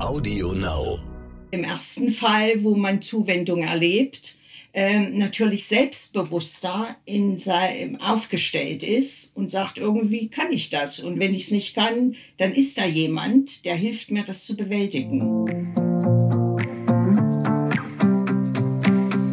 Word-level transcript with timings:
Audio 0.00 0.54
Now. 0.54 0.98
Im 1.50 1.62
ersten 1.62 2.10
Fall, 2.10 2.62
wo 2.62 2.74
man 2.74 3.02
Zuwendung 3.02 3.62
erlebt, 3.62 4.36
ähm, 4.72 5.18
natürlich 5.18 5.66
selbstbewusster 5.66 6.96
in 7.04 7.36
sein, 7.36 8.00
aufgestellt 8.00 8.82
ist 8.82 9.36
und 9.36 9.50
sagt, 9.50 9.78
irgendwie 9.78 10.28
kann 10.28 10.52
ich 10.52 10.70
das. 10.70 11.00
Und 11.00 11.20
wenn 11.20 11.34
ich 11.34 11.44
es 11.44 11.50
nicht 11.50 11.74
kann, 11.74 12.16
dann 12.38 12.52
ist 12.52 12.78
da 12.78 12.86
jemand, 12.86 13.66
der 13.66 13.74
hilft 13.74 14.10
mir, 14.10 14.24
das 14.24 14.44
zu 14.46 14.56
bewältigen. 14.56 15.46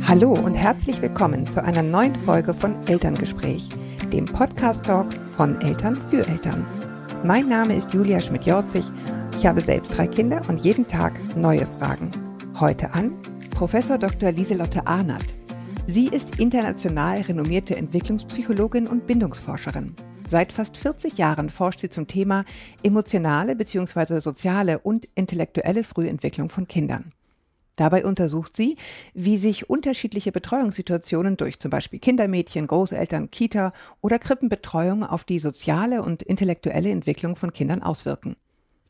Hallo 0.06 0.34
und 0.34 0.56
herzlich 0.56 1.02
willkommen 1.02 1.48
zu 1.48 1.64
einer 1.64 1.84
neuen 1.84 2.16
Folge 2.16 2.54
von 2.54 2.86
Elterngespräch, 2.88 3.70
dem 4.12 4.26
Podcast-Talk 4.26 5.08
von 5.30 5.62
Eltern 5.62 5.96
für 6.10 6.28
Eltern. 6.28 6.66
Mein 7.24 7.48
Name 7.48 7.76
ist 7.76 7.94
Julia 7.94 8.20
Schmidt-Jorzig. 8.20 8.86
Ich 9.38 9.46
habe 9.46 9.62
selbst 9.62 9.96
drei 9.96 10.08
Kinder 10.08 10.42
und 10.50 10.66
jeden 10.66 10.88
Tag 10.88 11.14
neue 11.38 11.68
Fragen. 11.68 12.10
Heute 12.60 12.96
an 12.96 13.16
Professor 13.52 14.00
Dr. 14.00 14.32
Lieselotte 14.32 14.88
Arnert. 14.88 15.36
Sie 15.86 16.08
ist 16.08 16.40
international 16.40 17.22
renommierte 17.22 17.76
Entwicklungspsychologin 17.76 18.88
und 18.88 19.06
Bindungsforscherin. 19.06 19.96
Seit 20.28 20.52
fast 20.52 20.76
40 20.76 21.20
Jahren 21.20 21.52
forscht 21.52 21.82
sie 21.82 21.90
zum 21.90 22.08
Thema 22.08 22.46
emotionale 22.82 23.56
bzw. 23.56 24.22
soziale 24.22 24.80
und 24.80 25.08
intellektuelle 25.14 25.84
Frühentwicklung 25.84 26.50
von 26.50 26.68
Kindern. 26.68 27.12
Dabei 27.76 28.06
untersucht 28.06 28.58
sie, 28.58 28.76
wie 29.14 29.38
sich 29.38 29.70
unterschiedliche 29.70 30.32
Betreuungssituationen 30.32 31.38
durch 31.38 31.60
zum 31.60 31.70
Beispiel 31.70 32.00
Kindermädchen, 32.00 32.66
Großeltern, 32.66 33.30
Kita 33.30 33.72
oder 34.02 34.18
Krippenbetreuung 34.18 35.04
auf 35.04 35.26
die 35.26 35.38
soziale 35.38 36.02
und 36.02 36.24
intellektuelle 36.24 36.90
Entwicklung 36.90 37.36
von 37.36 37.54
Kindern 37.54 37.84
auswirken. 37.84 38.36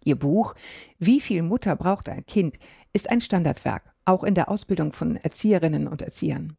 Ihr 0.03 0.15
Buch 0.15 0.55
Wie 0.99 1.19
viel 1.19 1.43
Mutter 1.43 1.75
braucht 1.75 2.09
ein 2.09 2.25
Kind 2.25 2.57
ist 2.93 3.09
ein 3.09 3.21
Standardwerk, 3.21 3.83
auch 4.05 4.23
in 4.23 4.35
der 4.35 4.49
Ausbildung 4.49 4.91
von 4.91 5.17
Erzieherinnen 5.17 5.87
und 5.87 6.01
Erziehern. 6.01 6.57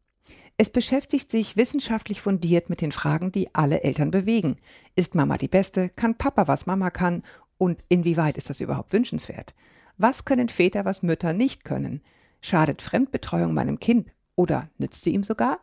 Es 0.57 0.69
beschäftigt 0.69 1.31
sich 1.31 1.55
wissenschaftlich 1.55 2.21
fundiert 2.21 2.69
mit 2.69 2.81
den 2.81 2.91
Fragen, 2.91 3.31
die 3.31 3.55
alle 3.55 3.81
Eltern 3.83 4.11
bewegen. 4.11 4.57
Ist 4.95 5.15
Mama 5.15 5.37
die 5.37 5.47
Beste? 5.47 5.89
Kann 5.89 6.15
Papa, 6.15 6.47
was 6.47 6.65
Mama 6.65 6.89
kann? 6.89 7.23
Und 7.57 7.81
inwieweit 7.87 8.37
ist 8.37 8.49
das 8.49 8.59
überhaupt 8.59 8.91
wünschenswert? 8.91 9.53
Was 9.97 10.25
können 10.25 10.49
Väter, 10.49 10.85
was 10.85 11.01
Mütter 11.01 11.33
nicht 11.33 11.63
können? 11.63 12.01
Schadet 12.41 12.81
Fremdbetreuung 12.81 13.53
meinem 13.53 13.79
Kind 13.79 14.09
oder 14.35 14.69
nützt 14.77 15.03
sie 15.03 15.13
ihm 15.13 15.23
sogar? 15.23 15.59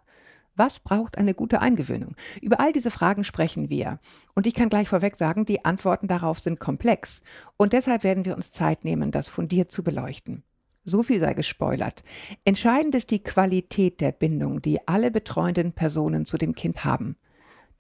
Was 0.57 0.81
braucht 0.81 1.19
eine 1.19 1.35
gute 1.35 1.61
Eingewöhnung? 1.61 2.17
Über 2.41 2.61
all 2.61 2.73
diese 2.73 2.91
Fragen 2.91 3.25
sprechen 3.25 3.69
wir. 3.69 4.01
Und 4.35 4.47
ich 4.47 4.55
kann 4.55 4.71
gleich 4.71 4.89
vorweg 4.89 5.19
sagen, 5.19 5.45
die 5.45 5.67
Antworten 5.67 6.09
darauf 6.09 6.39
sind 6.39 6.59
komplex. 6.59 7.21
Und 7.59 7.75
deshalb 7.75 8.05
werden 8.05 8.25
wir 8.25 8.37
uns 8.37 8.53
Zeit 8.53 8.83
nehmen, 8.83 9.11
das 9.11 9.29
fundiert 9.29 9.71
zu 9.71 9.85
beleuchten. 9.85 10.43
So 10.83 11.03
viel 11.03 11.21
sei 11.21 11.35
gespoilert. 11.35 12.05
Entscheidend 12.45 12.95
ist 12.95 13.11
die 13.11 13.23
Qualität 13.23 14.01
der 14.01 14.13
Bindung, 14.13 14.63
die 14.63 14.87
alle 14.89 15.11
betreuenden 15.11 15.73
Personen 15.73 16.25
zu 16.25 16.39
dem 16.39 16.55
Kind 16.55 16.85
haben. 16.85 17.17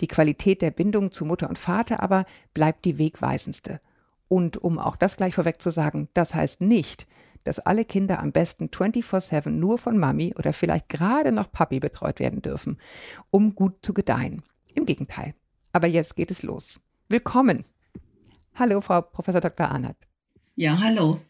Die 0.02 0.08
Qualität 0.08 0.60
der 0.60 0.70
Bindung 0.70 1.12
zu 1.12 1.24
Mutter 1.24 1.48
und 1.48 1.58
Vater 1.58 2.02
aber 2.02 2.26
bleibt 2.52 2.84
die 2.84 2.98
wegweisendste. 2.98 3.80
Und 4.28 4.58
um 4.58 4.78
auch 4.78 4.96
das 4.96 5.16
gleich 5.16 5.34
vorweg 5.34 5.62
zu 5.62 5.70
sagen, 5.70 6.08
das 6.12 6.34
heißt 6.34 6.60
nicht, 6.60 7.06
dass 7.46 7.60
alle 7.60 7.84
Kinder 7.84 8.18
am 8.18 8.32
besten 8.32 8.66
24-7 8.66 9.50
nur 9.50 9.78
von 9.78 9.98
Mami 9.98 10.34
oder 10.36 10.52
vielleicht 10.52 10.88
gerade 10.88 11.30
noch 11.30 11.52
Papi 11.52 11.78
betreut 11.78 12.18
werden 12.18 12.42
dürfen, 12.42 12.78
um 13.30 13.54
gut 13.54 13.84
zu 13.84 13.94
gedeihen. 13.94 14.42
Im 14.74 14.84
Gegenteil. 14.84 15.34
Aber 15.72 15.86
jetzt 15.86 16.16
geht 16.16 16.30
es 16.30 16.42
los. 16.42 16.80
Willkommen. 17.08 17.64
Hallo, 18.54 18.80
Frau 18.80 19.00
Professor 19.00 19.40
Dr. 19.40 19.68
Arnert. 19.70 19.96
Ja, 20.56 20.78
hallo. 20.80 21.20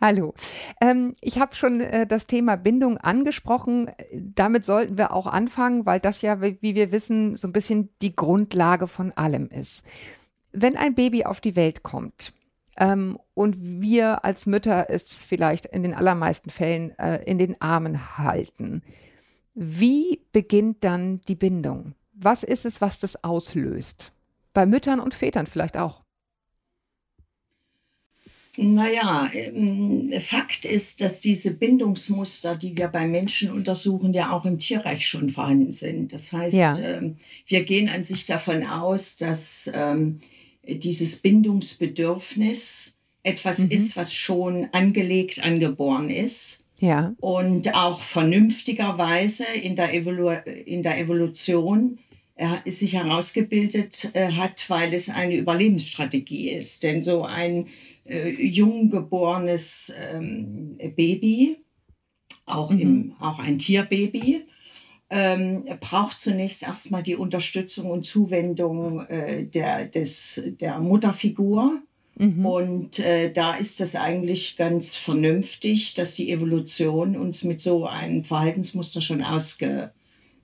Hallo. 0.00 0.34
Ähm, 0.80 1.14
ich 1.22 1.38
habe 1.38 1.54
schon 1.54 1.80
äh, 1.80 2.06
das 2.06 2.26
Thema 2.26 2.56
Bindung 2.56 2.98
angesprochen. 2.98 3.90
Damit 4.12 4.66
sollten 4.66 4.98
wir 4.98 5.12
auch 5.12 5.26
anfangen, 5.26 5.86
weil 5.86 5.98
das 5.98 6.20
ja, 6.22 6.42
wie 6.42 6.58
wir 6.60 6.92
wissen, 6.92 7.36
so 7.36 7.48
ein 7.48 7.52
bisschen 7.52 7.88
die 8.02 8.14
Grundlage 8.14 8.86
von 8.86 9.12
allem 9.12 9.48
ist. 9.48 9.86
Wenn 10.52 10.76
ein 10.76 10.94
Baby 10.94 11.24
auf 11.24 11.40
die 11.40 11.56
Welt 11.56 11.82
kommt, 11.82 12.32
ähm, 12.78 13.18
und 13.34 13.56
wir 13.58 14.24
als 14.24 14.46
Mütter 14.46 14.86
es 14.88 15.22
vielleicht 15.22 15.66
in 15.66 15.82
den 15.82 15.94
allermeisten 15.94 16.50
Fällen 16.50 16.96
äh, 16.98 17.22
in 17.24 17.38
den 17.38 17.60
Armen 17.60 18.18
halten. 18.18 18.82
Wie 19.54 20.20
beginnt 20.32 20.84
dann 20.84 21.20
die 21.28 21.34
Bindung? 21.34 21.94
Was 22.12 22.44
ist 22.44 22.64
es, 22.64 22.80
was 22.80 23.00
das 23.00 23.22
auslöst? 23.24 24.12
Bei 24.52 24.66
Müttern 24.66 25.00
und 25.00 25.14
Vätern 25.14 25.46
vielleicht 25.46 25.76
auch. 25.76 26.02
Naja, 28.56 29.30
ähm, 29.32 30.12
Fakt 30.20 30.64
ist, 30.64 31.00
dass 31.00 31.20
diese 31.20 31.54
Bindungsmuster, 31.54 32.56
die 32.56 32.76
wir 32.76 32.88
bei 32.88 33.06
Menschen 33.06 33.52
untersuchen, 33.52 34.12
ja 34.12 34.32
auch 34.32 34.44
im 34.46 34.58
Tierreich 34.58 35.06
schon 35.06 35.30
vorhanden 35.30 35.70
sind. 35.70 36.12
Das 36.12 36.32
heißt, 36.32 36.56
ja. 36.56 36.76
Ähm, 36.76 37.16
wir 37.46 37.62
gehen 37.62 37.88
an 37.88 38.02
sich 38.02 38.26
davon 38.26 38.66
aus, 38.66 39.16
dass 39.16 39.70
ähm, 39.72 40.18
dieses 40.68 41.16
Bindungsbedürfnis 41.16 42.98
etwas 43.22 43.58
mhm. 43.58 43.70
ist, 43.70 43.96
was 43.96 44.14
schon 44.14 44.68
angelegt, 44.72 45.44
angeboren 45.44 46.10
ist. 46.10 46.64
Ja. 46.80 47.14
Und 47.18 47.74
auch 47.74 48.00
vernünftigerweise 48.00 49.44
in 49.44 49.74
der, 49.74 49.92
Evolu 49.92 50.30
in 50.64 50.82
der 50.82 50.98
Evolution 51.00 51.98
äh, 52.36 52.70
sich 52.70 52.94
herausgebildet 52.94 54.10
äh, 54.14 54.30
hat, 54.32 54.70
weil 54.70 54.94
es 54.94 55.10
eine 55.10 55.34
Überlebensstrategie 55.36 56.50
ist. 56.50 56.84
Denn 56.84 57.02
so 57.02 57.24
ein 57.24 57.66
äh, 58.04 58.30
jung 58.30 58.90
geborenes 58.90 59.92
ähm, 59.98 60.78
Baby, 60.94 61.56
auch, 62.46 62.70
mhm. 62.70 62.80
im, 62.80 63.12
auch 63.18 63.40
ein 63.40 63.58
Tierbaby, 63.58 64.42
ähm, 65.10 65.64
braucht 65.80 66.20
zunächst 66.20 66.62
erstmal 66.62 67.02
die 67.02 67.16
Unterstützung 67.16 67.90
und 67.90 68.04
Zuwendung 68.04 69.06
äh, 69.06 69.44
der, 69.44 69.86
des, 69.86 70.42
der 70.60 70.78
Mutterfigur. 70.80 71.80
Mhm. 72.16 72.44
Und 72.44 72.98
äh, 72.98 73.32
da 73.32 73.54
ist 73.54 73.80
es 73.80 73.94
eigentlich 73.94 74.56
ganz 74.56 74.96
vernünftig, 74.96 75.94
dass 75.94 76.14
die 76.14 76.30
Evolution 76.30 77.16
uns 77.16 77.44
mit 77.44 77.60
so 77.60 77.86
einem 77.86 78.24
Verhaltensmuster 78.24 79.00
schon 79.00 79.22
ausgerüstet 79.22 79.92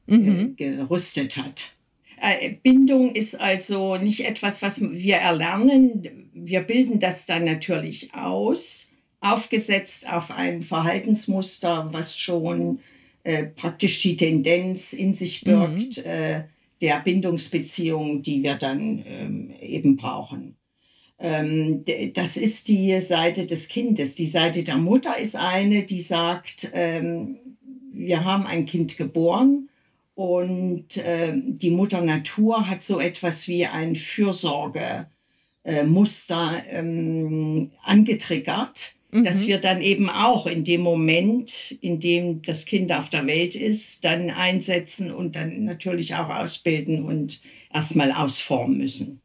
mhm. 0.06 0.54
äh, 0.58 1.28
hat. 1.42 1.74
Äh, 2.22 2.54
Bindung 2.62 3.14
ist 3.14 3.38
also 3.38 3.96
nicht 3.96 4.26
etwas, 4.26 4.62
was 4.62 4.80
wir 4.80 5.16
erlernen. 5.16 6.30
Wir 6.32 6.60
bilden 6.60 7.00
das 7.00 7.26
dann 7.26 7.44
natürlich 7.44 8.14
aus, 8.14 8.92
aufgesetzt 9.20 10.10
auf 10.10 10.30
ein 10.30 10.62
Verhaltensmuster, 10.62 11.88
was 11.92 12.18
schon 12.18 12.78
äh, 13.24 13.44
praktisch 13.44 14.00
die 14.02 14.16
Tendenz 14.16 14.92
in 14.92 15.14
sich 15.14 15.42
birgt 15.42 15.98
mhm. 15.98 16.04
äh, 16.04 16.44
der 16.80 17.00
Bindungsbeziehung, 17.00 18.22
die 18.22 18.42
wir 18.42 18.54
dann 18.54 19.02
ähm, 19.06 19.52
eben 19.60 19.96
brauchen. 19.96 20.56
Ähm, 21.18 21.84
das 22.12 22.36
ist 22.36 22.68
die 22.68 23.00
Seite 23.00 23.46
des 23.46 23.68
Kindes. 23.68 24.14
Die 24.14 24.26
Seite 24.26 24.62
der 24.62 24.76
Mutter 24.76 25.16
ist 25.16 25.36
eine, 25.36 25.84
die 25.84 26.00
sagt, 26.00 26.70
ähm, 26.74 27.38
wir 27.90 28.24
haben 28.24 28.46
ein 28.46 28.66
Kind 28.66 28.98
geboren 28.98 29.70
und 30.14 30.98
äh, 30.98 31.32
die 31.34 31.70
Mutter 31.70 32.02
Natur 32.02 32.68
hat 32.68 32.82
so 32.82 33.00
etwas 33.00 33.48
wie 33.48 33.66
ein 33.66 33.96
Fürsorgemuster 33.96 35.06
äh, 35.64 35.72
angetriggert 39.14 39.26
dass 39.26 39.42
mhm. 39.42 39.46
wir 39.46 39.60
dann 39.60 39.80
eben 39.80 40.10
auch 40.10 40.46
in 40.46 40.64
dem 40.64 40.80
Moment, 40.80 41.72
in 41.80 42.00
dem 42.00 42.42
das 42.42 42.66
Kind 42.66 42.92
auf 42.92 43.10
der 43.10 43.26
Welt 43.26 43.54
ist, 43.54 44.04
dann 44.04 44.30
einsetzen 44.30 45.12
und 45.12 45.36
dann 45.36 45.64
natürlich 45.64 46.14
auch 46.14 46.28
ausbilden 46.28 47.04
und 47.04 47.40
erstmal 47.72 48.12
ausformen 48.12 48.78
müssen. 48.78 49.20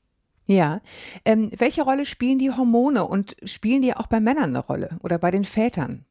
Ja. 0.47 0.81
Ähm, 1.25 1.51
welche 1.57 1.83
Rolle 1.83 2.05
spielen 2.05 2.39
die 2.39 2.51
Hormone 2.51 3.07
und 3.07 3.35
spielen 3.43 3.83
die 3.83 3.95
auch 3.95 4.07
bei 4.07 4.19
Männern 4.19 4.55
eine 4.55 4.59
Rolle 4.59 4.99
oder 5.03 5.19
bei 5.19 5.29
den 5.29 5.43
Vätern? 5.43 6.05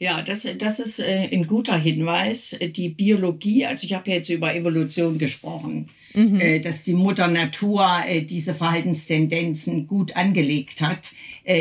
Ja, 0.00 0.22
das, 0.22 0.46
das 0.58 0.78
ist 0.78 1.00
äh, 1.00 1.28
ein 1.32 1.46
guter 1.48 1.76
Hinweis. 1.76 2.56
Die 2.60 2.88
Biologie, 2.88 3.66
also 3.66 3.84
ich 3.84 3.94
habe 3.94 4.10
jetzt 4.10 4.28
über 4.28 4.54
Evolution 4.54 5.18
gesprochen, 5.18 5.88
mhm. 6.14 6.40
äh, 6.40 6.60
dass 6.60 6.84
die 6.84 6.94
Mutter 6.94 7.26
Natur 7.26 7.84
äh, 8.06 8.22
diese 8.22 8.54
Verhaltenstendenzen 8.54 9.88
gut 9.88 10.16
angelegt 10.16 10.82
hat. 10.82 11.12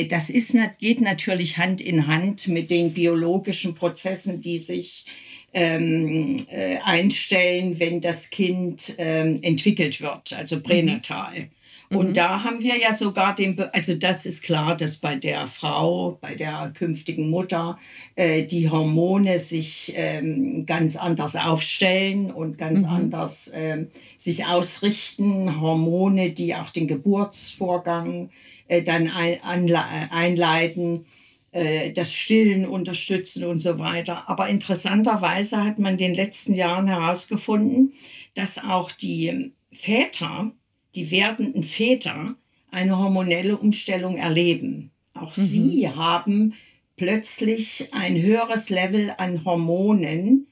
Das 0.09 0.29
ist, 0.29 0.53
geht 0.79 0.99
natürlich 0.99 1.57
Hand 1.57 1.79
in 1.79 2.07
Hand 2.07 2.49
mit 2.49 2.71
den 2.71 2.91
biologischen 2.91 3.73
Prozessen, 3.73 4.41
die 4.41 4.57
sich 4.57 5.05
ähm, 5.53 6.35
äh, 6.51 6.77
einstellen, 6.83 7.79
wenn 7.79 8.01
das 8.01 8.29
Kind 8.29 8.95
ähm, 8.97 9.39
entwickelt 9.41 10.01
wird, 10.01 10.33
also 10.33 10.59
pränatal. 10.59 11.39
Mhm. 11.39 11.49
Und 11.89 12.09
mhm. 12.09 12.13
da 12.13 12.43
haben 12.43 12.61
wir 12.61 12.77
ja 12.77 12.91
sogar 12.91 13.33
den, 13.33 13.57
also 13.71 13.95
das 13.95 14.25
ist 14.25 14.43
klar, 14.43 14.75
dass 14.75 14.97
bei 14.97 15.15
der 15.15 15.47
Frau, 15.47 16.17
bei 16.19 16.35
der 16.35 16.73
künftigen 16.75 17.29
Mutter, 17.29 17.79
äh, 18.15 18.43
die 18.43 18.69
Hormone 18.69 19.39
sich 19.39 19.93
ähm, 19.95 20.65
ganz 20.65 20.97
anders 20.97 21.35
aufstellen 21.35 22.31
und 22.31 22.57
ganz 22.57 22.81
mhm. 22.81 22.89
anders 22.89 23.47
äh, 23.49 23.87
sich 24.17 24.45
ausrichten. 24.45 25.61
Hormone, 25.61 26.31
die 26.31 26.55
auch 26.55 26.71
den 26.71 26.87
Geburtsvorgang 26.87 28.31
äh, 28.67 28.81
dann 28.83 29.09
ein, 29.09 29.41
einleiten. 29.41 31.05
äh, 31.51 31.91
das 31.93 32.13
Stillen 32.13 32.67
unterstützen 32.67 33.45
und 33.45 33.59
so 33.59 33.79
weiter. 33.79 34.29
Aber 34.29 34.49
interessanterweise 34.49 35.63
hat 35.63 35.79
man 35.79 35.93
in 35.93 35.97
den 35.97 36.15
letzten 36.15 36.53
Jahren 36.53 36.87
herausgefunden, 36.87 37.93
dass 38.33 38.63
auch 38.63 38.91
die 38.91 39.53
Väter, 39.71 40.51
die 40.97 41.11
werdenden 41.11 41.63
Väter, 41.63 42.35
eine 42.71 42.97
hormonelle 42.97 43.55
Umstellung 43.55 44.17
erleben. 44.17 44.91
Auch 45.13 45.35
mhm. 45.37 45.45
sie 45.45 45.89
haben 45.89 46.53
plötzlich 46.97 47.89
ein 47.91 48.21
höheres 48.21 48.69
Level 48.69 49.13
an 49.17 49.45
Hormonen, 49.45 50.47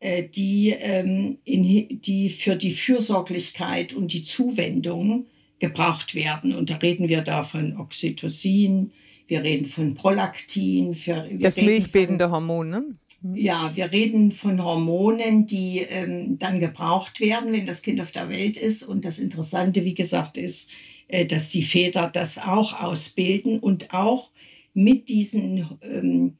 äh, 0.00 0.24
die, 0.26 0.70
ähm, 0.70 1.38
in, 1.44 2.00
die 2.00 2.30
für 2.30 2.56
die 2.56 2.72
Fürsorglichkeit 2.72 3.92
und 3.92 4.12
die 4.12 4.24
Zuwendung 4.24 5.26
gebraucht 5.58 6.14
werden. 6.14 6.54
Und 6.54 6.70
da 6.70 6.76
reden 6.76 7.08
wir 7.08 7.20
da 7.20 7.42
von 7.42 7.76
Oxytocin, 7.76 8.92
wir 9.28 9.42
reden 9.42 9.66
von 9.66 9.94
Prolaktin. 9.94 10.96
Wir, 11.04 11.26
wir 11.30 11.38
das 11.38 11.56
milchbildende 11.56 12.30
Hormon, 12.30 12.70
ne? 12.70 12.84
Mhm. 13.22 13.36
Ja, 13.36 13.72
wir 13.74 13.92
reden 13.92 14.32
von 14.32 14.62
Hormonen, 14.62 15.46
die 15.46 15.78
ähm, 15.78 16.38
dann 16.38 16.60
gebraucht 16.60 17.20
werden, 17.20 17.52
wenn 17.52 17.66
das 17.66 17.82
Kind 17.82 18.00
auf 18.00 18.12
der 18.12 18.28
Welt 18.28 18.56
ist. 18.56 18.82
Und 18.82 19.04
das 19.04 19.18
Interessante, 19.18 19.84
wie 19.84 19.94
gesagt, 19.94 20.36
ist, 20.36 20.70
äh, 21.08 21.26
dass 21.26 21.50
die 21.50 21.62
Väter 21.62 22.08
das 22.12 22.38
auch 22.38 22.80
ausbilden 22.80 23.58
und 23.58 23.92
auch 23.92 24.30
mit 24.72 25.08
diesen 25.08 25.66
ähm, 25.82 26.36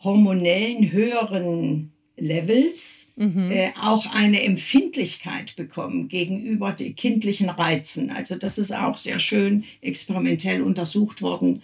hormonellen 0.00 0.90
höheren 0.90 1.92
Levels 2.16 3.12
mhm. 3.16 3.50
äh, 3.50 3.72
auch 3.80 4.06
eine 4.14 4.42
Empfindlichkeit 4.42 5.56
bekommen 5.56 6.08
gegenüber 6.08 6.72
den 6.72 6.94
kindlichen 6.94 7.48
Reizen. 7.48 8.10
Also 8.10 8.36
das 8.36 8.58
ist 8.58 8.74
auch 8.74 8.96
sehr 8.96 9.18
schön 9.18 9.64
experimentell 9.80 10.62
untersucht 10.62 11.22
worden, 11.22 11.62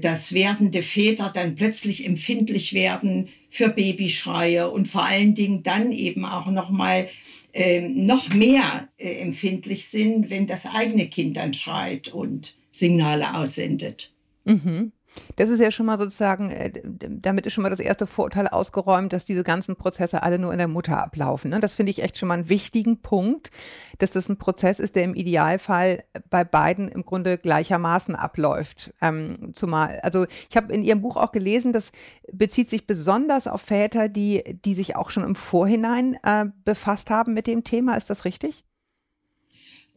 dass 0.00 0.32
werdende 0.32 0.80
Väter 0.80 1.30
dann 1.34 1.54
plötzlich 1.54 2.06
empfindlich 2.06 2.72
werden 2.72 3.28
für 3.50 3.68
Babyschreie 3.68 4.70
und 4.70 4.88
vor 4.88 5.04
allen 5.04 5.34
Dingen 5.34 5.62
dann 5.62 5.92
eben 5.92 6.24
auch 6.24 6.46
noch 6.46 6.70
mal 6.70 7.08
äh, 7.52 7.88
noch 7.88 8.32
mehr 8.34 8.88
äh, 8.98 9.16
empfindlich 9.18 9.88
sind, 9.88 10.30
wenn 10.30 10.46
das 10.46 10.66
eigene 10.66 11.08
Kind 11.08 11.36
dann 11.36 11.52
schreit 11.52 12.08
und 12.08 12.54
Signale 12.70 13.34
aussendet. 13.34 14.12
Mhm. 14.44 14.92
Das 15.36 15.48
ist 15.48 15.60
ja 15.60 15.70
schon 15.70 15.86
mal 15.86 15.98
sozusagen, 15.98 16.50
äh, 16.50 16.72
damit 16.84 17.46
ist 17.46 17.52
schon 17.52 17.62
mal 17.62 17.70
das 17.70 17.80
erste 17.80 18.06
Vorurteil 18.06 18.48
ausgeräumt, 18.48 19.12
dass 19.12 19.24
diese 19.24 19.44
ganzen 19.44 19.76
Prozesse 19.76 20.22
alle 20.22 20.38
nur 20.38 20.52
in 20.52 20.58
der 20.58 20.68
Mutter 20.68 21.02
ablaufen. 21.02 21.50
Ne? 21.50 21.60
Das 21.60 21.74
finde 21.74 21.90
ich 21.90 22.02
echt 22.02 22.18
schon 22.18 22.28
mal 22.28 22.34
einen 22.34 22.48
wichtigen 22.48 23.00
Punkt, 23.00 23.50
dass 23.98 24.10
das 24.10 24.28
ein 24.28 24.38
Prozess 24.38 24.78
ist, 24.78 24.96
der 24.96 25.04
im 25.04 25.14
Idealfall 25.14 26.04
bei 26.30 26.44
beiden 26.44 26.88
im 26.88 27.04
Grunde 27.04 27.38
gleichermaßen 27.38 28.14
abläuft. 28.14 28.92
Ähm, 29.00 29.52
zumal, 29.54 30.00
also 30.02 30.26
ich 30.50 30.56
habe 30.56 30.72
in 30.72 30.84
Ihrem 30.84 31.02
Buch 31.02 31.16
auch 31.16 31.32
gelesen, 31.32 31.72
das 31.72 31.92
bezieht 32.32 32.70
sich 32.70 32.86
besonders 32.86 33.46
auf 33.46 33.62
Väter, 33.62 34.08
die, 34.08 34.58
die 34.64 34.74
sich 34.74 34.96
auch 34.96 35.10
schon 35.10 35.24
im 35.24 35.34
Vorhinein 35.34 36.18
äh, 36.22 36.46
befasst 36.64 37.10
haben 37.10 37.34
mit 37.34 37.46
dem 37.46 37.64
Thema. 37.64 37.96
Ist 37.96 38.10
das 38.10 38.24
richtig? 38.24 38.65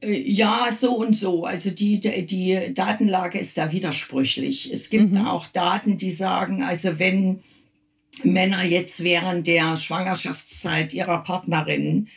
Äh, 0.01 0.19
ja, 0.19 0.69
so 0.71 0.95
und 0.95 1.15
so. 1.15 1.45
Also 1.45 1.71
die, 1.71 1.99
die 1.99 2.73
Datenlage 2.73 3.39
ist 3.39 3.57
da 3.57 3.71
widersprüchlich. 3.71 4.71
Es 4.71 4.89
gibt 4.89 5.11
mhm. 5.11 5.27
auch 5.27 5.47
Daten, 5.47 5.97
die 5.97 6.11
sagen, 6.11 6.63
also 6.63 6.99
wenn 6.99 7.41
Männer 8.23 8.63
jetzt 8.63 9.03
während 9.03 9.47
der 9.47 9.77
Schwangerschaftszeit 9.77 10.93
ihrer 10.93 11.23
Partnerin 11.23 12.07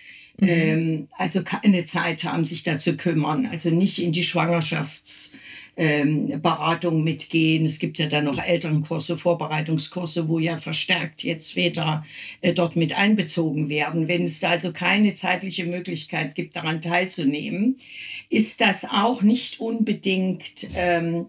mhm. 0.41 0.49
ähm, 0.49 1.09
also 1.17 1.43
keine 1.43 1.85
Zeit 1.85 2.25
haben, 2.25 2.45
sich 2.45 2.63
da 2.63 2.79
zu 2.79 2.97
kümmern, 2.97 3.47
also 3.47 3.71
nicht 3.71 4.01
in 4.01 4.13
die 4.13 4.25
Schwangerschafts 4.25 5.37
ähm, 5.77 6.41
Beratung 6.43 7.03
mitgehen. 7.03 7.65
Es 7.65 7.79
gibt 7.79 7.99
ja 7.99 8.07
dann 8.07 8.25
noch 8.25 8.39
Elternkurse, 8.39 9.17
Vorbereitungskurse, 9.17 10.29
wo 10.29 10.39
ja 10.39 10.59
verstärkt 10.59 11.25
jetzt 11.25 11.53
Väter 11.53 12.05
äh, 12.43 12.53
dort 12.53 12.77
mit 12.77 12.97
einbezogen 12.99 13.69
werden. 13.69 14.09
Wenn 14.09 14.25
es 14.25 14.41
da 14.41 14.51
also 14.51 14.73
keine 14.73 15.15
zeitliche 15.15 15.67
Möglichkeit 15.67 16.35
gibt, 16.35 16.57
daran 16.57 16.81
teilzunehmen, 16.81 17.77
ist 18.29 18.61
das 18.61 18.85
auch 18.85 19.23
nicht 19.23 19.61
unbedingt 19.61 20.69
ähm, 20.75 21.27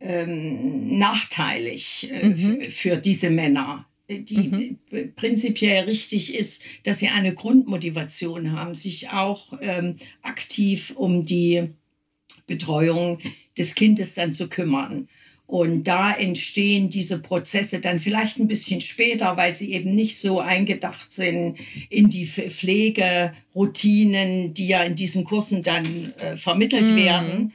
ähm, 0.00 0.98
nachteilig 0.98 2.10
äh, 2.10 2.28
mhm. 2.28 2.70
für 2.70 2.96
diese 2.96 3.30
Männer 3.30 3.86
die 4.06 4.78
mhm. 4.90 5.14
prinzipiell 5.16 5.84
richtig 5.84 6.34
ist, 6.34 6.64
dass 6.82 6.98
sie 6.98 7.08
eine 7.08 7.32
Grundmotivation 7.32 8.52
haben, 8.52 8.74
sich 8.74 9.10
auch 9.10 9.54
ähm, 9.62 9.96
aktiv 10.20 10.92
um 10.94 11.24
die 11.24 11.70
Betreuung 12.46 13.18
des 13.56 13.74
Kindes 13.74 14.14
dann 14.14 14.32
zu 14.32 14.48
kümmern. 14.48 15.08
Und 15.46 15.84
da 15.84 16.10
entstehen 16.12 16.88
diese 16.88 17.20
Prozesse 17.20 17.80
dann 17.80 18.00
vielleicht 18.00 18.38
ein 18.38 18.48
bisschen 18.48 18.80
später, 18.80 19.36
weil 19.36 19.54
sie 19.54 19.74
eben 19.74 19.94
nicht 19.94 20.18
so 20.18 20.40
eingedacht 20.40 21.12
sind 21.12 21.58
in 21.90 22.08
die 22.08 22.26
Pflegeroutinen, 22.26 24.54
die 24.54 24.68
ja 24.68 24.82
in 24.84 24.96
diesen 24.96 25.24
Kursen 25.24 25.62
dann 25.62 25.84
äh, 26.18 26.38
vermittelt 26.38 26.94
mm. 26.94 26.96
werden. 26.96 27.52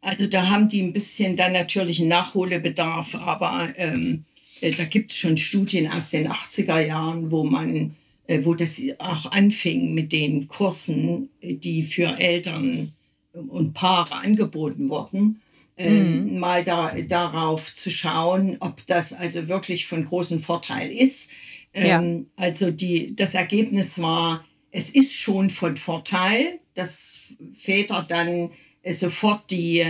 Also 0.00 0.28
da 0.28 0.50
haben 0.50 0.68
die 0.68 0.82
ein 0.82 0.92
bisschen 0.92 1.36
dann 1.36 1.52
natürlich 1.52 1.98
einen 1.98 2.10
Nachholbedarf, 2.10 3.16
aber 3.16 3.70
ähm, 3.76 4.22
äh, 4.60 4.70
da 4.70 4.84
gibt 4.84 5.10
es 5.10 5.18
schon 5.18 5.36
Studien 5.36 5.88
aus 5.88 6.10
den 6.10 6.28
80er 6.28 6.78
Jahren, 6.80 7.32
wo 7.32 7.42
man, 7.42 7.96
äh, 8.28 8.44
wo 8.44 8.54
das 8.54 8.80
auch 8.98 9.32
anfing 9.32 9.94
mit 9.94 10.12
den 10.12 10.46
Kursen, 10.46 11.28
die 11.42 11.82
für 11.82 12.20
Eltern 12.20 12.92
und 13.32 13.74
Paare 13.74 14.14
angeboten 14.16 14.88
wurden, 14.88 15.40
ähm, 15.76 16.34
mhm. 16.34 16.38
mal 16.38 16.64
da, 16.64 16.94
darauf 17.08 17.74
zu 17.74 17.90
schauen, 17.90 18.56
ob 18.60 18.86
das 18.86 19.12
also 19.12 19.48
wirklich 19.48 19.86
von 19.86 20.04
großem 20.04 20.38
Vorteil 20.38 20.90
ist. 20.90 21.32
Ähm, 21.74 22.26
ja. 22.36 22.44
Also 22.44 22.70
die, 22.70 23.16
das 23.16 23.34
Ergebnis 23.34 24.00
war, 24.00 24.44
es 24.70 24.90
ist 24.90 25.14
schon 25.14 25.48
von 25.50 25.76
Vorteil, 25.76 26.60
dass 26.74 27.20
Väter 27.54 28.04
dann 28.06 28.50
äh, 28.82 28.92
sofort 28.92 29.50
die 29.50 29.84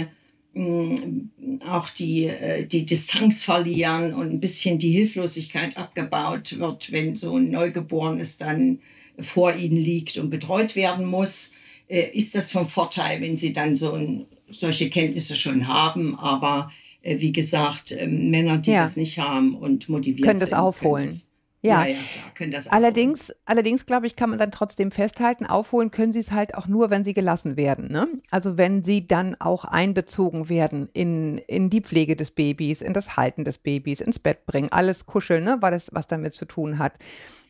mm, 0.54 1.60
auch 1.66 1.88
die, 1.88 2.24
äh, 2.26 2.66
die 2.66 2.86
Distanz 2.86 3.42
verlieren 3.42 4.14
und 4.14 4.30
ein 4.30 4.40
bisschen 4.40 4.78
die 4.78 4.92
Hilflosigkeit 4.92 5.76
abgebaut 5.76 6.58
wird, 6.58 6.92
wenn 6.92 7.16
so 7.16 7.36
ein 7.36 7.50
Neugeborenes 7.50 8.38
dann 8.38 8.80
vor 9.18 9.54
ihnen 9.54 9.76
liegt 9.76 10.18
und 10.18 10.30
betreut 10.30 10.76
werden 10.76 11.06
muss. 11.06 11.54
Äh, 11.92 12.08
ist 12.14 12.34
das 12.34 12.50
von 12.50 12.64
Vorteil, 12.64 13.20
wenn 13.20 13.36
sie 13.36 13.52
dann 13.52 13.76
so 13.76 13.92
ein, 13.92 14.24
solche 14.48 14.88
Kenntnisse 14.88 15.36
schon 15.36 15.68
haben. 15.68 16.18
Aber 16.18 16.72
äh, 17.02 17.20
wie 17.20 17.32
gesagt, 17.32 17.92
äh, 17.92 18.06
Männer, 18.06 18.56
die 18.56 18.70
ja. 18.70 18.84
das 18.84 18.96
nicht 18.96 19.18
haben 19.18 19.54
und 19.54 19.90
motiviert 19.90 20.26
können 20.26 20.40
sind, 20.40 20.50
das 20.50 20.58
aufholen. 20.58 21.10
Können 21.10 21.10
das, 21.10 21.28
ja, 21.60 21.84
ja, 21.84 21.94
klar, 21.94 22.34
können 22.34 22.50
das 22.50 22.68
allerdings, 22.68 23.20
aufholen. 23.20 23.42
allerdings 23.44 23.84
glaube 23.84 24.06
ich, 24.06 24.16
kann 24.16 24.30
man 24.30 24.38
dann 24.38 24.50
trotzdem 24.50 24.90
festhalten, 24.90 25.44
aufholen 25.44 25.90
können 25.90 26.14
sie 26.14 26.20
es 26.20 26.30
halt 26.30 26.54
auch 26.54 26.66
nur, 26.66 26.88
wenn 26.88 27.04
sie 27.04 27.12
gelassen 27.12 27.58
werden. 27.58 27.92
Ne? 27.92 28.08
Also 28.30 28.56
wenn 28.56 28.84
sie 28.84 29.06
dann 29.06 29.36
auch 29.38 29.66
einbezogen 29.66 30.48
werden 30.48 30.88
in, 30.94 31.36
in 31.46 31.68
die 31.68 31.82
Pflege 31.82 32.16
des 32.16 32.30
Babys, 32.30 32.80
in 32.80 32.94
das 32.94 33.18
Halten 33.18 33.44
des 33.44 33.58
Babys, 33.58 34.00
ins 34.00 34.18
Bett 34.18 34.46
bringen, 34.46 34.72
alles 34.72 35.04
kuscheln, 35.04 35.44
ne? 35.44 35.58
weil 35.60 35.72
das 35.72 35.90
was 35.92 36.06
damit 36.06 36.32
zu 36.32 36.46
tun 36.46 36.78
hat. 36.78 36.94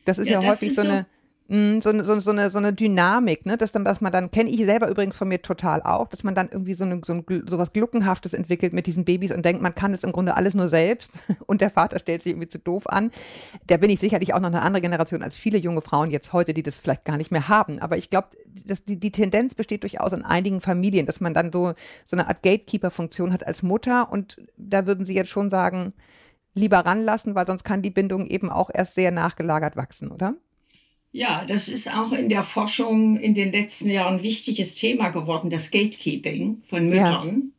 Das 0.03 0.17
ist 0.17 0.27
ja, 0.27 0.33
ja 0.33 0.41
das 0.41 0.55
häufig 0.55 0.67
ist 0.67 0.75
so 0.75 0.81
eine 0.81 1.05
so, 1.49 2.03
so, 2.03 2.19
so, 2.21 2.31
eine, 2.31 2.49
so 2.49 2.57
eine 2.57 2.71
Dynamik, 2.71 3.45
ne? 3.45 3.57
dass, 3.57 3.73
dann, 3.73 3.83
dass 3.83 3.99
man 3.99 4.13
dann, 4.13 4.31
kenne 4.31 4.49
ich 4.49 4.57
selber 4.65 4.87
übrigens 4.87 5.17
von 5.17 5.27
mir 5.27 5.41
total 5.41 5.81
auch, 5.81 6.07
dass 6.07 6.23
man 6.23 6.35
dann 6.35 6.47
irgendwie 6.49 6.73
so, 6.73 6.85
eine, 6.85 7.01
so, 7.03 7.13
ein, 7.13 7.25
so 7.47 7.57
was 7.57 7.73
Gluckenhaftes 7.73 8.33
entwickelt 8.33 8.71
mit 8.71 8.87
diesen 8.87 9.03
Babys 9.03 9.31
und 9.31 9.43
denkt, 9.43 9.61
man 9.61 9.75
kann 9.75 9.93
es 9.93 10.03
im 10.03 10.13
Grunde 10.13 10.35
alles 10.37 10.53
nur 10.53 10.69
selbst 10.69 11.11
und 11.45 11.59
der 11.59 11.69
Vater 11.69 11.99
stellt 11.99 12.23
sich 12.23 12.31
irgendwie 12.31 12.47
zu 12.47 12.59
doof 12.59 12.87
an. 12.87 13.11
Da 13.67 13.75
bin 13.75 13.89
ich 13.89 13.99
sicherlich 13.99 14.33
auch 14.33 14.39
noch 14.39 14.47
eine 14.47 14.61
andere 14.61 14.81
Generation 14.81 15.21
als 15.21 15.37
viele 15.37 15.57
junge 15.57 15.81
Frauen 15.81 16.11
jetzt 16.11 16.31
heute, 16.31 16.53
die 16.53 16.63
das 16.63 16.77
vielleicht 16.77 17.03
gar 17.03 17.17
nicht 17.17 17.31
mehr 17.31 17.49
haben. 17.49 17.79
Aber 17.79 17.97
ich 17.97 18.09
glaube, 18.09 18.29
die, 18.87 18.99
die 18.99 19.11
Tendenz 19.11 19.53
besteht 19.53 19.83
durchaus 19.83 20.13
in 20.13 20.23
einigen 20.23 20.61
Familien, 20.61 21.05
dass 21.05 21.19
man 21.19 21.33
dann 21.33 21.51
so, 21.51 21.73
so 22.05 22.15
eine 22.15 22.27
Art 22.29 22.41
Gatekeeper-Funktion 22.41 23.33
hat 23.33 23.45
als 23.45 23.63
Mutter 23.63 24.11
und 24.11 24.37
da 24.55 24.87
würden 24.87 25.05
Sie 25.05 25.13
jetzt 25.13 25.29
schon 25.29 25.49
sagen, 25.49 25.93
lieber 26.55 26.79
ranlassen, 26.79 27.35
weil 27.35 27.47
sonst 27.47 27.63
kann 27.65 27.81
die 27.81 27.89
Bindung 27.89 28.27
eben 28.27 28.49
auch 28.49 28.69
erst 28.73 28.95
sehr 28.95 29.11
nachgelagert 29.11 29.75
wachsen, 29.75 30.09
oder? 30.09 30.35
Ja, 31.15 31.45
das 31.45 31.69
ist 31.69 31.93
auch 31.95 32.11
in 32.11 32.27
der 32.27 32.41
Forschung 32.41 33.19
in 33.19 33.35
den 33.35 33.51
letzten 33.51 33.87
Jahren 33.87 34.15
ein 34.15 34.23
wichtiges 34.23 34.73
Thema 34.73 35.09
geworden, 35.09 35.51
das 35.51 35.69
Gatekeeping 35.69 36.63
von 36.63 36.89
Müttern, 36.89 37.51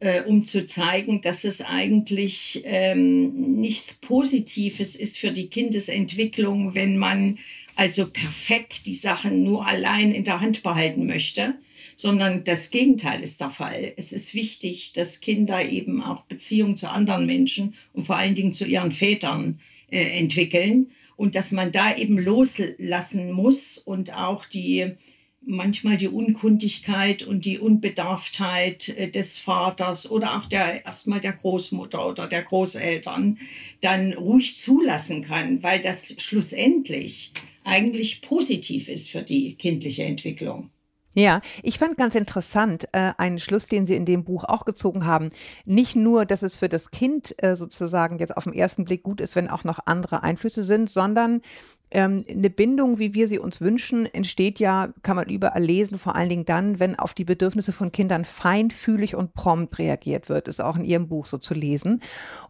ja. 0.00 0.12
äh, 0.12 0.22
um 0.22 0.46
zu 0.46 0.64
zeigen, 0.64 1.20
dass 1.20 1.44
es 1.44 1.60
eigentlich 1.60 2.62
ähm, 2.64 3.56
nichts 3.60 3.96
Positives 3.96 4.96
ist 4.96 5.18
für 5.18 5.32
die 5.32 5.48
Kindesentwicklung, 5.50 6.74
wenn 6.74 6.96
man 6.96 7.38
also 7.76 8.06
perfekt 8.08 8.86
die 8.86 8.94
Sachen 8.94 9.44
nur 9.44 9.66
allein 9.66 10.12
in 10.12 10.24
der 10.24 10.40
Hand 10.40 10.62
behalten 10.62 11.04
möchte, 11.04 11.56
sondern 11.94 12.44
das 12.44 12.70
Gegenteil 12.70 13.22
ist 13.22 13.42
der 13.42 13.50
Fall. 13.50 13.92
Es 13.98 14.12
ist 14.12 14.32
wichtig, 14.32 14.94
dass 14.94 15.20
Kinder 15.20 15.62
eben 15.62 16.02
auch 16.02 16.22
Beziehungen 16.22 16.78
zu 16.78 16.90
anderen 16.90 17.26
Menschen 17.26 17.74
und 17.92 18.04
vor 18.04 18.16
allen 18.16 18.34
Dingen 18.34 18.54
zu 18.54 18.64
ihren 18.64 18.92
Vätern 18.92 19.60
äh, 19.90 20.18
entwickeln 20.18 20.90
und 21.18 21.34
dass 21.34 21.50
man 21.50 21.72
da 21.72 21.94
eben 21.96 22.16
loslassen 22.16 23.32
muss 23.32 23.76
und 23.76 24.14
auch 24.14 24.44
die 24.44 24.92
manchmal 25.40 25.96
die 25.96 26.06
Unkundigkeit 26.06 27.24
und 27.24 27.44
die 27.44 27.58
Unbedarftheit 27.58 28.88
äh, 28.90 29.10
des 29.10 29.36
Vaters 29.36 30.08
oder 30.10 30.38
auch 30.38 30.46
der 30.46 30.84
erstmal 30.84 31.20
der 31.20 31.32
Großmutter 31.32 32.06
oder 32.08 32.28
der 32.28 32.42
Großeltern 32.42 33.38
dann 33.80 34.12
ruhig 34.12 34.56
zulassen 34.58 35.22
kann, 35.22 35.62
weil 35.62 35.80
das 35.80 36.14
schlussendlich 36.18 37.32
eigentlich 37.64 38.22
positiv 38.22 38.88
ist 38.88 39.10
für 39.10 39.22
die 39.22 39.54
kindliche 39.54 40.04
Entwicklung. 40.04 40.70
Ja, 41.18 41.40
ich 41.64 41.80
fand 41.80 41.96
ganz 41.96 42.14
interessant 42.14 42.86
äh, 42.92 43.10
einen 43.18 43.40
Schluss, 43.40 43.66
den 43.66 43.86
Sie 43.86 43.96
in 43.96 44.04
dem 44.04 44.22
Buch 44.22 44.44
auch 44.44 44.64
gezogen 44.64 45.04
haben. 45.04 45.30
Nicht 45.64 45.96
nur, 45.96 46.24
dass 46.24 46.42
es 46.42 46.54
für 46.54 46.68
das 46.68 46.92
Kind 46.92 47.34
äh, 47.42 47.56
sozusagen 47.56 48.20
jetzt 48.20 48.36
auf 48.36 48.44
den 48.44 48.52
ersten 48.52 48.84
Blick 48.84 49.02
gut 49.02 49.20
ist, 49.20 49.34
wenn 49.34 49.50
auch 49.50 49.64
noch 49.64 49.80
andere 49.86 50.22
Einflüsse 50.22 50.62
sind, 50.62 50.88
sondern 50.88 51.42
ähm, 51.90 52.24
eine 52.30 52.50
Bindung, 52.50 53.00
wie 53.00 53.14
wir 53.14 53.26
sie 53.26 53.40
uns 53.40 53.60
wünschen, 53.60 54.06
entsteht 54.06 54.60
ja, 54.60 54.92
kann 55.02 55.16
man 55.16 55.28
überall 55.28 55.60
lesen, 55.60 55.98
vor 55.98 56.14
allen 56.14 56.28
Dingen 56.28 56.44
dann, 56.44 56.78
wenn 56.78 56.96
auf 56.96 57.14
die 57.14 57.24
Bedürfnisse 57.24 57.72
von 57.72 57.90
Kindern 57.90 58.24
feinfühlig 58.24 59.16
und 59.16 59.34
prompt 59.34 59.76
reagiert 59.80 60.28
wird. 60.28 60.46
Ist 60.46 60.60
auch 60.60 60.76
in 60.76 60.84
Ihrem 60.84 61.08
Buch 61.08 61.26
so 61.26 61.38
zu 61.38 61.52
lesen. 61.52 62.00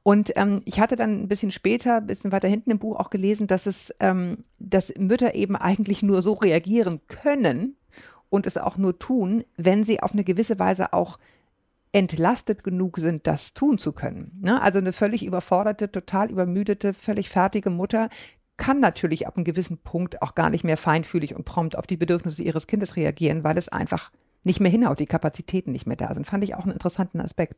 Und 0.02 0.32
ähm, 0.36 0.60
ich 0.66 0.78
hatte 0.78 0.96
dann 0.96 1.22
ein 1.22 1.28
bisschen 1.28 1.52
später, 1.52 1.96
ein 1.96 2.06
bisschen 2.06 2.32
weiter 2.32 2.48
hinten 2.48 2.72
im 2.72 2.78
Buch 2.78 2.96
auch 2.96 3.08
gelesen, 3.08 3.46
dass 3.46 3.64
es, 3.64 3.94
ähm, 4.00 4.44
dass 4.58 4.92
Mütter 4.98 5.34
eben 5.34 5.56
eigentlich 5.56 6.02
nur 6.02 6.20
so 6.20 6.34
reagieren 6.34 7.00
können, 7.08 7.77
und 8.30 8.46
es 8.46 8.56
auch 8.56 8.76
nur 8.76 8.98
tun, 8.98 9.44
wenn 9.56 9.84
sie 9.84 10.00
auf 10.00 10.12
eine 10.12 10.24
gewisse 10.24 10.58
Weise 10.58 10.92
auch 10.92 11.18
entlastet 11.92 12.64
genug 12.64 12.98
sind, 12.98 13.26
das 13.26 13.54
tun 13.54 13.78
zu 13.78 13.92
können. 13.92 14.38
Ne? 14.42 14.60
Also 14.60 14.78
eine 14.78 14.92
völlig 14.92 15.24
überforderte, 15.24 15.90
total 15.90 16.30
übermüdete, 16.30 16.92
völlig 16.92 17.28
fertige 17.30 17.70
Mutter 17.70 18.08
kann 18.58 18.80
natürlich 18.80 19.26
ab 19.26 19.36
einem 19.36 19.44
gewissen 19.44 19.78
Punkt 19.78 20.20
auch 20.20 20.34
gar 20.34 20.50
nicht 20.50 20.64
mehr 20.64 20.76
feinfühlig 20.76 21.34
und 21.34 21.44
prompt 21.44 21.76
auf 21.76 21.86
die 21.86 21.96
Bedürfnisse 21.96 22.42
ihres 22.42 22.66
Kindes 22.66 22.96
reagieren, 22.96 23.44
weil 23.44 23.56
es 23.56 23.68
einfach 23.68 24.10
nicht 24.42 24.60
mehr 24.60 24.70
hinhaut, 24.70 24.98
die 24.98 25.06
Kapazitäten 25.06 25.72
nicht 25.72 25.86
mehr 25.86 25.96
da 25.96 26.12
sind. 26.12 26.26
Fand 26.26 26.44
ich 26.44 26.54
auch 26.54 26.64
einen 26.64 26.72
interessanten 26.72 27.20
Aspekt. 27.20 27.54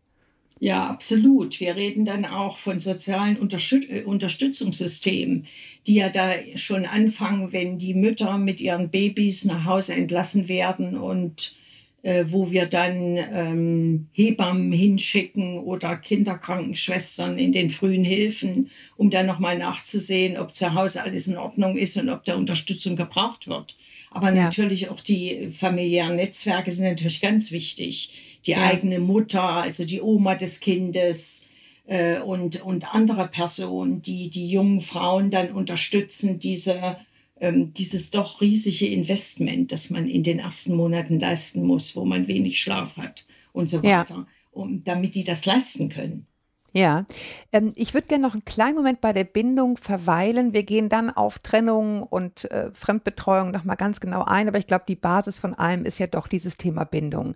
Ja, 0.63 0.89
absolut. 0.89 1.59
Wir 1.59 1.75
reden 1.75 2.05
dann 2.05 2.27
auch 2.27 2.59
von 2.59 2.81
sozialen 2.81 3.39
äh, 3.39 4.03
Unterstützungssystemen, 4.03 5.47
die 5.87 5.95
ja 5.95 6.11
da 6.11 6.33
schon 6.55 6.85
anfangen, 6.85 7.53
wenn 7.53 7.79
die 7.79 7.95
Mütter 7.95 8.37
mit 8.37 8.61
ihren 8.61 8.91
Babys 8.91 9.47
nach 9.47 9.65
Hause 9.65 9.95
entlassen 9.95 10.49
werden 10.49 10.99
und 10.99 11.57
äh, 12.03 12.27
wo 12.29 12.51
wir 12.51 12.67
dann 12.67 13.17
ähm, 13.17 14.07
Hebammen 14.13 14.71
hinschicken 14.71 15.59
oder 15.61 15.97
Kinderkrankenschwestern 15.97 17.39
in 17.39 17.53
den 17.53 17.71
frühen 17.71 18.05
Hilfen, 18.05 18.71
um 18.97 19.09
dann 19.09 19.25
nochmal 19.27 19.57
nachzusehen, 19.57 20.37
ob 20.37 20.55
zu 20.55 20.75
Hause 20.75 21.03
alles 21.03 21.27
in 21.27 21.39
Ordnung 21.39 21.79
ist 21.79 21.97
und 21.97 22.11
ob 22.11 22.27
da 22.27 22.37
Unterstützung 22.37 22.97
gebraucht 22.97 23.49
wird. 23.49 23.77
Aber 24.11 24.29
ja. 24.29 24.45
natürlich 24.45 24.91
auch 24.91 25.01
die 25.01 25.51
familiären 25.51 26.17
Netzwerke 26.17 26.71
sind 26.71 26.87
natürlich 26.87 27.21
ganz 27.23 27.51
wichtig 27.51 28.13
die 28.47 28.53
ja. 28.53 28.63
eigene 28.63 28.99
Mutter, 29.01 29.43
also 29.43 29.85
die 29.85 30.01
Oma 30.01 30.35
des 30.35 30.61
Kindes 30.61 31.47
äh, 31.87 32.21
und, 32.21 32.63
und 32.63 32.95
andere 32.95 33.29
Personen, 33.29 34.03
die 34.03 34.31
die 34.31 34.49
jungen 34.49 34.81
Frauen 34.81 35.31
dann 35.31 35.53
unterstützen, 35.53 36.39
diese, 36.39 36.97
ähm, 37.41 37.75
dieses 37.75 38.11
doch 38.11 38.41
riesige 38.41 38.87
Investment, 38.87 39.73
das 39.73 39.91
man 39.91 40.09
in 40.09 40.23
den 40.23 40.39
ersten 40.39 40.75
Monaten 40.75 41.19
leisten 41.19 41.67
muss, 41.67 41.97
wo 41.97 42.05
man 42.05 42.29
wenig 42.29 42.61
Schlaf 42.61 42.97
hat 42.97 43.27
und 43.53 43.69
so 43.69 43.79
weiter, 43.79 44.15
ja. 44.15 44.27
um, 44.53 44.85
damit 44.85 45.15
die 45.15 45.25
das 45.25 45.45
leisten 45.45 45.89
können. 45.89 46.27
Ja, 46.73 47.05
ähm, 47.53 47.73
ich 47.75 47.95
würde 47.95 48.07
gerne 48.07 48.23
noch 48.27 48.35
einen 48.35 48.45
kleinen 48.45 48.77
Moment 48.77 49.01
bei 49.01 49.13
der 49.13 49.25
Bindung 49.25 49.77
verweilen. 49.77 50.53
Wir 50.53 50.63
gehen 50.63 50.89
dann 50.89 51.11
auf 51.11 51.41
Trennung 51.41 52.03
und 52.03 52.51
äh, 52.51 52.71
Fremdbetreuung 52.73 53.51
nochmal 53.51 53.77
ganz 53.77 54.01
genau 54.01 54.23
ein, 54.25 54.49
aber 54.49 54.59
ich 54.59 54.67
glaube, 54.67 54.85
die 54.87 54.97
Basis 54.97 55.39
von 55.39 55.55
allem 55.55 55.85
ist 55.85 55.99
ja 55.99 56.07
doch 56.07 56.29
dieses 56.29 56.57
Thema 56.57 56.85
Bindung. 56.85 57.35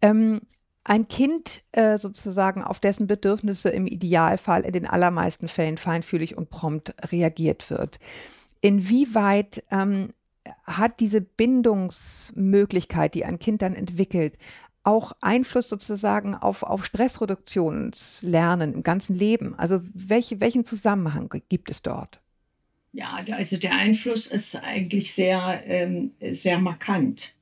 Ähm, 0.00 0.40
ein 0.84 1.06
Kind 1.06 1.62
äh, 1.72 1.98
sozusagen, 1.98 2.64
auf 2.64 2.80
dessen 2.80 3.06
Bedürfnisse 3.06 3.70
im 3.70 3.86
Idealfall 3.86 4.62
in 4.62 4.72
den 4.72 4.86
allermeisten 4.86 5.46
Fällen 5.46 5.78
feinfühlig 5.78 6.36
und 6.36 6.50
prompt 6.50 6.94
reagiert 7.12 7.70
wird. 7.70 8.00
Inwieweit 8.60 9.62
ähm, 9.70 10.12
hat 10.64 10.98
diese 10.98 11.20
Bindungsmöglichkeit, 11.20 13.14
die 13.14 13.24
ein 13.24 13.38
Kind 13.38 13.62
dann 13.62 13.74
entwickelt, 13.74 14.36
auch 14.84 15.12
Einfluss 15.20 15.68
sozusagen 15.68 16.34
auf, 16.34 16.62
auf 16.62 16.84
Stressreduktionslernen 16.84 18.74
im 18.74 18.82
ganzen 18.82 19.16
Leben? 19.16 19.54
Also 19.58 19.80
welche, 19.94 20.40
welchen 20.40 20.64
Zusammenhang 20.64 21.32
gibt 21.48 21.70
es 21.70 21.82
dort? 21.82 22.20
Ja, 22.92 23.18
also 23.32 23.56
der 23.56 23.74
Einfluss 23.74 24.26
ist 24.26 24.56
eigentlich 24.56 25.14
sehr, 25.14 25.62
ähm, 25.66 26.12
sehr 26.20 26.58
markant. 26.58 27.34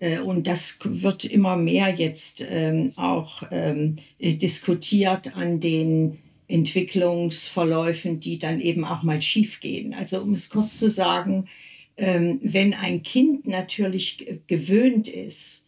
Äh, 0.00 0.20
und 0.20 0.46
das 0.46 0.78
wird 0.82 1.24
immer 1.24 1.56
mehr 1.56 1.94
jetzt 1.94 2.44
ähm, 2.48 2.92
auch 2.96 3.42
ähm, 3.50 3.96
diskutiert 4.18 5.36
an 5.36 5.60
den 5.60 6.18
Entwicklungsverläufen, 6.48 8.20
die 8.20 8.38
dann 8.38 8.60
eben 8.60 8.84
auch 8.84 9.02
mal 9.02 9.20
schiefgehen. 9.20 9.92
Also 9.92 10.20
um 10.20 10.32
es 10.32 10.48
kurz 10.48 10.78
zu 10.78 10.88
sagen, 10.88 11.48
ähm, 11.98 12.40
wenn 12.42 12.72
ein 12.72 13.02
Kind 13.02 13.46
natürlich 13.46 14.40
gewöhnt 14.46 15.08
ist, 15.08 15.67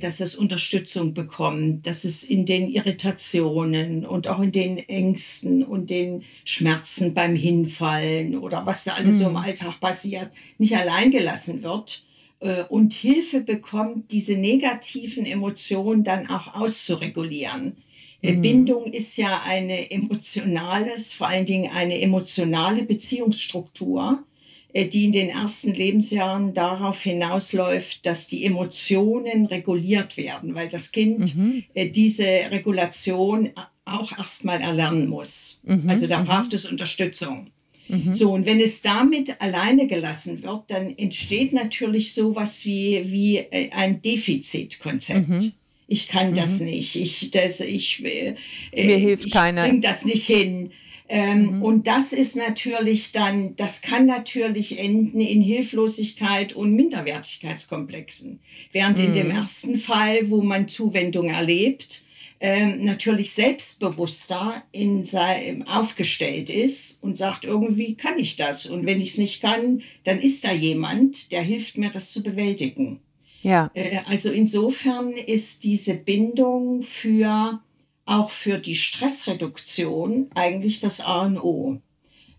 dass 0.00 0.18
es 0.18 0.34
Unterstützung 0.34 1.14
bekommt, 1.14 1.86
dass 1.86 2.04
es 2.04 2.24
in 2.24 2.46
den 2.46 2.68
Irritationen 2.68 4.04
und 4.04 4.26
auch 4.26 4.40
in 4.40 4.50
den 4.50 4.76
Ängsten 4.76 5.62
und 5.62 5.88
den 5.88 6.24
Schmerzen 6.44 7.14
beim 7.14 7.36
Hinfallen 7.36 8.36
oder 8.38 8.66
was 8.66 8.82
da 8.82 8.94
alles 8.94 9.16
mhm. 9.16 9.20
so 9.20 9.26
im 9.26 9.30
mhm. 9.32 9.36
Alltag 9.36 9.78
passiert, 9.78 10.30
nicht 10.58 10.76
allein 10.76 11.12
gelassen 11.12 11.62
wird 11.62 12.02
äh, 12.40 12.64
und 12.64 12.92
Hilfe 12.92 13.40
bekommt, 13.40 14.10
diese 14.12 14.36
negativen 14.36 15.26
Emotionen 15.26 16.04
dann 16.04 16.28
auch 16.28 16.54
auszuregulieren. 16.54 17.76
Äh, 18.22 18.32
mhm. 18.32 18.42
Bindung 18.42 18.92
ist 18.92 19.16
ja 19.16 19.42
eine 19.44 19.90
emotionales, 19.90 21.12
vor 21.12 21.28
allen 21.28 21.46
Dingen 21.46 21.70
eine 21.70 22.00
emotionale 22.00 22.82
Beziehungsstruktur 22.82 24.22
äh, 24.22 24.27
die 24.74 25.06
in 25.06 25.12
den 25.12 25.30
ersten 25.30 25.72
Lebensjahren 25.72 26.52
darauf 26.52 27.02
hinausläuft, 27.02 28.04
dass 28.04 28.26
die 28.26 28.44
Emotionen 28.44 29.46
reguliert 29.46 30.16
werden, 30.16 30.54
weil 30.54 30.68
das 30.68 30.92
Kind 30.92 31.34
mhm. 31.34 31.64
Äh, 31.74 31.88
diese 31.88 32.24
Regulation 32.24 33.50
auch 33.84 34.16
erstmal 34.16 34.60
erlernen 34.60 35.08
muss. 35.08 35.60
Mhm. 35.64 35.88
Also 35.88 36.06
da 36.06 36.20
mhm. 36.20 36.26
braucht 36.26 36.54
es 36.54 36.66
Unterstützung. 36.66 37.50
Mhm. 37.88 38.12
So, 38.12 38.32
und 38.32 38.44
wenn 38.44 38.60
es 38.60 38.82
damit 38.82 39.40
alleine 39.40 39.86
gelassen 39.86 40.42
wird, 40.42 40.64
dann 40.70 40.96
entsteht 40.96 41.54
natürlich 41.54 42.12
sowas 42.12 42.64
wie, 42.66 43.10
wie 43.10 43.38
äh, 43.38 43.70
ein 43.70 44.02
Defizitkonzept. 44.02 45.28
Mhm. 45.28 45.52
Ich 45.86 46.08
kann 46.08 46.34
das 46.34 46.60
mhm. 46.60 46.66
nicht. 46.66 46.96
Ich, 46.96 47.30
das, 47.30 47.60
ich, 47.60 48.04
äh, 48.04 48.34
Mir 48.74 48.98
hilft 48.98 49.24
ich 49.24 49.32
keiner. 49.32 49.66
bring 49.66 49.80
das 49.80 50.04
nicht 50.04 50.26
hin. 50.26 50.70
Ähm, 51.08 51.56
mhm. 51.56 51.62
Und 51.62 51.86
das 51.86 52.12
ist 52.12 52.36
natürlich 52.36 53.12
dann, 53.12 53.56
das 53.56 53.80
kann 53.80 54.06
natürlich 54.06 54.78
enden 54.78 55.20
in 55.20 55.40
Hilflosigkeit 55.40 56.52
und 56.54 56.74
Minderwertigkeitskomplexen. 56.74 58.40
Während 58.72 58.98
mhm. 58.98 59.04
in 59.04 59.12
dem 59.14 59.28
mhm. 59.28 59.36
ersten 59.36 59.78
Fall, 59.78 60.28
wo 60.28 60.42
man 60.42 60.68
Zuwendung 60.68 61.30
erlebt, 61.30 62.02
ähm, 62.40 62.84
natürlich 62.84 63.32
selbstbewusster 63.32 64.62
in 64.70 65.04
sein, 65.04 65.66
aufgestellt 65.66 66.50
ist 66.50 67.02
und 67.02 67.16
sagt, 67.16 67.44
irgendwie 67.44 67.94
kann 67.94 68.18
ich 68.18 68.36
das. 68.36 68.66
Und 68.66 68.86
wenn 68.86 69.00
ich 69.00 69.10
es 69.10 69.18
nicht 69.18 69.40
kann, 69.40 69.82
dann 70.04 70.20
ist 70.20 70.44
da 70.44 70.52
jemand, 70.52 71.32
der 71.32 71.42
hilft 71.42 71.78
mir, 71.78 71.90
das 71.90 72.12
zu 72.12 72.22
bewältigen. 72.22 73.00
Ja. 73.42 73.70
Äh, 73.74 74.00
also 74.06 74.30
insofern 74.30 75.12
ist 75.12 75.64
diese 75.64 75.94
Bindung 75.94 76.82
für 76.82 77.60
auch 78.08 78.30
für 78.30 78.58
die 78.58 78.74
Stressreduktion 78.74 80.30
eigentlich 80.34 80.80
das 80.80 81.00
A 81.00 81.26
und 81.26 81.38
O. 81.38 81.80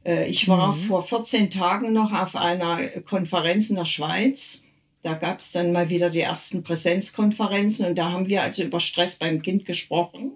Äh, 0.04 0.28
ich 0.28 0.48
war 0.48 0.74
mhm. 0.74 0.80
vor 0.80 1.04
14 1.04 1.52
Tagen 1.52 1.94
noch 1.94 2.12
auf 2.12 2.36
einer 2.36 2.88
Konferenz 3.02 3.70
in 3.70 3.76
der 3.76 3.86
Schweiz. 3.86 4.66
Da 5.04 5.14
gab 5.14 5.38
es 5.38 5.52
dann 5.52 5.72
mal 5.72 5.90
wieder 5.90 6.10
die 6.10 6.22
ersten 6.22 6.64
Präsenzkonferenzen 6.64 7.86
und 7.86 7.96
da 7.96 8.12
haben 8.12 8.28
wir 8.28 8.42
also 8.42 8.64
über 8.64 8.80
Stress 8.80 9.20
beim 9.20 9.44
Kind 9.44 9.66
gesprochen. 9.66 10.32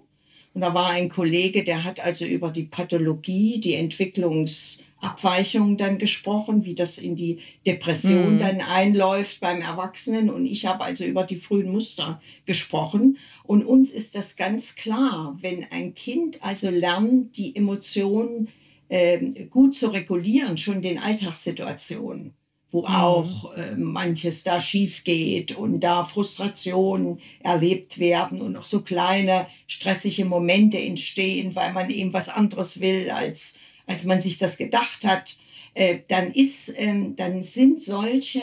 Und 0.54 0.60
da 0.60 0.72
war 0.72 0.90
ein 0.90 1.08
Kollege, 1.08 1.64
der 1.64 1.82
hat 1.82 1.98
also 1.98 2.24
über 2.24 2.50
die 2.50 2.62
Pathologie, 2.62 3.60
die 3.60 3.74
Entwicklungsabweichung 3.74 5.76
dann 5.76 5.98
gesprochen, 5.98 6.64
wie 6.64 6.76
das 6.76 6.98
in 6.98 7.16
die 7.16 7.40
Depression 7.66 8.34
mhm. 8.34 8.38
dann 8.38 8.60
einläuft 8.60 9.40
beim 9.40 9.60
Erwachsenen. 9.60 10.30
Und 10.30 10.46
ich 10.46 10.66
habe 10.66 10.84
also 10.84 11.04
über 11.04 11.24
die 11.24 11.36
frühen 11.36 11.72
Muster 11.72 12.22
gesprochen. 12.46 13.18
Und 13.42 13.64
uns 13.64 13.90
ist 13.90 14.14
das 14.14 14.36
ganz 14.36 14.76
klar, 14.76 15.36
wenn 15.40 15.66
ein 15.72 15.94
Kind 15.94 16.44
also 16.44 16.70
lernt, 16.70 17.36
die 17.36 17.56
Emotionen 17.56 18.46
äh, 18.88 19.46
gut 19.46 19.74
zu 19.74 19.88
regulieren, 19.88 20.56
schon 20.56 20.82
den 20.82 21.00
Alltagssituationen 21.00 22.32
wo 22.74 22.80
mhm. 22.80 22.86
auch 22.86 23.54
äh, 23.54 23.76
manches 23.76 24.42
da 24.42 24.58
schief 24.58 25.04
geht 25.04 25.56
und 25.56 25.78
da 25.80 26.02
Frustrationen 26.02 27.20
erlebt 27.38 28.00
werden 28.00 28.42
und 28.42 28.56
auch 28.56 28.64
so 28.64 28.82
kleine 28.82 29.46
stressige 29.68 30.24
Momente 30.24 30.78
entstehen, 30.78 31.54
weil 31.54 31.72
man 31.72 31.88
eben 31.88 32.12
was 32.12 32.28
anderes 32.28 32.80
will, 32.80 33.10
als, 33.10 33.60
als 33.86 34.04
man 34.04 34.20
sich 34.20 34.38
das 34.38 34.56
gedacht 34.56 35.06
hat, 35.06 35.36
äh, 35.74 36.00
dann 36.08 36.32
ist, 36.32 36.74
ähm, 36.76 37.14
dann 37.14 37.44
sind 37.44 37.80
solche 37.80 38.42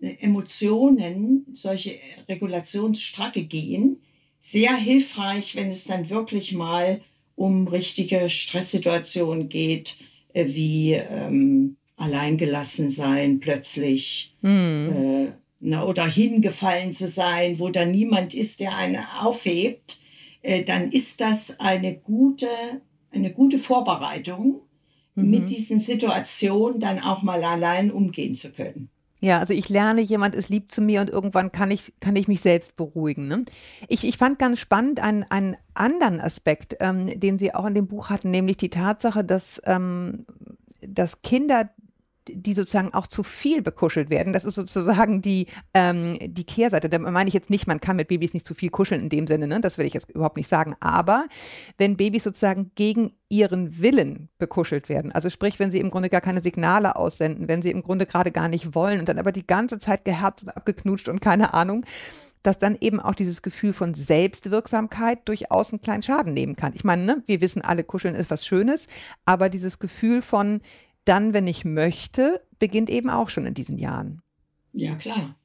Emotionen, 0.00 1.46
solche 1.52 1.94
Regulationsstrategien 2.28 4.00
sehr 4.40 4.74
hilfreich, 4.74 5.54
wenn 5.54 5.68
es 5.68 5.84
dann 5.84 6.10
wirklich 6.10 6.54
mal 6.54 7.02
um 7.36 7.68
richtige 7.68 8.30
Stresssituationen 8.30 9.48
geht, 9.48 9.96
äh, 10.32 10.46
wie 10.48 10.94
ähm, 10.94 11.76
alleingelassen 12.00 12.90
sein 12.90 13.40
plötzlich 13.40 14.36
hm. 14.40 14.92
äh, 14.92 15.32
na, 15.60 15.84
oder 15.84 16.06
hingefallen 16.06 16.92
zu 16.92 17.06
sein, 17.06 17.58
wo 17.58 17.68
da 17.68 17.84
niemand 17.84 18.34
ist, 18.34 18.60
der 18.60 18.74
einen 18.74 19.04
aufhebt, 19.20 20.00
äh, 20.42 20.64
dann 20.64 20.90
ist 20.90 21.20
das 21.20 21.60
eine 21.60 21.94
gute, 21.94 22.48
eine 23.10 23.30
gute 23.30 23.58
Vorbereitung, 23.58 24.62
mhm. 25.14 25.30
mit 25.30 25.50
diesen 25.50 25.80
Situationen 25.80 26.80
dann 26.80 26.98
auch 27.00 27.22
mal 27.22 27.44
allein 27.44 27.90
umgehen 27.90 28.34
zu 28.34 28.50
können. 28.50 28.88
Ja, 29.22 29.38
also 29.38 29.52
ich 29.52 29.68
lerne, 29.68 30.00
jemand 30.00 30.34
ist 30.34 30.48
lieb 30.48 30.72
zu 30.72 30.80
mir 30.80 31.02
und 31.02 31.10
irgendwann 31.10 31.52
kann 31.52 31.70
ich, 31.70 31.92
kann 32.00 32.16
ich 32.16 32.26
mich 32.26 32.40
selbst 32.40 32.76
beruhigen. 32.76 33.28
Ne? 33.28 33.44
Ich, 33.86 34.04
ich 34.04 34.16
fand 34.16 34.38
ganz 34.38 34.58
spannend 34.58 35.00
einen, 35.00 35.24
einen 35.24 35.58
anderen 35.74 36.20
Aspekt, 36.20 36.76
ähm, 36.80 37.20
den 37.20 37.36
Sie 37.36 37.54
auch 37.54 37.66
in 37.66 37.74
dem 37.74 37.86
Buch 37.86 38.08
hatten, 38.08 38.30
nämlich 38.30 38.56
die 38.56 38.70
Tatsache, 38.70 39.22
dass, 39.22 39.60
ähm, 39.66 40.24
dass 40.80 41.20
Kinder 41.20 41.68
die 42.28 42.54
sozusagen 42.54 42.92
auch 42.92 43.06
zu 43.06 43.22
viel 43.22 43.62
bekuschelt 43.62 44.10
werden. 44.10 44.32
Das 44.32 44.44
ist 44.44 44.54
sozusagen 44.54 45.22
die, 45.22 45.46
ähm, 45.74 46.18
die 46.20 46.44
Kehrseite. 46.44 46.88
Da 46.88 46.98
meine 46.98 47.28
ich 47.28 47.34
jetzt 47.34 47.50
nicht, 47.50 47.66
man 47.66 47.80
kann 47.80 47.96
mit 47.96 48.08
Babys 48.08 48.34
nicht 48.34 48.46
zu 48.46 48.54
viel 48.54 48.70
kuscheln 48.70 49.02
in 49.02 49.08
dem 49.08 49.26
Sinne, 49.26 49.46
ne? 49.46 49.60
das 49.60 49.78
will 49.78 49.86
ich 49.86 49.94
jetzt 49.94 50.10
überhaupt 50.10 50.36
nicht 50.36 50.48
sagen. 50.48 50.76
Aber 50.80 51.26
wenn 51.78 51.96
Babys 51.96 52.24
sozusagen 52.24 52.72
gegen 52.74 53.12
ihren 53.28 53.80
Willen 53.80 54.28
bekuschelt 54.38 54.88
werden, 54.88 55.12
also 55.12 55.30
sprich, 55.30 55.58
wenn 55.58 55.70
sie 55.70 55.80
im 55.80 55.90
Grunde 55.90 56.08
gar 56.08 56.20
keine 56.20 56.42
Signale 56.42 56.96
aussenden, 56.96 57.48
wenn 57.48 57.62
sie 57.62 57.70
im 57.70 57.82
Grunde 57.82 58.06
gerade 58.06 58.32
gar 58.32 58.48
nicht 58.48 58.74
wollen 58.74 59.00
und 59.00 59.08
dann 59.08 59.18
aber 59.18 59.32
die 59.32 59.46
ganze 59.46 59.78
Zeit 59.78 60.04
geherzt 60.04 60.42
und 60.42 60.56
abgeknutscht 60.56 61.08
und 61.08 61.20
keine 61.20 61.54
Ahnung, 61.54 61.84
dass 62.42 62.58
dann 62.58 62.76
eben 62.80 63.00
auch 63.00 63.14
dieses 63.14 63.42
Gefühl 63.42 63.72
von 63.72 63.94
Selbstwirksamkeit 63.94 65.28
durchaus 65.28 65.72
einen 65.72 65.82
kleinen 65.82 66.02
Schaden 66.02 66.32
nehmen 66.32 66.56
kann. 66.56 66.72
Ich 66.74 66.84
meine, 66.84 67.02
ne, 67.02 67.22
wir 67.26 67.40
wissen 67.40 67.62
alle, 67.62 67.84
kuscheln 67.84 68.14
ist 68.14 68.30
was 68.30 68.46
Schönes, 68.46 68.86
aber 69.26 69.50
dieses 69.50 69.78
Gefühl 69.78 70.22
von, 70.22 70.62
dann, 71.04 71.34
wenn 71.34 71.46
ich 71.46 71.64
möchte, 71.64 72.42
beginnt 72.58 72.90
eben 72.90 73.10
auch 73.10 73.30
schon 73.30 73.46
in 73.46 73.54
diesen 73.54 73.78
Jahren. 73.78 74.22
Ja, 74.72 74.94
klar. 74.94 75.36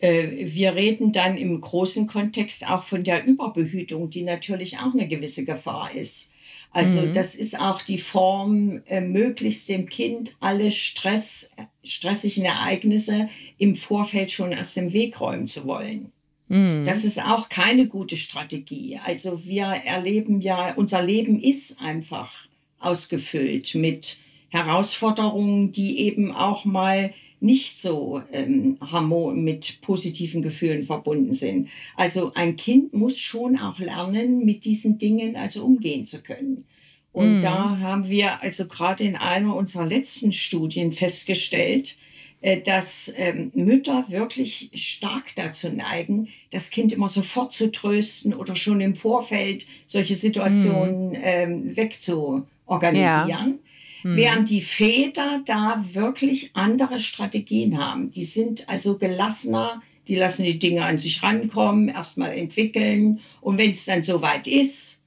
Äh, 0.00 0.46
wir 0.52 0.74
reden 0.74 1.12
dann 1.12 1.36
im 1.36 1.60
großen 1.60 2.06
Kontext 2.06 2.68
auch 2.68 2.82
von 2.82 3.04
der 3.04 3.24
Überbehütung, 3.26 4.10
die 4.10 4.22
natürlich 4.22 4.78
auch 4.78 4.92
eine 4.92 5.08
gewisse 5.08 5.44
Gefahr 5.44 5.94
ist. 5.94 6.30
Also 6.70 7.02
mhm. 7.02 7.14
das 7.14 7.36
ist 7.36 7.58
auch 7.58 7.82
die 7.82 7.98
Form, 7.98 8.82
äh, 8.86 9.00
möglichst 9.00 9.68
dem 9.68 9.88
Kind 9.88 10.36
alle 10.40 10.72
Stress, 10.72 11.52
stressigen 11.84 12.44
Ereignisse 12.44 13.28
im 13.58 13.76
Vorfeld 13.76 14.32
schon 14.32 14.52
aus 14.52 14.74
dem 14.74 14.92
Weg 14.92 15.20
räumen 15.20 15.46
zu 15.46 15.66
wollen. 15.66 16.10
Mhm. 16.48 16.84
Das 16.84 17.04
ist 17.04 17.22
auch 17.22 17.48
keine 17.48 17.86
gute 17.86 18.16
Strategie. 18.16 18.98
Also 19.04 19.46
wir 19.46 19.66
erleben 19.66 20.40
ja, 20.40 20.74
unser 20.74 21.02
Leben 21.02 21.40
ist 21.40 21.80
einfach 21.80 22.48
ausgefüllt 22.80 23.76
mit 23.76 24.18
Herausforderungen, 24.54 25.72
die 25.72 25.98
eben 25.98 26.30
auch 26.30 26.64
mal 26.64 27.12
nicht 27.40 27.76
so 27.76 28.22
ähm, 28.32 28.78
harmon 28.80 29.42
mit 29.42 29.80
positiven 29.80 30.42
Gefühlen 30.42 30.84
verbunden 30.84 31.32
sind. 31.32 31.68
Also 31.96 32.32
ein 32.34 32.54
Kind 32.54 32.94
muss 32.94 33.18
schon 33.18 33.58
auch 33.58 33.80
lernen, 33.80 34.44
mit 34.44 34.64
diesen 34.64 34.96
Dingen 34.96 35.34
also 35.34 35.64
umgehen 35.64 36.06
zu 36.06 36.22
können. 36.22 36.64
Und 37.12 37.40
mm. 37.40 37.42
da 37.42 37.78
haben 37.80 38.08
wir 38.08 38.42
also 38.42 38.66
gerade 38.66 39.02
in 39.02 39.16
einer 39.16 39.56
unserer 39.56 39.86
letzten 39.86 40.32
Studien 40.32 40.92
festgestellt, 40.92 41.96
äh, 42.40 42.60
dass 42.60 43.12
ähm, 43.16 43.50
Mütter 43.54 44.04
wirklich 44.08 44.70
stark 44.74 45.34
dazu 45.34 45.68
neigen, 45.68 46.28
das 46.50 46.70
Kind 46.70 46.92
immer 46.92 47.08
sofort 47.08 47.52
zu 47.52 47.72
trösten 47.72 48.34
oder 48.34 48.54
schon 48.54 48.80
im 48.80 48.94
Vorfeld 48.94 49.66
solche 49.88 50.14
Situationen 50.14 51.10
mm. 51.10 51.22
ähm, 51.22 51.76
wegzuorganisieren. 51.76 53.28
Ja. 53.28 53.63
Mhm. 54.04 54.16
Während 54.16 54.50
die 54.50 54.60
Väter 54.60 55.42
da 55.46 55.82
wirklich 55.92 56.50
andere 56.54 57.00
Strategien 57.00 57.78
haben. 57.78 58.10
Die 58.10 58.24
sind 58.24 58.68
also 58.68 58.98
gelassener, 58.98 59.82
die 60.06 60.14
lassen 60.14 60.44
die 60.44 60.58
Dinge 60.58 60.84
an 60.84 60.98
sich 60.98 61.22
rankommen, 61.22 61.88
erstmal 61.88 62.36
entwickeln. 62.36 63.20
Und 63.40 63.56
wenn 63.56 63.72
es 63.72 63.86
dann 63.86 64.02
soweit 64.02 64.46
ist, 64.46 65.02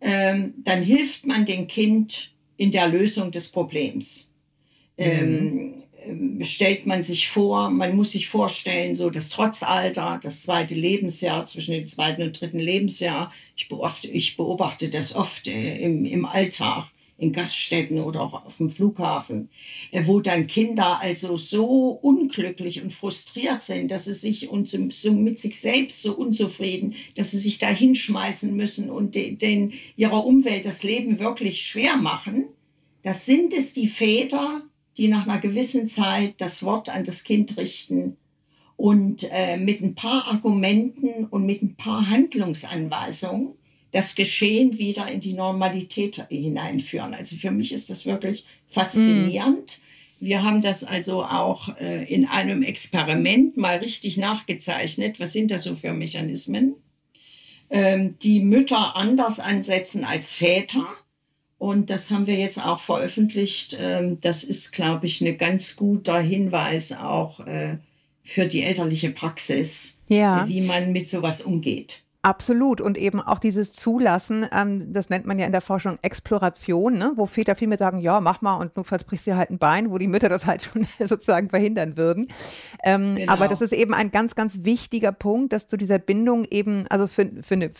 ähm, 0.00 0.54
dann 0.64 0.82
hilft 0.82 1.26
man 1.26 1.44
dem 1.44 1.68
Kind 1.68 2.32
in 2.56 2.72
der 2.72 2.88
Lösung 2.88 3.30
des 3.30 3.50
Problems. 3.50 4.34
Mhm. 4.98 5.76
Ähm, 6.04 6.44
stellt 6.44 6.86
man 6.86 7.04
sich 7.04 7.28
vor, 7.28 7.70
man 7.70 7.94
muss 7.94 8.12
sich 8.12 8.26
vorstellen, 8.26 8.96
so 8.96 9.10
das 9.10 9.28
Trotzalter, 9.28 10.18
das 10.20 10.42
zweite 10.42 10.74
Lebensjahr, 10.74 11.44
zwischen 11.46 11.74
dem 11.74 11.86
zweiten 11.86 12.22
und 12.22 12.40
dritten 12.40 12.58
Lebensjahr. 12.58 13.32
Ich 13.54 13.68
beobachte, 13.68 14.08
ich 14.08 14.36
beobachte 14.36 14.88
das 14.88 15.14
oft 15.14 15.46
äh, 15.46 15.78
im, 15.78 16.04
im 16.04 16.24
Alltag 16.24 16.90
in 17.20 17.32
Gaststätten 17.32 18.00
oder 18.00 18.22
auch 18.22 18.44
auf 18.46 18.56
dem 18.56 18.70
Flughafen, 18.70 19.50
äh, 19.92 20.02
wo 20.06 20.20
dann 20.20 20.46
Kinder 20.46 21.00
also 21.00 21.36
so 21.36 21.90
unglücklich 21.90 22.82
und 22.82 22.90
frustriert 22.90 23.62
sind, 23.62 23.90
dass 23.90 24.06
sie 24.06 24.14
sich 24.14 24.48
und 24.48 24.68
so 24.68 25.12
mit 25.12 25.38
sich 25.38 25.60
selbst 25.60 26.02
so 26.02 26.16
unzufrieden, 26.16 26.94
dass 27.14 27.30
sie 27.30 27.38
sich 27.38 27.58
da 27.58 27.68
hinschmeißen 27.68 28.56
müssen 28.56 28.90
und 28.90 29.14
den, 29.14 29.72
ihrer 29.96 30.24
Umwelt 30.24 30.64
das 30.64 30.82
Leben 30.82 31.18
wirklich 31.18 31.62
schwer 31.62 31.96
machen. 31.96 32.46
Das 33.02 33.26
sind 33.26 33.52
es 33.52 33.74
die 33.74 33.88
Väter, 33.88 34.62
die 34.96 35.08
nach 35.08 35.26
einer 35.26 35.40
gewissen 35.40 35.88
Zeit 35.88 36.34
das 36.38 36.62
Wort 36.62 36.88
an 36.88 37.04
das 37.04 37.24
Kind 37.24 37.56
richten 37.56 38.16
und 38.76 39.28
äh, 39.30 39.58
mit 39.58 39.82
ein 39.82 39.94
paar 39.94 40.26
Argumenten 40.26 41.26
und 41.26 41.44
mit 41.44 41.60
ein 41.62 41.76
paar 41.76 42.08
Handlungsanweisungen 42.08 43.54
das 43.92 44.14
Geschehen 44.14 44.78
wieder 44.78 45.08
in 45.08 45.20
die 45.20 45.32
Normalität 45.32 46.26
hineinführen. 46.28 47.14
Also 47.14 47.36
für 47.36 47.50
mich 47.50 47.72
ist 47.72 47.90
das 47.90 48.06
wirklich 48.06 48.46
faszinierend. 48.68 49.78
Mm. 49.78 50.24
Wir 50.24 50.42
haben 50.42 50.60
das 50.60 50.84
also 50.84 51.24
auch 51.24 51.76
äh, 51.78 52.04
in 52.04 52.26
einem 52.26 52.62
Experiment 52.62 53.56
mal 53.56 53.78
richtig 53.78 54.18
nachgezeichnet. 54.18 55.18
Was 55.18 55.32
sind 55.32 55.50
das 55.50 55.64
so 55.64 55.74
für 55.74 55.92
Mechanismen? 55.92 56.74
Ähm, 57.70 58.16
die 58.22 58.40
Mütter 58.40 58.96
anders 58.96 59.40
ansetzen 59.40 60.04
als 60.04 60.32
Väter. 60.32 60.86
Und 61.56 61.90
das 61.90 62.10
haben 62.10 62.26
wir 62.26 62.36
jetzt 62.36 62.64
auch 62.64 62.80
veröffentlicht. 62.80 63.76
Ähm, 63.80 64.20
das 64.20 64.44
ist, 64.44 64.72
glaube 64.72 65.06
ich, 65.06 65.20
ein 65.22 65.38
ganz 65.38 65.76
guter 65.76 66.20
Hinweis 66.20 66.92
auch 66.92 67.40
äh, 67.40 67.78
für 68.22 68.46
die 68.46 68.62
elterliche 68.62 69.10
Praxis, 69.10 70.00
ja. 70.08 70.46
wie 70.48 70.60
man 70.60 70.92
mit 70.92 71.08
sowas 71.08 71.42
umgeht. 71.42 72.02
Absolut. 72.22 72.82
Und 72.82 72.98
eben 72.98 73.18
auch 73.18 73.38
dieses 73.38 73.72
Zulassen, 73.72 74.46
ähm, 74.54 74.92
das 74.92 75.08
nennt 75.08 75.24
man 75.24 75.38
ja 75.38 75.46
in 75.46 75.52
der 75.52 75.62
Forschung 75.62 75.98
Exploration, 76.02 76.98
ne? 76.98 77.12
wo 77.16 77.24
Väter 77.24 77.56
vielmehr 77.56 77.78
sagen, 77.78 77.98
ja, 78.00 78.20
mach 78.20 78.42
mal 78.42 78.56
und 78.56 78.76
notfalls 78.76 79.04
brichst 79.04 79.26
du 79.26 79.36
halt 79.36 79.48
ein 79.48 79.56
Bein, 79.56 79.90
wo 79.90 79.96
die 79.96 80.06
Mütter 80.06 80.28
das 80.28 80.44
halt 80.44 80.62
schon 80.62 80.86
sozusagen 80.98 81.48
verhindern 81.48 81.96
würden. 81.96 82.28
Ähm, 82.84 83.16
genau. 83.16 83.32
Aber 83.32 83.48
das 83.48 83.62
ist 83.62 83.72
eben 83.72 83.94
ein 83.94 84.10
ganz, 84.10 84.34
ganz 84.34 84.64
wichtiger 84.64 85.12
Punkt, 85.12 85.54
dass 85.54 85.66
zu 85.66 85.78
dieser 85.78 85.98
Bindung 85.98 86.44
eben, 86.50 86.86
also 86.90 87.06
für, 87.06 87.30
für, 87.40 87.54
eine, 87.54 87.70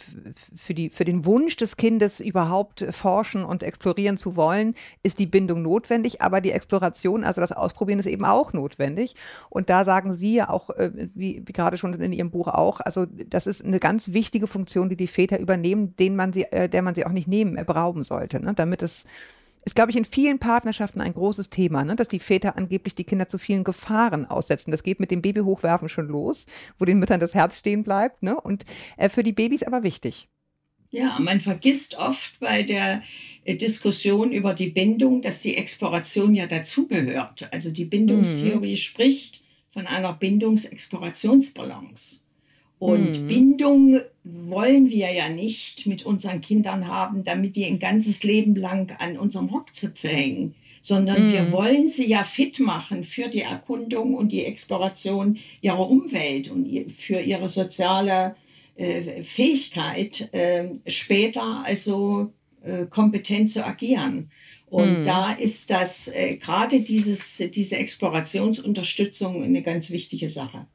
für, 0.57 0.73
die, 0.73 0.89
für 0.89 1.05
den 1.05 1.27
Wunsch 1.27 1.57
des 1.57 1.77
Kindes 1.77 2.19
überhaupt 2.19 2.87
forschen 2.93 3.45
und 3.45 3.63
explorieren 3.63 4.17
zu 4.17 4.37
wollen, 4.37 4.75
ist 5.03 5.19
die 5.19 5.27
Bindung 5.27 5.61
notwendig, 5.61 6.23
aber 6.23 6.41
die 6.41 6.53
Exploration, 6.53 7.25
also 7.25 7.43
das 7.43 7.53
Ausprobieren 7.53 7.99
ist 7.99 8.07
eben 8.07 8.25
auch 8.25 8.55
notwendig. 8.55 9.17
Und 9.51 9.69
da 9.69 9.85
sagen 9.85 10.15
Sie 10.15 10.37
ja 10.37 10.49
auch, 10.49 10.71
äh, 10.71 11.11
wie, 11.15 11.43
wie 11.45 11.53
gerade 11.53 11.77
schon 11.77 11.93
in 11.93 12.15
Ihrem 12.15 12.31
Buch 12.31 12.49
auch, 12.49 12.81
also 12.81 13.05
das 13.05 13.47
ist 13.47 13.63
eine 13.63 13.81
ganz 13.81 14.15
wichtige 14.15 14.30
wichtige 14.31 14.47
Funktion, 14.47 14.89
die 14.89 14.97
die 14.97 15.09
Väter 15.09 15.41
übernehmen, 15.41 15.97
den 15.97 16.15
man 16.15 16.33
sie, 16.33 16.45
äh, 16.45 16.69
der 16.69 16.83
man 16.83 16.95
sie 16.95 17.05
auch 17.05 17.11
nicht 17.11 17.27
nehmen, 17.27 17.57
berauben 17.67 18.05
sollte. 18.05 18.41
Ne? 18.41 18.55
Damit 18.55 18.81
es 18.81 19.05
ist, 19.65 19.75
glaube 19.75 19.91
ich, 19.91 19.97
in 19.97 20.05
vielen 20.05 20.39
Partnerschaften 20.39 21.01
ein 21.01 21.13
großes 21.13 21.51
Thema, 21.51 21.83
ne? 21.83 21.97
dass 21.97 22.07
die 22.07 22.21
Väter 22.21 22.57
angeblich 22.57 22.95
die 22.95 23.03
Kinder 23.03 23.29
zu 23.29 23.39
vielen 23.39 23.65
Gefahren 23.65 24.25
aussetzen. 24.25 24.71
Das 24.71 24.85
geht 24.85 25.01
mit 25.01 25.11
dem 25.11 25.21
Babyhochwerfen 25.21 25.89
schon 25.89 26.07
los, 26.07 26.47
wo 26.79 26.85
den 26.85 27.01
Müttern 27.01 27.19
das 27.19 27.35
Herz 27.35 27.59
stehen 27.59 27.83
bleibt. 27.83 28.23
Ne? 28.23 28.41
Und 28.41 28.65
äh, 28.97 29.09
für 29.09 29.25
die 29.25 29.33
Babys 29.33 29.65
aber 29.65 29.83
wichtig. 29.83 30.29
Ja, 30.93 31.17
man 31.19 31.41
vergisst 31.41 31.99
oft 31.99 32.39
bei 32.39 32.63
der 32.63 33.03
äh, 33.45 33.57
Diskussion 33.57 34.31
über 34.31 34.55
die 34.55 34.71
Bindung, 34.71 35.23
dass 35.23 35.43
die 35.43 35.57
Exploration 35.57 36.37
ja 36.37 36.47
dazugehört. 36.47 37.53
Also 37.53 37.73
die 37.73 37.85
Bindungstheorie 37.85 38.71
mhm. 38.71 38.77
spricht 38.77 39.43
von 39.73 39.89
einer 39.89 40.13
Bindungsexplorationsbalance. 40.13 42.30
Und 42.81 43.25
mhm. 43.25 43.29
Bindung 43.29 44.01
wollen 44.25 44.89
wir 44.89 45.13
ja 45.13 45.29
nicht 45.29 45.87
mit 45.87 46.07
unseren 46.07 46.41
Kindern 46.41 46.89
haben, 46.89 47.25
damit 47.25 47.55
die 47.55 47.67
ein 47.67 47.79
ganzes 47.79 48.23
Leben 48.23 48.57
lang 48.57 48.97
an 48.99 49.19
unserem 49.19 49.51
Rockzipfel 49.51 50.11
hängen, 50.11 50.55
sondern 50.81 51.29
mhm. 51.29 51.33
wir 51.33 51.53
wollen 51.53 51.89
sie 51.89 52.09
ja 52.09 52.25
fit 52.25 52.59
machen 52.59 53.05
für 53.05 53.29
die 53.29 53.43
Erkundung 53.43 54.15
und 54.15 54.33
die 54.33 54.47
Exploration 54.47 55.39
ihrer 55.61 55.91
Umwelt 55.91 56.51
und 56.51 56.91
für 56.91 57.21
ihre 57.21 57.49
soziale 57.49 58.35
äh, 58.77 59.23
Fähigkeit, 59.23 60.33
äh, 60.33 60.71
später 60.87 61.63
also 61.67 62.33
äh, 62.65 62.87
kompetent 62.87 63.51
zu 63.51 63.63
agieren. 63.63 64.31
Und 64.71 65.01
mhm. 65.01 65.05
da 65.05 65.33
ist 65.33 65.69
das 65.71 66.09
äh, 66.09 66.37
gerade 66.37 66.81
dieses, 66.81 67.37
diese 67.37 67.77
Explorationsunterstützung 67.77 69.45
eine 69.45 69.63
ganz 69.63 69.91
wichtige 69.91 70.31
Sache. 70.31 70.67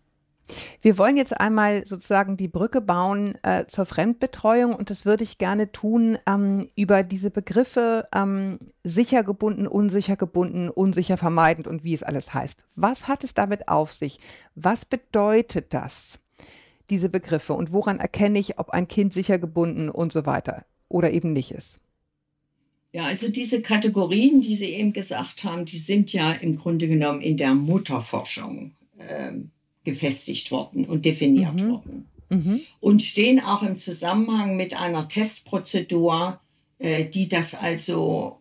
Wir 0.81 0.97
wollen 0.97 1.17
jetzt 1.17 1.39
einmal 1.39 1.85
sozusagen 1.87 2.37
die 2.37 2.47
Brücke 2.47 2.81
bauen 2.81 3.35
äh, 3.43 3.65
zur 3.67 3.85
Fremdbetreuung 3.85 4.75
und 4.75 4.89
das 4.89 5.05
würde 5.05 5.23
ich 5.23 5.37
gerne 5.37 5.71
tun 5.71 6.17
ähm, 6.27 6.69
über 6.75 7.03
diese 7.03 7.31
Begriffe 7.31 8.07
ähm, 8.13 8.59
sicher 8.83 9.23
gebunden, 9.23 9.67
unsicher 9.67 10.15
gebunden, 10.15 10.69
unsicher 10.69 11.17
vermeidend 11.17 11.67
und 11.67 11.83
wie 11.83 11.93
es 11.93 12.03
alles 12.03 12.33
heißt. 12.33 12.65
Was 12.75 13.07
hat 13.07 13.23
es 13.23 13.33
damit 13.33 13.67
auf 13.67 13.93
sich? 13.93 14.19
Was 14.53 14.85
bedeutet 14.85 15.73
das, 15.73 16.19
diese 16.89 17.09
Begriffe 17.09 17.53
und 17.53 17.71
woran 17.71 17.99
erkenne 17.99 18.37
ich, 18.37 18.59
ob 18.59 18.69
ein 18.69 18.87
Kind 18.87 19.13
sicher 19.13 19.39
gebunden 19.39 19.89
und 19.89 20.13
so 20.13 20.25
weiter 20.25 20.65
oder 20.89 21.11
eben 21.11 21.33
nicht 21.33 21.51
ist? 21.51 21.79
Ja, 22.91 23.03
also 23.03 23.29
diese 23.29 23.61
Kategorien, 23.61 24.39
die 24.39 24.55
Sie 24.55 24.69
eben 24.69 24.93
gesagt 24.93 25.43
haben, 25.43 25.65
die 25.65 25.79
sind 25.79 26.13
ja 26.13 26.31
im 26.31 26.55
Grunde 26.55 26.87
genommen 26.87 27.19
in 27.19 27.35
der 27.35 27.53
Mutterforschung 27.53 28.71
ähm, 28.99 29.51
gefestigt 29.85 30.51
worden 30.51 30.85
und 30.85 31.05
definiert 31.05 31.55
mhm. 31.55 31.69
worden. 31.69 32.05
Mhm. 32.29 32.61
Und 32.81 33.01
stehen 33.01 33.39
auch 33.39 33.63
im 33.63 33.77
Zusammenhang 33.77 34.57
mit 34.57 34.75
einer 34.75 35.07
Testprozedur, 35.07 36.41
äh, 36.79 37.05
die 37.05 37.29
das 37.29 37.55
also 37.55 38.39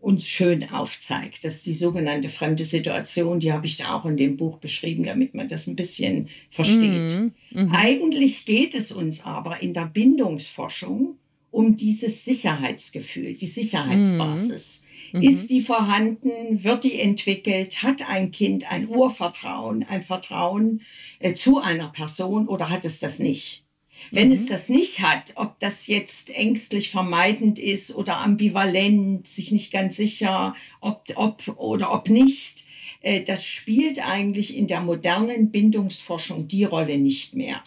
uns 0.00 0.26
schön 0.26 0.68
aufzeigt. 0.70 1.44
Das 1.44 1.54
ist 1.54 1.66
die 1.66 1.74
sogenannte 1.74 2.28
fremde 2.28 2.64
Situation, 2.64 3.38
die 3.38 3.52
habe 3.52 3.66
ich 3.66 3.76
da 3.76 3.94
auch 3.94 4.04
in 4.04 4.16
dem 4.16 4.36
Buch 4.36 4.58
beschrieben, 4.58 5.04
damit 5.04 5.34
man 5.34 5.46
das 5.46 5.68
ein 5.68 5.76
bisschen 5.76 6.28
versteht. 6.50 7.20
Mhm. 7.20 7.32
Mhm. 7.52 7.72
Eigentlich 7.72 8.44
geht 8.44 8.74
es 8.74 8.90
uns 8.90 9.24
aber 9.24 9.62
in 9.62 9.74
der 9.74 9.86
Bindungsforschung 9.86 11.16
um 11.52 11.76
dieses 11.76 12.24
Sicherheitsgefühl, 12.24 13.34
die 13.34 13.46
Sicherheitsbasis. 13.46 14.84
Mhm. 15.12 15.22
Ist 15.22 15.50
die 15.50 15.62
vorhanden? 15.62 16.64
Wird 16.64 16.84
die 16.84 16.98
entwickelt? 16.98 17.82
Hat 17.82 18.08
ein 18.08 18.30
Kind 18.32 18.70
ein 18.70 18.88
Urvertrauen, 18.88 19.84
ein 19.84 20.02
Vertrauen 20.02 20.82
äh, 21.20 21.34
zu 21.34 21.60
einer 21.60 21.90
Person 21.90 22.48
oder 22.48 22.70
hat 22.70 22.84
es 22.84 22.98
das 22.98 23.18
nicht? 23.18 23.64
Wenn 24.10 24.28
mhm. 24.28 24.32
es 24.32 24.46
das 24.46 24.68
nicht 24.68 25.00
hat, 25.00 25.34
ob 25.36 25.58
das 25.60 25.86
jetzt 25.86 26.34
ängstlich 26.34 26.90
vermeidend 26.90 27.58
ist 27.58 27.94
oder 27.94 28.16
ambivalent, 28.16 29.26
sich 29.26 29.52
nicht 29.52 29.70
ganz 29.70 29.96
sicher, 29.96 30.56
ob, 30.80 31.04
ob 31.14 31.46
oder 31.56 31.92
ob 31.92 32.08
nicht, 32.08 32.64
äh, 33.02 33.22
das 33.22 33.44
spielt 33.44 34.04
eigentlich 34.06 34.56
in 34.56 34.66
der 34.66 34.80
modernen 34.80 35.50
Bindungsforschung 35.50 36.48
die 36.48 36.64
Rolle 36.64 36.98
nicht 36.98 37.34
mehr. 37.34 37.62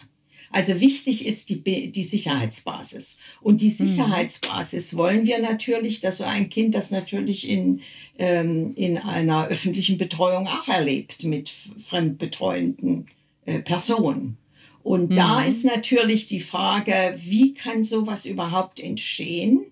Also 0.50 0.80
wichtig 0.80 1.26
ist 1.26 1.48
die, 1.48 1.90
die 1.90 2.02
Sicherheitsbasis. 2.02 3.18
Und 3.40 3.60
die 3.60 3.68
mhm. 3.68 3.88
Sicherheitsbasis 3.88 4.96
wollen 4.96 5.26
wir 5.26 5.40
natürlich, 5.40 6.00
dass 6.00 6.18
so 6.18 6.24
ein 6.24 6.48
Kind 6.48 6.74
das 6.74 6.90
natürlich 6.90 7.48
in, 7.48 7.82
ähm, 8.18 8.74
in 8.76 8.98
einer 8.98 9.48
öffentlichen 9.48 9.98
Betreuung 9.98 10.46
auch 10.46 10.68
erlebt 10.68 11.24
mit 11.24 11.48
fremdbetreuenden 11.48 13.06
äh, 13.44 13.60
Personen. 13.60 14.38
Und 14.82 15.10
mhm. 15.10 15.14
da 15.16 15.42
ist 15.42 15.64
natürlich 15.64 16.28
die 16.28 16.40
Frage, 16.40 17.14
wie 17.18 17.54
kann 17.54 17.82
sowas 17.82 18.24
überhaupt 18.24 18.78
entstehen, 18.78 19.64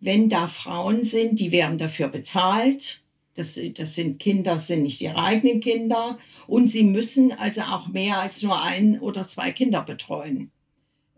wenn 0.00 0.28
da 0.28 0.46
Frauen 0.46 1.04
sind, 1.04 1.40
die 1.40 1.52
werden 1.52 1.78
dafür 1.78 2.08
bezahlt. 2.08 3.00
Das, 3.38 3.60
das 3.74 3.94
sind 3.94 4.18
Kinder, 4.18 4.58
sind 4.60 4.82
nicht 4.82 5.00
ihre 5.00 5.16
eigenen 5.16 5.60
Kinder 5.60 6.18
und 6.46 6.68
sie 6.68 6.84
müssen 6.84 7.32
also 7.32 7.62
auch 7.62 7.88
mehr 7.88 8.18
als 8.18 8.42
nur 8.42 8.62
ein 8.62 9.00
oder 9.00 9.26
zwei 9.26 9.52
Kinder 9.52 9.82
betreuen. 9.82 10.50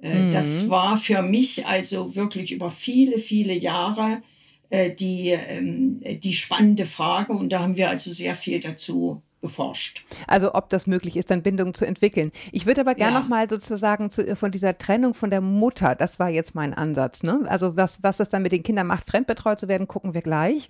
Äh, 0.02 0.14
mhm. 0.14 0.30
Das 0.30 0.68
war 0.68 0.96
für 0.96 1.22
mich 1.22 1.66
also 1.66 2.14
wirklich 2.16 2.52
über 2.52 2.70
viele, 2.70 3.18
viele 3.18 3.54
Jahre 3.54 4.22
äh, 4.70 4.92
die, 4.92 5.30
ähm, 5.30 6.00
die 6.20 6.33
spannende 6.33 6.87
Frage 6.87 7.33
und 7.33 7.50
da 7.50 7.61
haben 7.61 7.76
wir 7.76 7.90
also 7.90 8.12
sehr 8.12 8.35
viel 8.35 8.61
dazu 8.61 9.22
geforscht. 9.40 10.04
Also 10.26 10.54
ob 10.54 10.68
das 10.68 10.87
möglich 10.87 11.16
ist, 11.16 11.30
dann 11.30 11.42
Bindung 11.42 11.74
zu 11.74 11.87
entwickeln. 11.87 12.30
Ich 12.52 12.66
würde 12.66 12.83
aber 12.83 12.94
gerne 12.94 13.14
ja. 13.14 13.20
noch 13.20 13.28
mal 13.28 13.48
sozusagen 13.48 14.11
zu, 14.11 14.37
von 14.37 14.52
dieser 14.52 14.76
Trennung 14.76 15.14
von 15.14 15.30
der 15.30 15.40
Mutter, 15.40 15.94
das 15.94 16.18
war 16.18 16.28
jetzt 16.28 16.54
mein 16.54 16.74
Ansatz. 16.74 17.22
Ne? 17.22 17.40
Also 17.46 17.76
was, 17.76 18.02
was 18.02 18.18
das 18.18 18.28
dann 18.28 18.42
mit 18.42 18.52
den 18.52 18.62
Kindern 18.62 18.87
macht, 18.87 19.09
fremdbetreut 19.09 19.59
zu 19.59 19.68
werden, 19.68 19.88
gucken 19.88 20.14
wir 20.14 20.22
gleich. 20.22 20.68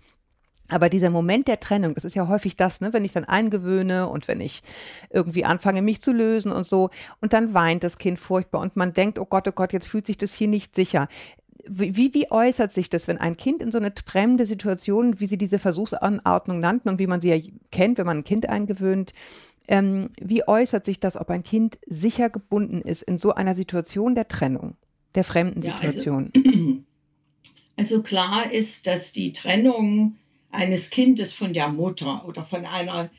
Aber 0.70 0.88
dieser 0.88 1.10
Moment 1.10 1.48
der 1.48 1.60
Trennung, 1.60 1.94
das 1.94 2.04
ist 2.04 2.14
ja 2.14 2.28
häufig 2.28 2.56
das, 2.56 2.80
ne, 2.80 2.92
wenn 2.92 3.04
ich 3.04 3.12
dann 3.12 3.24
eingewöhne 3.24 4.08
und 4.08 4.28
wenn 4.28 4.40
ich 4.40 4.62
irgendwie 5.10 5.44
anfange, 5.44 5.82
mich 5.82 6.00
zu 6.00 6.12
lösen 6.12 6.52
und 6.52 6.66
so, 6.66 6.90
und 7.20 7.32
dann 7.32 7.54
weint 7.54 7.82
das 7.82 7.98
Kind 7.98 8.18
furchtbar 8.18 8.60
und 8.60 8.76
man 8.76 8.92
denkt, 8.92 9.18
oh 9.18 9.26
Gott, 9.26 9.48
oh 9.48 9.52
Gott, 9.52 9.72
jetzt 9.72 9.88
fühlt 9.88 10.06
sich 10.06 10.18
das 10.18 10.34
hier 10.34 10.48
nicht 10.48 10.74
sicher. 10.74 11.08
Wie, 11.68 12.14
wie 12.14 12.30
äußert 12.30 12.72
sich 12.72 12.88
das, 12.88 13.06
wenn 13.06 13.18
ein 13.18 13.36
Kind 13.36 13.62
in 13.62 13.70
so 13.70 13.78
eine 13.78 13.92
fremde 14.06 14.46
Situation, 14.46 15.20
wie 15.20 15.26
Sie 15.26 15.36
diese 15.36 15.58
Versuchsanordnung 15.58 16.58
nannten 16.58 16.88
und 16.88 16.98
wie 16.98 17.06
man 17.06 17.20
sie 17.20 17.28
ja 17.28 17.38
kennt, 17.70 17.98
wenn 17.98 18.06
man 18.06 18.18
ein 18.18 18.24
Kind 18.24 18.48
eingewöhnt, 18.48 19.12
ähm, 19.68 20.10
wie 20.20 20.46
äußert 20.48 20.84
sich 20.84 21.00
das, 21.00 21.16
ob 21.16 21.30
ein 21.30 21.44
Kind 21.44 21.78
sicher 21.86 22.30
gebunden 22.30 22.80
ist 22.80 23.02
in 23.02 23.18
so 23.18 23.34
einer 23.34 23.54
Situation 23.54 24.14
der 24.14 24.26
Trennung, 24.26 24.76
der 25.14 25.22
fremden 25.22 25.62
Situation? 25.62 26.32
Ja, 26.34 26.42
also, 26.42 26.74
also 27.76 28.02
klar 28.02 28.50
ist, 28.50 28.86
dass 28.86 29.12
die 29.12 29.32
Trennung 29.32 30.16
eines 30.50 30.90
Kindes 30.90 31.32
von 31.32 31.52
der 31.52 31.68
Mutter 31.68 32.26
oder 32.26 32.42
von 32.42 32.66
einer 32.66 33.10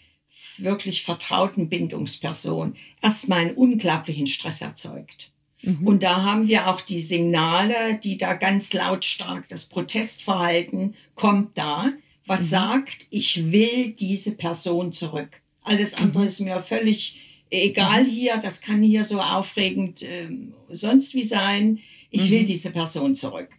wirklich 0.58 1.04
vertrauten 1.04 1.70
Bindungsperson 1.70 2.76
erstmal 3.02 3.40
einen 3.40 3.56
unglaublichen 3.56 4.28
Stress 4.28 4.62
erzeugt. 4.62 5.32
Mhm. 5.62 5.86
Und 5.86 6.04
da 6.04 6.24
haben 6.24 6.48
wir 6.48 6.68
auch 6.68 6.82
die 6.82 7.00
Signale, 7.00 8.00
die 8.04 8.18
da 8.18 8.34
ganz 8.34 8.74
lautstark, 8.74 9.48
das 9.50 9.66
Protestverhalten 9.66 10.96
kommt 11.16 11.58
da, 11.58 11.92
was 12.26 12.44
mhm. 12.44 12.48
sagt, 12.48 13.08
ich 13.12 13.52
will 13.52 13.92
diese 13.92 14.36
Person 14.38 14.94
zurück. 14.94 15.42
Alles 15.64 15.96
andere 15.96 16.22
mhm. 16.22 16.28
ist 16.28 16.40
mir 16.40 16.60
völlig 16.60 17.22
egal 17.50 18.06
mhm. 18.06 18.10
hier, 18.10 18.38
das 18.38 18.62
kann 18.62 18.82
hier 18.82 19.04
so 19.04 19.20
aufregend 19.20 20.02
äh, 20.02 20.30
sonst 20.70 21.14
wie 21.14 21.24
sein. 21.24 21.80
Ich 22.10 22.30
will 22.32 22.42
mhm. 22.42 22.46
diese 22.46 22.72
Person 22.72 23.16
zurück. 23.16 23.50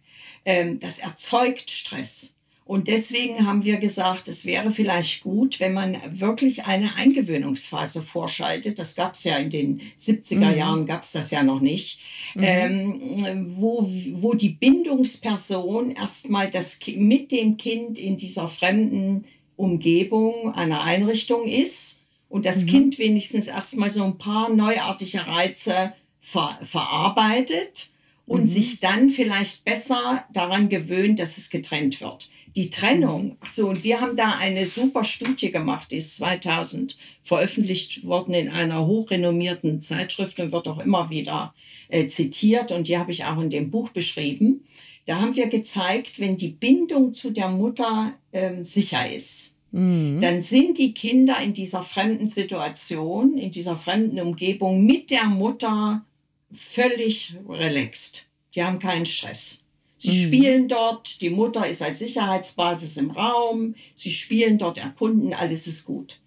Ähm, 0.45 0.79
das 0.79 0.99
erzeugt 0.99 1.71
Stress. 1.71 2.35
Und 2.65 2.87
deswegen 2.87 3.45
haben 3.45 3.65
wir 3.65 3.77
gesagt, 3.77 4.29
es 4.29 4.45
wäre 4.45 4.71
vielleicht 4.71 5.21
gut, 5.21 5.59
wenn 5.59 5.73
man 5.73 5.97
wirklich 6.11 6.65
eine 6.65 6.95
Eingewöhnungsphase 6.95 8.01
vorschaltet. 8.01 8.79
Das 8.79 8.95
gab 8.95 9.15
es 9.15 9.25
ja 9.25 9.35
in 9.35 9.49
den 9.49 9.81
70er 9.99 10.51
mhm. 10.51 10.57
Jahren, 10.57 10.85
gab 10.85 11.03
es 11.03 11.11
das 11.11 11.31
ja 11.31 11.43
noch 11.43 11.59
nicht, 11.59 11.99
mhm. 12.35 12.43
ähm, 12.43 13.45
wo, 13.57 13.89
wo 14.13 14.33
die 14.33 14.49
Bindungsperson 14.49 15.91
erstmal 15.91 16.49
das, 16.49 16.79
mit 16.95 17.33
dem 17.33 17.57
Kind 17.57 17.99
in 17.99 18.15
dieser 18.15 18.47
fremden 18.47 19.25
Umgebung 19.57 20.53
einer 20.53 20.83
Einrichtung 20.83 21.45
ist 21.45 22.03
und 22.29 22.45
das 22.45 22.61
mhm. 22.61 22.67
Kind 22.67 22.97
wenigstens 22.97 23.47
erstmal 23.47 23.89
so 23.89 24.03
ein 24.05 24.17
paar 24.17 24.49
neuartige 24.49 25.27
Reize 25.27 25.93
ver, 26.21 26.57
verarbeitet 26.63 27.92
und 28.25 28.43
mhm. 28.43 28.47
sich 28.47 28.79
dann 28.79 29.09
vielleicht 29.09 29.65
besser 29.65 30.25
daran 30.31 30.69
gewöhnt, 30.69 31.19
dass 31.19 31.37
es 31.37 31.49
getrennt 31.49 32.01
wird 32.01 32.29
die 32.55 32.69
Trennung, 32.69 33.37
ach 33.39 33.49
so, 33.49 33.67
und 33.67 33.83
wir 33.83 33.99
haben 33.99 34.15
da 34.15 34.37
eine 34.37 34.65
super 34.65 35.03
Studie 35.03 35.51
gemacht, 35.51 35.91
die 35.91 35.97
ist 35.97 36.17
2000 36.17 36.97
veröffentlicht 37.23 38.05
worden 38.05 38.33
in 38.35 38.49
einer 38.49 38.85
hochrenommierten 38.85 39.81
Zeitschrift 39.81 40.39
und 40.39 40.51
wird 40.51 40.67
auch 40.67 40.79
immer 40.79 41.09
wieder 41.09 41.53
äh, 41.89 42.07
zitiert 42.07 42.71
und 42.71 42.87
die 42.87 42.97
habe 42.97 43.11
ich 43.11 43.25
auch 43.25 43.41
in 43.41 43.49
dem 43.49 43.71
Buch 43.71 43.89
beschrieben. 43.89 44.63
Da 45.05 45.19
haben 45.19 45.35
wir 45.35 45.47
gezeigt, 45.47 46.19
wenn 46.19 46.37
die 46.37 46.49
Bindung 46.49 47.13
zu 47.13 47.31
der 47.31 47.49
Mutter 47.49 48.13
ähm, 48.31 48.65
sicher 48.65 49.11
ist, 49.11 49.55
mhm. 49.71 50.19
dann 50.21 50.43
sind 50.43 50.77
die 50.77 50.93
Kinder 50.93 51.39
in 51.41 51.53
dieser 51.53 51.81
fremden 51.81 52.29
Situation, 52.29 53.37
in 53.37 53.49
dieser 53.49 53.75
fremden 53.75 54.19
Umgebung 54.19 54.85
mit 54.85 55.09
der 55.09 55.25
Mutter 55.25 56.05
völlig 56.53 57.35
relaxed. 57.47 58.25
Die 58.55 58.63
haben 58.63 58.79
keinen 58.79 59.05
Stress. 59.05 59.65
Sie 59.97 60.25
mhm. 60.25 60.27
spielen 60.27 60.67
dort, 60.67 61.21
die 61.21 61.29
Mutter 61.29 61.67
ist 61.67 61.81
als 61.81 61.99
Sicherheitsbasis 61.99 62.97
im 62.97 63.11
Raum, 63.11 63.75
sie 63.95 64.11
spielen 64.11 64.57
dort, 64.57 64.77
erkunden, 64.77 65.33
alles 65.33 65.65
ist 65.65 65.85
gut. 65.85 66.19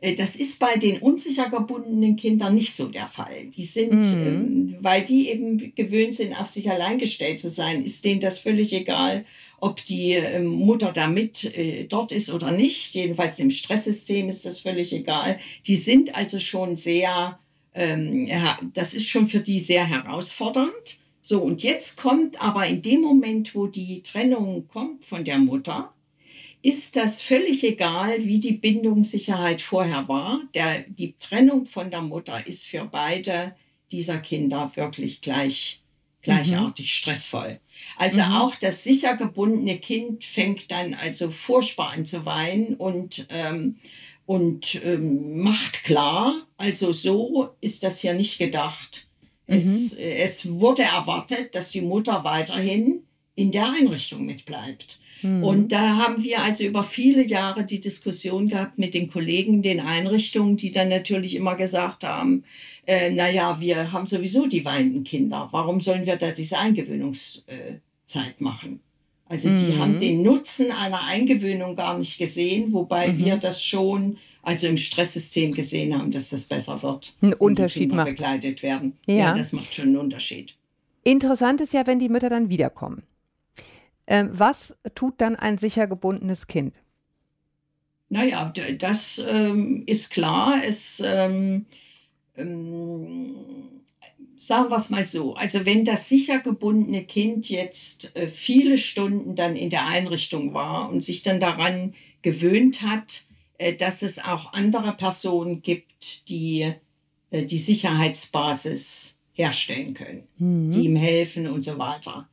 Äh, 0.00 0.14
das 0.14 0.36
ist 0.36 0.58
bei 0.58 0.76
den 0.76 0.98
unsicher 0.98 1.48
gebundenen 1.48 2.16
Kindern 2.16 2.54
nicht 2.54 2.74
so 2.74 2.86
der 2.86 3.08
Fall. 3.08 3.46
Die 3.46 3.62
sind, 3.62 3.92
mhm. 3.92 4.26
ähm, 4.26 4.76
weil 4.80 5.04
die 5.04 5.28
eben 5.28 5.74
gewöhnt 5.74 6.14
sind, 6.14 6.34
auf 6.34 6.48
sich 6.48 6.70
allein 6.70 6.98
gestellt 6.98 7.40
zu 7.40 7.48
sein, 7.48 7.84
ist 7.84 8.04
denen 8.04 8.20
das 8.20 8.38
völlig 8.38 8.72
egal, 8.72 9.24
ob 9.60 9.84
die 9.84 10.12
ähm, 10.12 10.46
Mutter 10.46 10.92
da 10.92 11.06
mit 11.06 11.44
äh, 11.56 11.84
dort 11.84 12.12
ist 12.12 12.32
oder 12.32 12.50
nicht. 12.50 12.94
Jedenfalls 12.94 13.38
im 13.38 13.50
Stresssystem 13.50 14.28
ist 14.28 14.46
das 14.46 14.60
völlig 14.60 14.92
egal. 14.92 15.38
Die 15.66 15.76
sind 15.76 16.16
also 16.16 16.40
schon 16.40 16.76
sehr, 16.76 17.38
ähm, 17.74 18.28
das 18.74 18.94
ist 18.94 19.08
schon 19.08 19.28
für 19.28 19.40
die 19.40 19.60
sehr 19.60 19.84
herausfordernd. 19.84 20.98
So, 21.22 21.40
und 21.40 21.62
jetzt 21.62 21.98
kommt 21.98 22.42
aber 22.42 22.66
in 22.66 22.82
dem 22.82 23.02
Moment, 23.02 23.54
wo 23.54 23.66
die 23.66 24.02
Trennung 24.02 24.66
kommt 24.68 25.04
von 25.04 25.24
der 25.24 25.38
Mutter, 25.38 25.92
ist 26.62 26.96
das 26.96 27.22
völlig 27.22 27.64
egal, 27.64 28.24
wie 28.24 28.40
die 28.40 28.52
Bindungssicherheit 28.52 29.62
vorher 29.62 30.08
war. 30.08 30.40
Der, 30.54 30.84
die 30.88 31.14
Trennung 31.18 31.66
von 31.66 31.90
der 31.90 32.02
Mutter 32.02 32.46
ist 32.46 32.66
für 32.66 32.84
beide 32.84 33.54
dieser 33.92 34.18
Kinder 34.18 34.70
wirklich 34.74 35.20
gleich 35.20 35.82
gleichartig 36.22 36.86
mhm. 36.86 36.88
stressvoll. 36.88 37.60
Also 37.96 38.20
mhm. 38.20 38.32
auch 38.32 38.54
das 38.54 38.84
sicher 38.84 39.16
gebundene 39.16 39.78
Kind 39.78 40.24
fängt 40.24 40.70
dann 40.70 40.94
also 40.94 41.30
furchtbar 41.30 41.92
an 41.92 42.04
zu 42.04 42.26
weinen 42.26 42.74
und, 42.74 43.26
ähm, 43.30 43.76
und 44.26 44.80
ähm, 44.84 45.42
macht 45.42 45.84
klar, 45.84 46.34
also 46.56 46.92
so 46.92 47.50
ist 47.60 47.82
das 47.82 48.02
ja 48.02 48.14
nicht 48.14 48.38
gedacht. 48.38 49.08
Mhm. 49.46 49.56
Es, 49.56 49.92
es 49.94 50.50
wurde 50.50 50.82
erwartet, 50.82 51.54
dass 51.54 51.70
die 51.70 51.80
Mutter 51.80 52.24
weiterhin 52.24 53.02
in 53.34 53.50
der 53.52 53.70
Einrichtung 53.70 54.26
mitbleibt. 54.26 55.00
Mhm. 55.22 55.44
Und 55.44 55.72
da 55.72 55.96
haben 55.96 56.22
wir 56.22 56.42
also 56.42 56.64
über 56.64 56.82
viele 56.82 57.26
Jahre 57.26 57.64
die 57.64 57.80
Diskussion 57.80 58.48
gehabt 58.48 58.78
mit 58.78 58.94
den 58.94 59.10
Kollegen, 59.10 59.62
den 59.62 59.80
Einrichtungen, 59.80 60.56
die 60.56 60.72
dann 60.72 60.88
natürlich 60.88 61.34
immer 61.34 61.56
gesagt 61.56 62.04
haben, 62.04 62.44
äh, 62.86 63.10
naja, 63.10 63.60
wir 63.60 63.92
haben 63.92 64.06
sowieso 64.06 64.46
die 64.46 64.64
weinenden 64.64 65.04
Kinder. 65.04 65.48
Warum 65.52 65.80
sollen 65.80 66.06
wir 66.06 66.16
da 66.16 66.30
diese 66.30 66.58
Eingewöhnungszeit 66.58 68.40
machen? 68.40 68.80
Also 69.30 69.54
die 69.54 69.74
mhm. 69.74 69.78
haben 69.78 70.00
den 70.00 70.22
Nutzen 70.22 70.72
einer 70.72 71.04
Eingewöhnung 71.04 71.76
gar 71.76 71.96
nicht 71.96 72.18
gesehen, 72.18 72.72
wobei 72.72 73.12
mhm. 73.12 73.18
wir 73.18 73.36
das 73.36 73.62
schon 73.62 74.18
also 74.42 74.66
im 74.66 74.76
Stresssystem 74.76 75.54
gesehen 75.54 75.96
haben, 75.96 76.10
dass 76.10 76.30
das 76.30 76.46
besser 76.46 76.82
wird. 76.82 77.14
Ein 77.22 77.34
Unterschied 77.34 77.92
macht. 77.92 78.08
begleitet 78.08 78.64
werden. 78.64 78.98
Ja. 79.06 79.14
ja, 79.14 79.34
das 79.36 79.52
macht 79.52 79.72
schon 79.72 79.84
einen 79.84 79.98
Unterschied. 79.98 80.56
Interessant 81.04 81.60
ist 81.60 81.72
ja, 81.72 81.86
wenn 81.86 82.00
die 82.00 82.08
Mütter 82.08 82.28
dann 82.28 82.48
wiederkommen. 82.48 83.04
Ähm, 84.08 84.30
was 84.32 84.76
tut 84.96 85.14
dann 85.18 85.36
ein 85.36 85.58
sicher 85.58 85.86
gebundenes 85.86 86.48
Kind? 86.48 86.74
Naja, 88.08 88.52
das 88.78 89.24
ähm, 89.30 89.84
ist 89.86 90.10
klar. 90.10 90.60
Es, 90.66 91.00
ähm, 91.04 91.66
ähm, 92.36 93.36
sagen 94.40 94.70
wir 94.70 94.76
es 94.76 94.88
mal 94.88 95.04
so, 95.04 95.34
also 95.34 95.66
wenn 95.66 95.84
das 95.84 96.08
sicher 96.08 96.38
gebundene 96.38 97.04
Kind 97.04 97.50
jetzt 97.50 98.16
äh, 98.16 98.26
viele 98.26 98.78
Stunden 98.78 99.34
dann 99.34 99.54
in 99.54 99.68
der 99.68 99.86
Einrichtung 99.86 100.54
war 100.54 100.88
und 100.90 101.04
sich 101.04 101.22
dann 101.22 101.40
daran 101.40 101.94
gewöhnt 102.22 102.80
hat, 102.80 103.24
äh, 103.58 103.74
dass 103.74 104.00
es 104.00 104.18
auch 104.18 104.54
andere 104.54 104.96
Personen 104.96 105.60
gibt, 105.60 106.30
die 106.30 106.72
äh, 107.30 107.44
die 107.44 107.58
Sicherheitsbasis 107.58 109.20
herstellen 109.34 109.92
können, 109.92 110.26
mhm. 110.38 110.72
die 110.72 110.86
ihm 110.86 110.96
helfen 110.96 111.46
und 111.46 111.62
so 111.64 111.78
weiter 111.78 112.26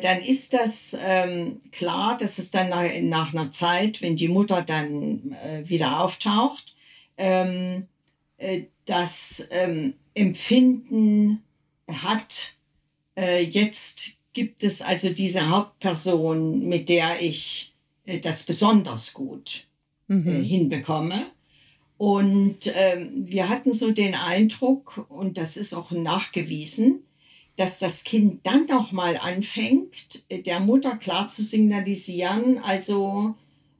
dann 0.00 0.22
ist 0.24 0.54
das 0.54 0.96
ähm, 1.04 1.60
klar, 1.70 2.16
dass 2.16 2.38
es 2.38 2.50
dann 2.50 2.70
nach, 2.70 2.88
nach, 3.02 3.34
einer 3.34 3.50
Zeit, 3.50 4.00
wenn 4.00 4.16
die 4.16 4.28
Mutter 4.28 4.62
dann 4.62 5.36
wieder 5.64 6.00
auftaucht, 6.00 6.74
ähm, 7.18 7.86
äh, 8.38 8.62
das 8.86 9.46
ähm, 9.50 9.94
Empfinden 10.14 11.42
hat, 11.88 12.54
äh, 13.16 13.42
jetzt 13.42 14.16
gibt 14.32 14.64
es 14.64 14.82
also 14.82 15.10
diese 15.10 15.48
Hauptperson, 15.48 16.66
mit 16.66 16.88
der 16.88 17.20
ich 17.20 17.74
äh, 18.06 18.20
das 18.20 18.44
besonders 18.44 19.12
gut 19.12 19.66
äh, 20.08 20.14
mhm. 20.14 20.42
hinbekomme. 20.42 21.26
Und 21.98 22.72
ähm, 22.74 23.26
wir 23.26 23.48
hatten 23.48 23.72
so 23.72 23.90
den 23.90 24.14
Eindruck, 24.14 25.06
und 25.08 25.38
das 25.38 25.56
ist 25.56 25.74
auch 25.74 25.90
nachgewiesen, 25.90 27.02
dass 27.56 27.78
das 27.78 28.04
Kind 28.04 28.46
dann 28.46 28.66
nochmal 28.66 29.16
anfängt, 29.16 30.30
der 30.30 30.60
Mutter 30.60 30.96
klar 30.96 31.26
zu 31.28 31.42
signalisieren, 31.42 32.58
also 32.58 33.34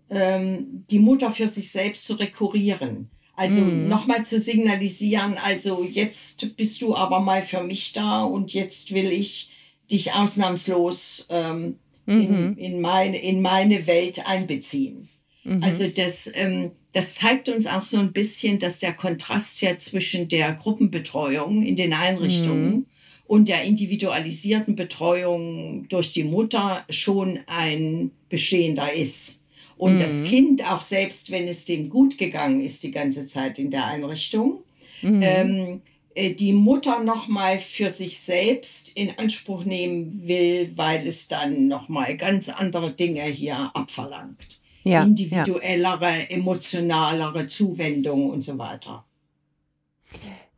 ähm, 0.09 0.85
die 0.91 0.99
Mutter 0.99 1.31
für 1.31 1.47
sich 1.47 1.71
selbst 1.71 2.07
zu 2.07 2.15
rekurrieren. 2.15 3.11
Also 3.37 3.61
mhm. 3.61 3.89
nochmal 3.89 4.25
zu 4.25 4.39
signalisieren, 4.39 5.37
also 5.43 5.85
jetzt 5.85 6.57
bist 6.57 6.83
du 6.83 6.97
aber 6.97 7.21
mal 7.21 7.43
für 7.43 7.63
mich 7.63 7.93
da 7.93 8.25
und 8.25 8.55
jetzt 8.55 8.95
will 8.95 9.13
ich 9.13 9.51
dich 9.91 10.15
ausnahmslos 10.15 11.27
ähm, 11.29 11.79
mhm. 12.07 12.21
in, 12.21 12.57
in, 12.57 12.81
meine, 12.81 13.21
in 13.21 13.43
meine 13.43 13.87
Welt 13.87 14.27
einbeziehen. 14.27 15.09
Mhm. 15.45 15.63
Also 15.63 15.87
das, 15.87 16.31
ähm, 16.35 16.73
das 16.93 17.15
zeigt 17.15 17.51
uns 17.51 17.67
auch 17.67 17.85
so 17.85 17.99
ein 17.99 18.13
bisschen, 18.13 18.59
dass 18.59 18.81
der 18.81 18.95
Kontrast 18.95 19.61
ja 19.61 19.77
zwischen 19.79 20.29
der 20.29 20.55
Gruppenbetreuung 20.55 21.63
in 21.63 21.77
den 21.77 21.93
Einrichtungen 21.93 22.71
mhm 22.71 22.87
und 23.27 23.49
der 23.49 23.65
individualisierten 23.65 24.77
Betreuung 24.77 25.89
durch 25.89 26.13
die 26.13 26.25
Mutter 26.25 26.85
schon 26.89 27.41
ein 27.47 28.13
bestehender 28.29 28.93
ist. 28.93 29.45
Und 29.77 29.95
mhm. 29.95 29.99
das 29.99 30.25
Kind 30.25 30.71
auch 30.71 30.81
selbst, 30.81 31.31
wenn 31.31 31.49
es 31.49 31.67
dem 31.67 31.91
gut 31.91 32.19
gegangen 32.19 32.63
ist 32.63 32.83
die 32.83 32.93
ganze 32.93 33.27
Zeit 33.27 33.59
in 33.59 33.71
der 33.71 33.87
Einrichtung, 33.87 34.63
mhm. 35.03 35.23
ähm, 35.23 35.81
äh, 36.15 36.33
die 36.33 36.55
Mutter 36.55 37.01
nochmal 37.05 37.59
für 37.59 37.91
sich 37.91 38.21
selbst 38.21 38.97
in 38.97 39.19
Anspruch 39.19 39.65
nehmen 39.65 40.27
will, 40.27 40.73
weil 40.77 41.07
es 41.07 41.29
dann 41.29 41.69
nochmal 41.69 42.17
ganz 42.17 42.49
andere 42.49 42.93
Dinge 42.93 43.25
hier 43.25 43.71
abverlangt. 43.75 44.61
Ja, 44.83 45.03
Individuellere, 45.03 46.21
ja. 46.21 46.25
emotionalere 46.29 47.49
Zuwendung 47.49 48.31
und 48.31 48.43
so 48.43 48.57
weiter. 48.57 49.05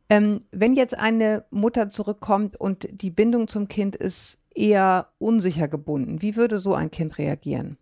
Ähm, 0.07 0.41
wenn 0.51 0.75
jetzt 0.75 0.97
eine 0.97 1.45
Mutter 1.49 1.89
zurückkommt 1.89 2.55
und 2.55 2.87
die 2.91 3.09
Bindung 3.09 3.47
zum 3.47 3.67
Kind 3.67 3.95
ist 3.95 4.39
eher 4.53 5.09
unsicher 5.17 5.67
gebunden, 5.67 6.21
wie 6.21 6.35
würde 6.35 6.59
so 6.59 6.73
ein 6.73 6.91
Kind 6.91 7.17
reagieren? 7.17 7.77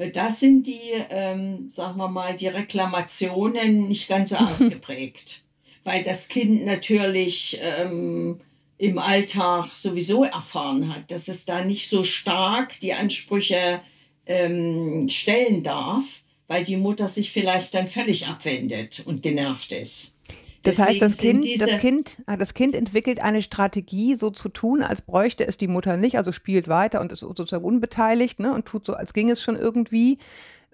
Äh, 0.00 0.10
das 0.10 0.40
sind 0.40 0.66
die, 0.66 0.92
ähm, 1.10 1.68
sagen 1.68 1.98
wir 1.98 2.08
mal, 2.08 2.34
die 2.34 2.48
Reklamationen 2.48 3.88
nicht 3.88 4.08
ganz 4.08 4.30
so 4.30 4.36
ausgeprägt, 4.38 5.42
weil 5.84 6.02
das 6.02 6.28
Kind 6.28 6.64
natürlich 6.64 7.60
ähm, 7.62 8.40
im 8.78 8.98
Alltag 8.98 9.66
sowieso 9.66 10.24
erfahren 10.24 10.92
hat, 10.92 11.10
dass 11.10 11.28
es 11.28 11.44
da 11.44 11.64
nicht 11.64 11.88
so 11.88 12.02
stark 12.02 12.80
die 12.80 12.94
Ansprüche 12.94 13.80
ähm, 14.26 15.08
stellen 15.08 15.62
darf, 15.62 16.22
weil 16.48 16.64
die 16.64 16.76
Mutter 16.76 17.06
sich 17.06 17.30
vielleicht 17.30 17.74
dann 17.74 17.86
völlig 17.86 18.26
abwendet 18.26 19.02
und 19.04 19.22
genervt 19.22 19.72
ist. 19.72 20.16
Das 20.62 20.78
heißt, 20.78 21.00
das 21.00 21.16
Kind, 21.16 21.46
das 21.60 21.78
Kind, 21.78 22.18
ah, 22.26 22.36
das 22.36 22.52
Kind 22.52 22.74
entwickelt 22.74 23.20
eine 23.22 23.42
Strategie, 23.42 24.14
so 24.14 24.30
zu 24.30 24.48
tun, 24.50 24.82
als 24.82 25.00
bräuchte 25.00 25.46
es 25.46 25.56
die 25.56 25.68
Mutter 25.68 25.96
nicht, 25.96 26.18
also 26.18 26.32
spielt 26.32 26.68
weiter 26.68 27.00
und 27.00 27.12
ist 27.12 27.20
sozusagen 27.20 27.64
unbeteiligt, 27.64 28.40
ne, 28.40 28.52
und 28.52 28.66
tut 28.66 28.84
so, 28.84 28.92
als 28.92 29.14
ging 29.14 29.30
es 29.30 29.42
schon 29.42 29.56
irgendwie, 29.56 30.18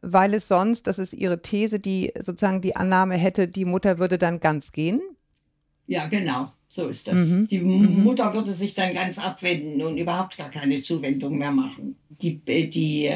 weil 0.02 0.34
es 0.34 0.48
sonst, 0.48 0.86
das 0.88 0.98
ist 0.98 1.12
ihre 1.12 1.40
These, 1.40 1.78
die 1.78 2.12
sozusagen 2.18 2.60
die 2.60 2.74
Annahme 2.74 3.16
hätte, 3.16 3.46
die 3.46 3.64
Mutter 3.64 3.98
würde 3.98 4.18
dann 4.18 4.40
ganz 4.40 4.72
gehen. 4.72 5.00
Ja, 5.86 6.06
genau. 6.06 6.52
So 6.68 6.88
ist 6.88 7.06
das. 7.08 7.28
Mhm. 7.28 7.48
Die 7.48 7.60
mhm. 7.60 8.02
Mutter 8.02 8.34
würde 8.34 8.50
sich 8.50 8.74
dann 8.74 8.92
ganz 8.92 9.18
abwenden 9.18 9.82
und 9.82 9.96
überhaupt 9.96 10.36
gar 10.36 10.50
keine 10.50 10.82
Zuwendung 10.82 11.38
mehr 11.38 11.52
machen. 11.52 11.96
Die, 12.08 12.40
äh, 12.46 12.66
die 12.66 13.06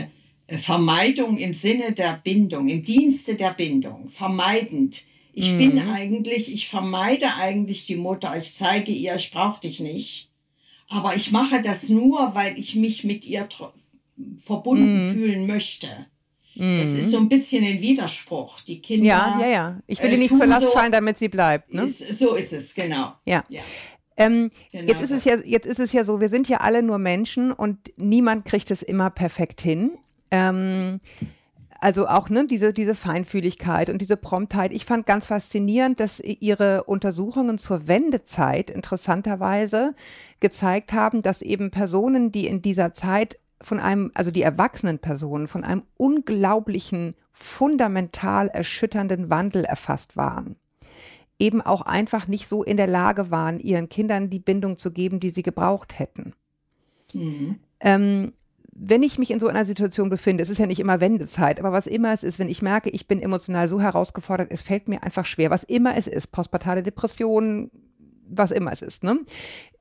äh, 0.46 0.58
Vermeidung 0.58 1.36
im 1.36 1.52
Sinne 1.52 1.92
der 1.92 2.20
Bindung, 2.22 2.68
im 2.68 2.84
Dienste 2.84 3.34
der 3.34 3.52
Bindung, 3.52 4.08
vermeidend 4.08 5.04
ich 5.32 5.52
mhm. 5.52 5.58
bin 5.58 5.78
eigentlich, 5.90 6.52
ich 6.52 6.68
vermeide 6.68 7.34
eigentlich 7.34 7.86
die 7.86 7.96
Mutter. 7.96 8.36
Ich 8.36 8.54
zeige 8.54 8.92
ihr, 8.92 9.14
ich 9.14 9.30
brauche 9.30 9.60
dich 9.60 9.80
nicht. 9.80 10.28
Aber 10.88 11.14
ich 11.14 11.30
mache 11.30 11.60
das 11.60 11.88
nur, 11.88 12.34
weil 12.34 12.58
ich 12.58 12.74
mich 12.74 13.04
mit 13.04 13.24
ihr 13.24 13.48
verbunden 14.36 15.08
mhm. 15.08 15.12
fühlen 15.12 15.46
möchte. 15.46 15.88
Das 16.56 16.90
ist 16.90 17.06
mhm. 17.06 17.10
so 17.10 17.18
ein 17.18 17.28
bisschen 17.28 17.64
ein 17.64 17.80
Widerspruch. 17.80 18.60
Die 18.62 18.82
Kinder. 18.82 19.06
Ja, 19.06 19.38
ja, 19.40 19.46
ja. 19.46 19.80
Ich 19.86 20.02
will 20.02 20.10
äh, 20.10 20.12
ihr 20.12 20.18
nicht 20.18 20.34
zur 20.34 20.46
Last 20.46 20.62
so, 20.62 20.70
fallen, 20.72 20.92
damit 20.92 21.18
sie 21.18 21.28
bleibt. 21.28 21.72
Ne? 21.72 21.84
Ist, 21.84 22.18
so 22.18 22.34
ist 22.34 22.52
es, 22.52 22.74
genau. 22.74 23.14
Ja. 23.24 23.44
ja. 23.48 23.62
Ähm, 24.16 24.50
genau 24.72 24.88
jetzt, 24.88 25.02
ist 25.02 25.10
es 25.12 25.24
ja, 25.24 25.36
jetzt 25.44 25.66
ist 25.66 25.78
es 25.78 25.92
ja 25.92 26.04
so, 26.04 26.20
wir 26.20 26.28
sind 26.28 26.48
ja 26.48 26.58
alle 26.58 26.82
nur 26.82 26.98
Menschen 26.98 27.52
und 27.52 27.78
niemand 27.96 28.44
kriegt 28.44 28.70
es 28.70 28.82
immer 28.82 29.10
perfekt 29.10 29.62
hin. 29.62 29.92
Ähm, 30.30 31.00
also 31.80 32.06
auch 32.06 32.28
ne, 32.28 32.46
diese, 32.46 32.72
diese 32.72 32.94
Feinfühligkeit 32.94 33.88
und 33.88 34.00
diese 34.02 34.16
Promptheit. 34.16 34.72
Ich 34.72 34.84
fand 34.84 35.06
ganz 35.06 35.26
faszinierend, 35.26 35.98
dass 36.00 36.20
ihre 36.20 36.84
Untersuchungen 36.84 37.58
zur 37.58 37.88
Wendezeit 37.88 38.70
interessanterweise 38.70 39.94
gezeigt 40.40 40.92
haben, 40.92 41.22
dass 41.22 41.42
eben 41.42 41.70
Personen, 41.70 42.32
die 42.32 42.46
in 42.46 42.62
dieser 42.62 42.94
Zeit 42.94 43.38
von 43.62 43.80
einem, 43.80 44.10
also 44.14 44.30
die 44.30 44.42
erwachsenen 44.42 44.98
Personen, 44.98 45.48
von 45.48 45.64
einem 45.64 45.82
unglaublichen, 45.96 47.14
fundamental 47.32 48.48
erschütternden 48.48 49.30
Wandel 49.30 49.64
erfasst 49.64 50.16
waren 50.16 50.56
eben 51.40 51.62
auch 51.62 51.80
einfach 51.82 52.28
nicht 52.28 52.48
so 52.48 52.62
in 52.62 52.76
der 52.76 52.86
Lage 52.86 53.30
waren, 53.30 53.58
ihren 53.58 53.88
Kindern 53.88 54.30
die 54.30 54.38
Bindung 54.38 54.78
zu 54.78 54.92
geben, 54.92 55.20
die 55.20 55.30
sie 55.30 55.42
gebraucht 55.42 55.98
hätten. 55.98 56.34
Mhm. 57.14 57.58
Ähm, 57.80 58.34
wenn 58.82 59.02
ich 59.02 59.18
mich 59.18 59.30
in 59.30 59.40
so 59.40 59.46
einer 59.46 59.66
Situation 59.66 60.08
befinde, 60.08 60.42
es 60.42 60.48
ist 60.48 60.58
ja 60.58 60.66
nicht 60.66 60.80
immer 60.80 61.00
Wendezeit, 61.00 61.60
aber 61.60 61.70
was 61.70 61.86
immer 61.86 62.14
es 62.14 62.24
ist, 62.24 62.38
wenn 62.38 62.48
ich 62.48 62.62
merke, 62.62 62.88
ich 62.88 63.06
bin 63.06 63.20
emotional 63.20 63.68
so 63.68 63.78
herausgefordert, 63.78 64.48
es 64.50 64.62
fällt 64.62 64.88
mir 64.88 65.02
einfach 65.02 65.26
schwer, 65.26 65.50
was 65.50 65.64
immer 65.64 65.96
es 65.96 66.06
ist, 66.06 66.28
postpartale 66.28 66.82
Depression, 66.82 67.70
was 68.26 68.50
immer 68.50 68.72
es 68.72 68.80
ist. 68.80 69.04
Ne? 69.04 69.20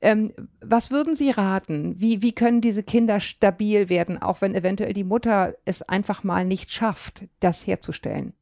Ähm, 0.02 0.34
was 0.60 0.92
würden 0.92 1.16
Sie 1.16 1.30
raten? 1.30 1.96
Wie, 1.98 2.22
wie 2.22 2.34
können 2.34 2.60
diese 2.60 2.84
Kinder 2.84 3.22
stabil 3.22 3.88
werden, 3.88 4.22
auch 4.22 4.42
wenn 4.42 4.54
eventuell 4.54 4.94
die 4.94 5.06
Mutter 5.06 5.56
es 5.64 5.82
einfach 5.82 6.26
mal 6.26 6.44
nicht 6.44 6.70
schafft, 6.70 7.24
das 7.40 7.66
herzustellen? 7.66 8.34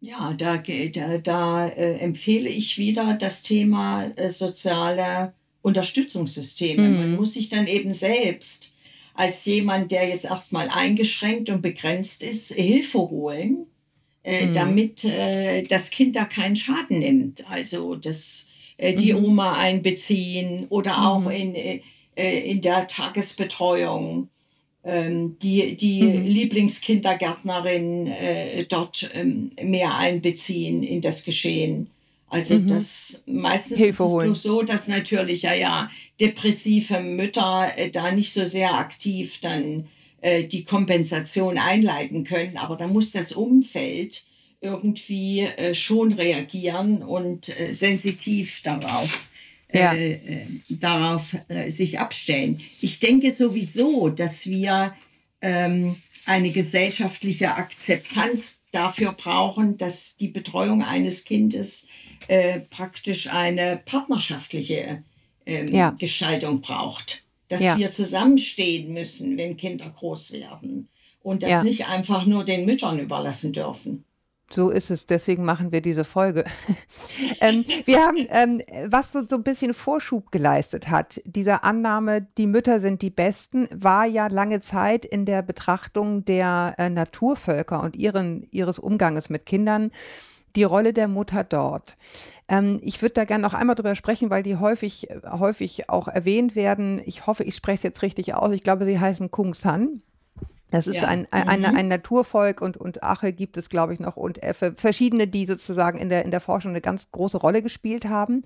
Ja, 0.00 0.32
da, 0.32 0.56
da, 0.56 1.18
da 1.18 1.68
äh, 1.68 1.98
empfehle 1.98 2.48
ich 2.48 2.78
wieder 2.78 3.14
das 3.14 3.42
Thema 3.42 4.06
äh, 4.16 4.30
soziale 4.30 5.34
Unterstützungssysteme. 5.60 6.88
Mhm. 6.88 6.96
Man 6.96 7.16
muss 7.16 7.34
sich 7.34 7.50
dann 7.50 7.66
eben 7.66 7.92
selbst 7.92 8.75
als 9.16 9.44
jemand, 9.44 9.92
der 9.92 10.08
jetzt 10.08 10.24
erstmal 10.24 10.68
eingeschränkt 10.68 11.50
und 11.50 11.62
begrenzt 11.62 12.22
ist, 12.22 12.52
Hilfe 12.52 12.98
holen, 12.98 13.66
äh, 14.22 14.46
mhm. 14.46 14.52
damit 14.52 15.04
äh, 15.04 15.62
das 15.64 15.90
Kind 15.90 16.16
da 16.16 16.24
keinen 16.24 16.56
Schaden 16.56 16.98
nimmt. 16.98 17.50
Also 17.50 17.94
das, 17.94 18.48
äh, 18.76 18.94
die 18.94 19.12
mhm. 19.12 19.24
Oma 19.24 19.54
einbeziehen 19.54 20.66
oder 20.68 21.08
auch 21.08 21.20
mhm. 21.20 21.30
in, 21.30 21.54
äh, 21.54 21.80
in 22.50 22.60
der 22.60 22.86
Tagesbetreuung 22.86 24.28
ähm, 24.84 25.36
die, 25.40 25.76
die 25.76 26.02
mhm. 26.02 26.24
Lieblingskindergärtnerin 26.24 28.06
äh, 28.06 28.64
dort 28.64 29.10
ähm, 29.14 29.50
mehr 29.62 29.96
einbeziehen 29.96 30.82
in 30.82 31.00
das 31.00 31.24
Geschehen. 31.24 31.90
Also 32.28 32.58
mhm. 32.58 32.66
das 32.66 33.22
meistens 33.26 33.78
Hilfe 33.78 34.02
ist 34.02 34.08
es 34.08 34.12
holen. 34.12 34.34
so, 34.34 34.62
dass 34.62 34.88
natürlich 34.88 35.42
ja 35.42 35.54
ja 35.54 35.90
depressive 36.20 37.00
Mütter 37.00 37.70
äh, 37.76 37.90
da 37.90 38.10
nicht 38.10 38.32
so 38.32 38.44
sehr 38.44 38.74
aktiv 38.74 39.40
dann 39.40 39.86
äh, 40.20 40.44
die 40.44 40.64
Kompensation 40.64 41.56
einleiten 41.56 42.24
können, 42.24 42.56
aber 42.56 42.76
da 42.76 42.88
muss 42.88 43.12
das 43.12 43.32
Umfeld 43.32 44.24
irgendwie 44.60 45.42
äh, 45.42 45.74
schon 45.74 46.12
reagieren 46.12 47.02
und 47.02 47.48
äh, 47.60 47.74
sensitiv 47.74 48.60
darauf 48.62 49.30
ja. 49.72 49.94
Äh, 49.94 50.12
äh, 50.12 50.46
darauf 50.68 51.36
äh, 51.48 51.70
sich 51.70 51.98
abstellen. 51.98 52.60
Ich 52.80 53.00
denke 53.00 53.30
sowieso, 53.32 54.08
dass 54.08 54.46
wir 54.46 54.94
ähm, 55.40 55.96
eine 56.24 56.50
gesellschaftliche 56.50 57.54
Akzeptanz 57.54 58.58
dafür 58.72 59.12
brauchen, 59.12 59.76
dass 59.76 60.16
die 60.16 60.28
Betreuung 60.28 60.82
eines 60.82 61.24
Kindes 61.24 61.88
äh, 62.28 62.60
praktisch 62.60 63.32
eine 63.32 63.80
partnerschaftliche 63.84 65.02
ähm, 65.44 65.74
ja. 65.74 65.90
Gestaltung 65.90 66.60
braucht. 66.60 67.22
Dass 67.48 67.60
ja. 67.60 67.78
wir 67.78 67.92
zusammenstehen 67.92 68.92
müssen, 68.92 69.36
wenn 69.36 69.56
Kinder 69.56 69.88
groß 69.88 70.32
werden 70.32 70.88
und 71.22 71.44
das 71.44 71.62
nicht 71.62 71.88
einfach 71.88 72.26
nur 72.26 72.44
den 72.44 72.66
Müttern 72.66 72.98
überlassen 72.98 73.52
dürfen. 73.52 74.04
So 74.50 74.70
ist 74.70 74.90
es, 74.90 75.06
deswegen 75.06 75.44
machen 75.44 75.72
wir 75.72 75.80
diese 75.80 76.04
Folge. 76.04 76.44
ähm, 77.40 77.64
wir 77.84 78.00
haben, 78.00 78.26
ähm, 78.28 78.62
was 78.86 79.12
so, 79.12 79.26
so 79.26 79.36
ein 79.36 79.42
bisschen 79.42 79.74
Vorschub 79.74 80.30
geleistet 80.30 80.88
hat, 80.88 81.20
diese 81.24 81.64
Annahme, 81.64 82.28
die 82.38 82.46
Mütter 82.46 82.78
sind 82.78 83.02
die 83.02 83.10
Besten, 83.10 83.68
war 83.72 84.06
ja 84.06 84.28
lange 84.28 84.60
Zeit 84.60 85.04
in 85.04 85.24
der 85.24 85.42
Betrachtung 85.42 86.24
der 86.24 86.76
äh, 86.78 86.88
Naturvölker 86.88 87.82
und 87.82 87.96
ihren, 87.96 88.46
ihres 88.52 88.78
Umganges 88.78 89.30
mit 89.30 89.46
Kindern 89.46 89.90
die 90.56 90.64
Rolle 90.64 90.92
der 90.92 91.06
Mutter 91.06 91.44
dort. 91.44 91.96
Ähm, 92.48 92.80
ich 92.82 93.02
würde 93.02 93.14
da 93.14 93.24
gerne 93.24 93.42
noch 93.42 93.54
einmal 93.54 93.76
drüber 93.76 93.94
sprechen, 93.94 94.30
weil 94.30 94.42
die 94.42 94.56
häufig, 94.56 95.08
häufig 95.28 95.88
auch 95.88 96.08
erwähnt 96.08 96.56
werden. 96.56 97.00
Ich 97.04 97.26
hoffe, 97.26 97.44
ich 97.44 97.54
spreche 97.54 97.76
es 97.76 97.82
jetzt 97.82 98.02
richtig 98.02 98.34
aus. 98.34 98.52
Ich 98.52 98.62
glaube, 98.62 98.84
sie 98.84 98.98
heißen 98.98 99.30
Kung 99.30 99.54
San. 99.54 100.02
Das 100.70 100.88
ist 100.88 101.02
ja. 101.02 101.08
ein, 101.08 101.28
ein, 101.30 101.60
mhm. 101.60 101.76
ein, 101.76 101.88
Naturvolk 101.88 102.60
und, 102.60 102.76
und 102.76 103.02
Ache 103.02 103.32
gibt 103.32 103.56
es, 103.56 103.68
glaube 103.68 103.94
ich, 103.94 104.00
noch 104.00 104.16
und 104.16 104.42
Effe, 104.42 104.74
verschiedene, 104.76 105.28
die 105.28 105.46
sozusagen 105.46 105.98
in 105.98 106.08
der, 106.08 106.24
in 106.24 106.32
der 106.32 106.40
Forschung 106.40 106.72
eine 106.72 106.80
ganz 106.80 107.12
große 107.12 107.38
Rolle 107.38 107.62
gespielt 107.62 108.06
haben, 108.06 108.42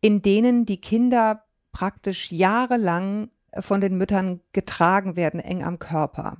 in 0.00 0.22
denen 0.22 0.64
die 0.64 0.80
Kinder 0.80 1.44
praktisch 1.72 2.32
jahrelang 2.32 3.28
von 3.58 3.80
den 3.80 3.98
Müttern 3.98 4.40
getragen 4.52 5.16
werden, 5.16 5.40
eng 5.40 5.62
am 5.62 5.78
Körper. 5.78 6.38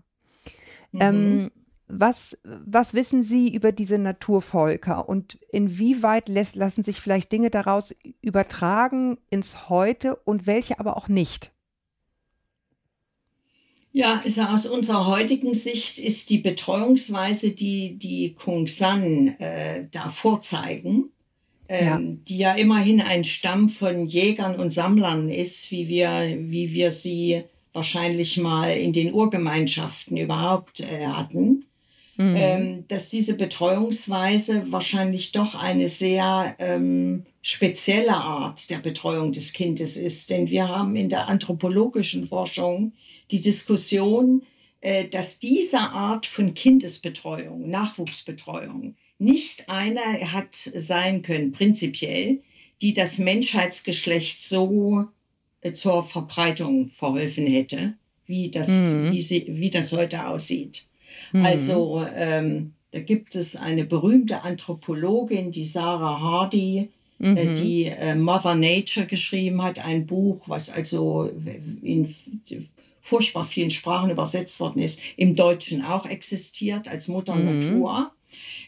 Mhm. 0.93 1.01
Ähm, 1.01 1.51
was, 1.91 2.39
was 2.45 2.95
wissen 2.95 3.23
Sie 3.23 3.53
über 3.55 3.73
diese 3.73 3.99
Naturvölker 3.99 5.09
und 5.09 5.39
inwieweit 5.51 6.29
lässt, 6.29 6.57
lassen 6.57 6.83
sich 6.83 7.01
vielleicht 7.01 7.33
Dinge 7.33 7.51
daraus 7.51 7.95
übertragen 8.23 9.19
ins 9.31 9.69
Heute 9.69 10.17
und 10.17 10.47
welche 10.47 10.79
aber 10.79 10.97
auch 10.97 11.09
nicht? 11.09 11.53
Ja, 13.93 14.21
also 14.23 14.43
aus 14.43 14.67
unserer 14.67 15.07
heutigen 15.07 15.53
Sicht 15.53 15.99
ist 15.99 16.31
die 16.31 16.39
Betreuungsweise, 16.39 17.51
die 17.51 17.99
die 17.99 18.35
Kung 18.35 18.69
San 18.69 19.29
äh, 19.41 19.89
da 19.91 20.09
vorzeigen, 20.09 21.11
ähm, 21.69 21.87
ja. 21.87 22.01
die 22.29 22.39
ja 22.39 22.55
immerhin 22.55 23.01
ein 23.01 23.25
Stamm 23.25 23.69
von 23.69 24.07
Jägern 24.07 24.57
und 24.57 24.71
Sammlern 24.71 25.29
ist, 25.29 25.73
wie 25.73 25.89
wir, 25.89 26.37
wie 26.39 26.73
wir 26.73 26.93
sie 26.93 27.43
wahrscheinlich 27.73 28.37
mal 28.37 28.71
in 28.71 28.93
den 28.93 29.13
Urgemeinschaften 29.13 30.17
überhaupt 30.17 30.81
äh, 30.81 31.07
hatten, 31.07 31.65
mhm. 32.21 32.37
ähm, 32.37 32.85
dass 32.89 33.09
diese 33.09 33.35
Betreuungsweise 33.35 34.71
wahrscheinlich 34.71 35.33
doch 35.33 35.55
eine 35.55 35.89
sehr 35.89 36.55
ähm, 36.59 37.25
spezielle 37.41 38.15
Art 38.15 38.69
der 38.69 38.79
Betreuung 38.79 39.33
des 39.33 39.53
Kindes 39.55 39.97
ist. 39.97 40.29
Denn 40.31 40.51
wir 40.51 40.69
haben 40.69 40.97
in 40.97 41.09
der 41.09 41.29
anthropologischen 41.29 42.27
Forschung 42.27 42.93
die 43.31 43.41
Diskussion, 43.41 44.43
äh, 44.83 45.09
dass 45.09 45.39
diese 45.39 45.81
Art 45.81 46.27
von 46.27 46.53
Kindesbetreuung, 46.55 47.71
Nachwuchsbetreuung 47.71 48.97
nicht 49.19 49.69
eine 49.69 50.01
hat 50.33 50.55
sein 50.55 51.23
können, 51.23 51.53
prinzipiell, 51.53 52.43
die 52.83 52.93
das 52.93 53.19
Menschheitsgeschlecht 53.19 54.43
so 54.43 55.07
äh, 55.63 55.73
zur 55.73 56.03
Verbreitung 56.03 56.89
verholfen 56.89 57.47
hätte, 57.47 57.95
wie 58.27 58.51
das, 58.51 58.69
mhm. 58.69 59.13
wie, 59.13 59.23
sie, 59.23 59.47
wie 59.49 59.71
das 59.71 59.93
heute 59.93 60.27
aussieht. 60.27 60.90
Mhm. 61.33 61.45
Also 61.45 62.05
ähm, 62.15 62.73
da 62.93 63.01
gibt 63.01 63.35
es 63.35 63.57
eine 63.57 63.85
berühmte 63.85 64.43
Anthropologin, 64.43 65.53
die 65.53 65.65
Sarah 65.65 66.21
Hardy, 66.21 66.89
äh, 67.21 67.45
mhm. 67.45 67.55
die 67.55 67.85
äh, 67.85 68.15
Mother 68.15 68.55
Nature 68.55 69.07
geschrieben 69.07 69.63
hat, 69.63 69.85
ein 69.85 70.07
Buch, 70.07 70.49
was 70.49 70.71
also 70.71 71.31
in 71.83 72.13
furchtbar 73.01 73.45
vielen 73.45 73.71
Sprachen 73.71 74.11
übersetzt 74.11 74.61
worden 74.61 74.83
ist, 74.83 75.03
im 75.17 75.37
Deutschen 75.37 75.85
auch 75.85 76.07
existiert 76.07 76.89
als 76.89 77.09
Mutter 77.09 77.35
mhm. 77.35 77.61
Natur, 77.61 78.13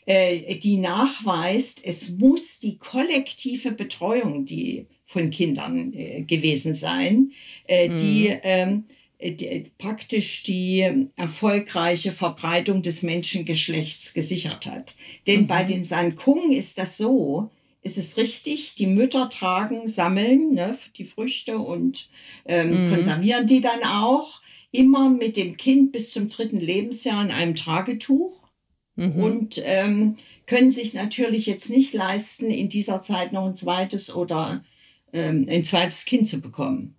äh, 0.07 0.57
die 0.57 0.79
nachweist, 0.79 1.85
es 1.85 2.11
muss 2.11 2.59
die 2.59 2.77
kollektive 2.77 3.73
Betreuung 3.73 4.47
die 4.47 4.87
von 5.07 5.31
Kindern 5.31 5.93
äh, 5.93 6.23
gewesen 6.23 6.75
sein, 6.75 7.33
äh, 7.69 7.89
mhm. 7.89 7.97
die, 7.99 8.27
ähm, 8.43 8.85
die 9.23 9.71
praktisch 9.79 10.43
die 10.43 11.09
erfolgreiche 11.17 12.13
Verbreitung 12.13 12.83
des 12.83 13.03
Menschengeschlechts 13.03 14.15
gesichert 14.15 14.67
hat. 14.67 14.97
Denn 15.27 15.43
mhm. 15.43 15.47
bei 15.47 15.65
den 15.65 15.85
Sankung 15.85 16.53
ist 16.53 16.79
das 16.79 16.97
so, 16.97 17.51
ist 17.83 17.99
es 17.99 18.17
richtig, 18.17 18.75
die 18.77 18.87
Mütter 18.87 19.29
tragen, 19.29 19.89
sammeln 19.89 20.55
ne, 20.55 20.79
die 20.97 21.05
Früchte 21.05 21.59
und 21.59 22.09
ähm, 22.45 22.87
mhm. 22.87 22.95
konservieren 22.95 23.47
die 23.47 23.61
dann 23.61 23.83
auch 23.85 24.41
immer 24.71 25.11
mit 25.11 25.37
dem 25.37 25.57
Kind 25.57 25.93
bis 25.93 26.13
zum 26.13 26.29
dritten 26.29 26.61
Lebensjahr 26.61 27.23
in 27.25 27.31
einem 27.31 27.55
Tragetuch 27.55 28.49
mhm. 28.97 29.23
und 29.23 29.63
ähm, 29.65 30.17
können 30.47 30.71
sich 30.71 30.95
natürlich 30.95 31.47
jetzt 31.47 31.71
nicht 31.71 31.93
leisten, 31.93 32.51
in 32.51 32.69
dieser 32.69 33.03
Zeit 33.03 33.33
noch 33.33 33.47
ein 33.47 33.57
zweites 33.57 34.15
oder 34.15 34.65
ähm, 35.13 35.47
ein 35.49 35.65
zweites 35.65 36.05
Kind 36.05 36.29
zu 36.29 36.41
bekommen. 36.41 36.97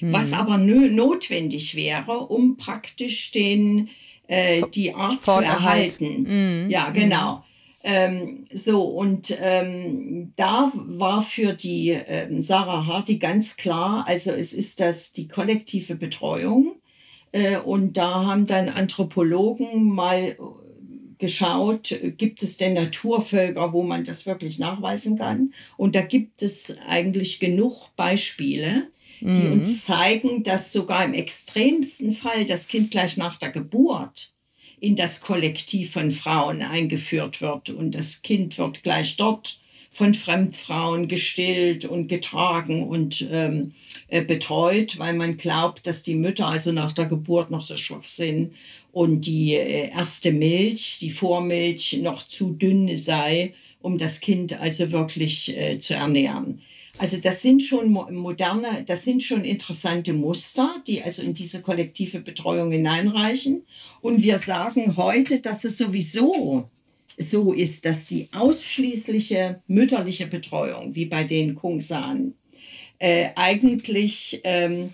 Mhm. 0.00 0.12
Was 0.12 0.32
aber 0.32 0.58
notwendig 0.58 1.74
wäre, 1.74 2.18
um 2.18 2.56
praktisch 2.56 3.32
den, 3.32 3.88
äh, 4.28 4.62
die 4.74 4.94
Art 4.94 5.24
zu 5.24 5.30
erhalten. 5.32 6.64
Mhm. 6.64 6.70
Ja, 6.70 6.90
genau. 6.90 7.44
Ähm, 7.88 8.46
so, 8.52 8.82
und 8.82 9.36
ähm, 9.40 10.32
da 10.34 10.72
war 10.74 11.22
für 11.22 11.52
die 11.52 11.90
ähm, 11.90 12.42
Sarah 12.42 12.86
Hardy 12.86 13.18
ganz 13.18 13.56
klar, 13.56 14.04
also 14.08 14.32
es 14.32 14.52
ist 14.52 14.80
das 14.80 15.12
die 15.12 15.28
kollektive 15.28 15.94
Betreuung. 15.94 16.74
Äh, 17.30 17.58
und 17.58 17.96
da 17.96 18.24
haben 18.24 18.46
dann 18.46 18.68
Anthropologen 18.68 19.94
mal 19.94 20.36
geschaut, 21.18 21.94
gibt 22.18 22.42
es 22.42 22.56
denn 22.56 22.74
Naturvölker, 22.74 23.72
wo 23.72 23.82
man 23.82 24.04
das 24.04 24.26
wirklich 24.26 24.58
nachweisen 24.58 25.16
kann? 25.16 25.54
Und 25.76 25.94
da 25.94 26.02
gibt 26.02 26.42
es 26.42 26.78
eigentlich 26.86 27.40
genug 27.40 27.94
Beispiele, 27.96 28.90
die 29.20 29.26
mhm. 29.26 29.52
uns 29.52 29.84
zeigen, 29.84 30.42
dass 30.42 30.72
sogar 30.72 31.04
im 31.04 31.14
extremsten 31.14 32.12
Fall 32.12 32.44
das 32.44 32.68
Kind 32.68 32.90
gleich 32.90 33.16
nach 33.16 33.38
der 33.38 33.50
Geburt 33.50 34.32
in 34.78 34.96
das 34.96 35.20
Kollektiv 35.20 35.92
von 35.92 36.10
Frauen 36.10 36.62
eingeführt 36.62 37.40
wird 37.40 37.70
und 37.70 37.94
das 37.94 38.22
Kind 38.22 38.58
wird 38.58 38.82
gleich 38.82 39.16
dort 39.16 39.58
von 39.90 40.12
Fremdfrauen 40.12 41.08
gestillt 41.08 41.86
und 41.86 42.08
getragen 42.08 42.86
und 42.86 43.26
ähm, 43.30 43.72
äh, 44.08 44.22
betreut, 44.22 44.98
weil 44.98 45.14
man 45.14 45.38
glaubt, 45.38 45.86
dass 45.86 46.02
die 46.02 46.16
Mütter 46.16 46.48
also 46.48 46.70
nach 46.70 46.92
der 46.92 47.06
Geburt 47.06 47.50
noch 47.50 47.62
so 47.62 47.78
schwach 47.78 48.06
sind 48.06 48.52
und 48.92 49.22
die 49.22 49.54
äh, 49.54 49.88
erste 49.88 50.32
Milch, 50.32 50.98
die 51.00 51.08
Vormilch 51.08 52.00
noch 52.02 52.22
zu 52.22 52.52
dünn 52.52 52.98
sei, 52.98 53.54
um 53.80 53.96
das 53.96 54.20
Kind 54.20 54.60
also 54.60 54.92
wirklich 54.92 55.56
äh, 55.56 55.78
zu 55.78 55.94
ernähren. 55.94 56.60
Also 56.98 57.18
das 57.18 57.42
sind 57.42 57.62
schon 57.62 57.90
moderne, 57.90 58.84
das 58.86 59.04
sind 59.04 59.22
schon 59.22 59.44
interessante 59.44 60.12
Muster, 60.12 60.82
die 60.86 61.02
also 61.02 61.22
in 61.22 61.34
diese 61.34 61.60
kollektive 61.60 62.20
Betreuung 62.20 62.70
hineinreichen. 62.72 63.66
Und 64.00 64.22
wir 64.22 64.38
sagen 64.38 64.96
heute, 64.96 65.40
dass 65.40 65.64
es 65.64 65.76
sowieso 65.76 66.68
so 67.18 67.52
ist, 67.52 67.84
dass 67.84 68.06
die 68.06 68.28
ausschließliche 68.32 69.62
mütterliche 69.66 70.26
Betreuung, 70.26 70.94
wie 70.94 71.06
bei 71.06 71.24
den 71.24 71.54
Kungsan, 71.54 72.34
äh, 72.98 73.28
eigentlich 73.36 74.40
ähm, 74.44 74.90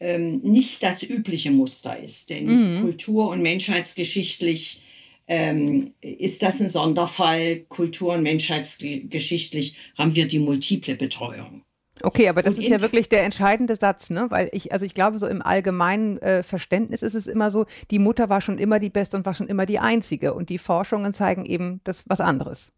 ähm, 0.00 0.38
nicht 0.38 0.82
das 0.82 1.02
übliche 1.02 1.50
Muster 1.50 1.98
ist. 1.98 2.30
Denn 2.30 2.46
mhm. 2.76 2.80
kultur- 2.82 3.28
und 3.28 3.42
menschheitsgeschichtlich 3.42 4.82
ähm, 5.26 5.94
ist 6.00 6.42
das 6.42 6.60
ein 6.60 6.68
Sonderfall. 6.68 7.60
Kultur- 7.68 8.14
und 8.14 8.22
menschheitsgeschichtlich 8.22 9.76
haben 9.96 10.14
wir 10.14 10.28
die 10.28 10.38
multiple 10.38 10.96
Betreuung. 10.96 11.64
Okay, 12.02 12.28
aber 12.28 12.42
das 12.42 12.56
und 12.56 12.62
ist 12.62 12.68
ja 12.68 12.80
wirklich 12.80 13.08
der 13.08 13.22
entscheidende 13.22 13.76
Satz, 13.76 14.10
ne? 14.10 14.26
Weil 14.28 14.48
ich, 14.52 14.72
also 14.72 14.84
ich 14.84 14.94
glaube, 14.94 15.18
so 15.18 15.28
im 15.28 15.42
allgemeinen 15.42 16.18
äh, 16.18 16.42
Verständnis 16.42 17.02
ist 17.02 17.14
es 17.14 17.26
immer 17.26 17.50
so, 17.50 17.66
die 17.90 18.00
Mutter 18.00 18.28
war 18.28 18.40
schon 18.40 18.58
immer 18.58 18.80
die 18.80 18.90
Beste 18.90 19.16
und 19.16 19.24
war 19.24 19.34
schon 19.34 19.46
immer 19.46 19.64
die 19.64 19.78
Einzige. 19.78 20.34
Und 20.34 20.48
die 20.48 20.58
Forschungen 20.58 21.14
zeigen 21.14 21.46
eben 21.46 21.80
das 21.84 22.04
was 22.06 22.20
anderes. 22.20 22.72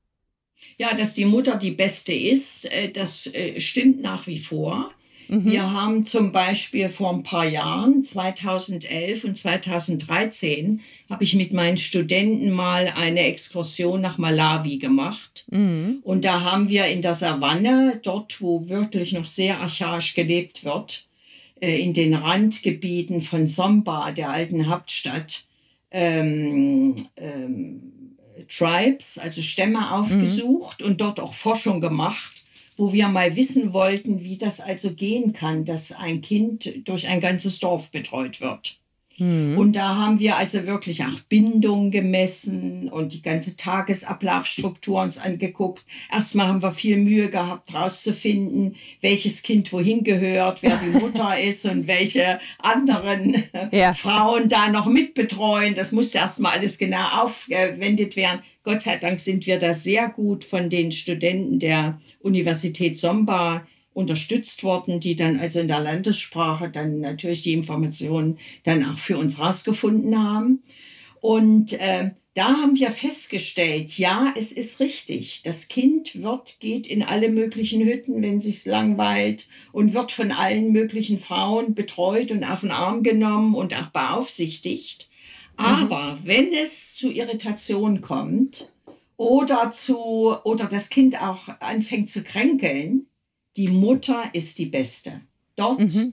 Ja, 0.77 0.95
dass 0.95 1.15
die 1.15 1.25
Mutter 1.25 1.57
die 1.57 1.71
Beste 1.71 2.13
ist, 2.13 2.67
äh, 2.67 2.91
das 2.91 3.27
äh, 3.27 3.59
stimmt 3.61 4.03
nach 4.03 4.27
wie 4.27 4.39
vor. 4.39 4.91
Mhm. 5.29 5.45
Wir 5.45 5.73
haben 5.73 6.07
zum 6.07 6.33
Beispiel 6.33 6.89
vor 6.89 7.13
ein 7.13 7.23
paar 7.23 7.47
Jahren, 7.47 8.05
2011 8.05 9.25
und 9.25 9.37
2013, 9.37 10.81
habe 11.11 11.25
ich 11.25 11.35
mit 11.35 11.53
meinen 11.53 11.77
Studenten 11.77 12.53
mal 12.53 12.93
eine 12.97 13.21
Exkursion 13.21 14.01
nach 14.01 14.19
Malawi 14.19 14.79
gemacht. 14.79 15.47
Mhm. 15.51 16.01
Und 16.03 16.25
da 16.25 16.43
haben 16.43 16.69
wir 16.69 16.87
in 16.87 17.03
der 17.03 17.15
Savanne, 17.15 18.01
dort 18.03 18.41
wo 18.41 18.69
wirklich 18.69 19.13
noch 19.13 19.27
sehr 19.27 19.61
archaisch 19.61 20.15
gelebt 20.15 20.65
wird, 20.65 21.07
äh, 21.61 21.81
in 21.81 21.95
den 21.95 22.15
Randgebieten 22.15 23.21
von 23.21 23.47
Somba, 23.47 24.13
der 24.13 24.31
alten 24.31 24.69
Hauptstadt, 24.69 25.45
ähm, 25.91 26.95
ähm, 27.17 27.93
Tribes, 28.49 29.19
also 29.19 29.41
Stämme 29.43 29.79
mhm. 29.79 29.85
aufgesucht 29.85 30.81
mhm. 30.81 30.87
und 30.89 31.01
dort 31.01 31.21
auch 31.21 31.33
Forschung 31.33 31.81
gemacht 31.81 32.36
wo 32.77 32.93
wir 32.93 33.09
mal 33.09 33.37
wissen 33.37 33.73
wollten, 33.73 34.23
wie 34.23 34.37
das 34.37 34.61
also 34.61 34.93
gehen 34.93 35.33
kann, 35.33 35.65
dass 35.65 35.93
ein 35.93 36.21
Kind 36.21 36.89
durch 36.89 37.09
ein 37.09 37.21
ganzes 37.21 37.59
Dorf 37.59 37.91
betreut 37.91 38.41
wird. 38.41 38.79
Mhm. 39.19 39.57
Und 39.57 39.77
da 39.77 39.97
haben 39.97 40.21
wir 40.21 40.37
also 40.37 40.67
wirklich 40.67 41.03
auch 41.05 41.21
Bindung 41.29 41.91
gemessen 41.91 42.89
und 42.89 43.15
die 43.15 43.23
ganze 43.23 43.57
Tagesablaufstruktur 43.57 45.01
uns 45.01 45.19
angeguckt. 45.19 45.85
Erstmal 46.13 46.49
haben 46.49 46.63
wir 46.63 46.73
viel 46.73 46.99
Mühe 46.99 47.31
gehabt, 47.31 47.73
herauszufinden, 47.73 48.77
welches 49.01 49.43
Kind 49.43 49.73
wohin 49.73 50.05
gehört, 50.05 50.63
wer 50.63 50.77
die 50.77 50.99
Mutter 50.99 51.39
ist 51.43 51.65
und 51.65 51.87
welche 51.87 52.41
anderen 52.59 53.43
ja. 53.73 53.93
Frauen 53.93 54.49
da 54.49 54.71
noch 54.71 54.87
mitbetreuen. 54.87 55.75
Das 55.75 55.93
musste 55.93 56.19
erstmal 56.19 56.59
alles 56.59 56.79
genau 56.79 57.23
aufgewendet 57.23 58.17
werden. 58.17 58.43
Gott 58.67 58.83
sei 58.83 58.97
Dank 58.97 59.21
sind 59.21 59.47
wir 59.47 59.61
da 59.61 59.73
sehr 59.73 60.09
gut 60.09 60.45
von 60.45 60.69
den 60.69 60.91
Studenten 60.91 61.61
der 61.61 62.01
Universität 62.19 62.99
Somba 62.99 63.65
unterstützt 63.95 64.65
worden, 64.65 64.99
die 64.99 65.15
dann 65.15 65.39
also 65.39 65.61
in 65.61 65.69
der 65.69 65.79
Landessprache 65.79 66.69
dann 66.69 66.99
natürlich 66.99 67.43
die 67.43 67.53
Informationen 67.53 68.39
dann 68.65 68.85
auch 68.85 68.99
für 68.99 69.19
uns 69.19 69.39
rausgefunden 69.39 70.19
haben. 70.19 70.65
Und 71.21 71.75
äh, 71.75 72.11
da 72.35 72.57
haben 72.57 72.77
wir 72.77 72.91
festgestellt, 72.91 73.97
ja, 73.99 74.35
es 74.37 74.51
ist 74.51 74.81
richtig. 74.81 75.43
Das 75.45 75.69
Kind 75.69 76.21
wird, 76.21 76.59
geht 76.59 76.89
in 76.89 77.05
alle 77.05 77.29
möglichen 77.29 77.87
Hütten, 77.87 78.21
wenn 78.21 78.41
sich's 78.41 78.67
langweilt 78.67 79.47
und 79.71 79.95
wird 79.95 80.11
von 80.11 80.33
allen 80.33 80.73
möglichen 80.73 81.19
Frauen 81.19 81.77
betreut 81.77 82.33
und 82.33 82.43
auf 82.43 82.63
den 82.63 82.73
Arm 82.73 83.05
genommen 83.05 83.55
und 83.55 83.77
auch 83.77 83.91
beaufsichtigt. 83.91 85.09
Mhm. 85.59 85.65
Aber 85.65 86.19
wenn 86.25 86.53
es 86.53 86.95
zu 86.95 87.11
Irritation 87.11 88.01
kommt 88.01 88.69
oder 89.17 89.73
zu, 89.73 90.37
oder 90.45 90.67
das 90.67 90.89
Kind 90.89 91.21
auch 91.21 91.49
anfängt 91.61 92.09
zu 92.09 92.23
kränkeln, 92.23 93.07
die 93.57 93.69
Mutter 93.69 94.23
ist 94.35 94.59
die 94.59 94.67
Beste. 94.67 95.21
Dort 95.57 95.81
mhm. 95.81 96.13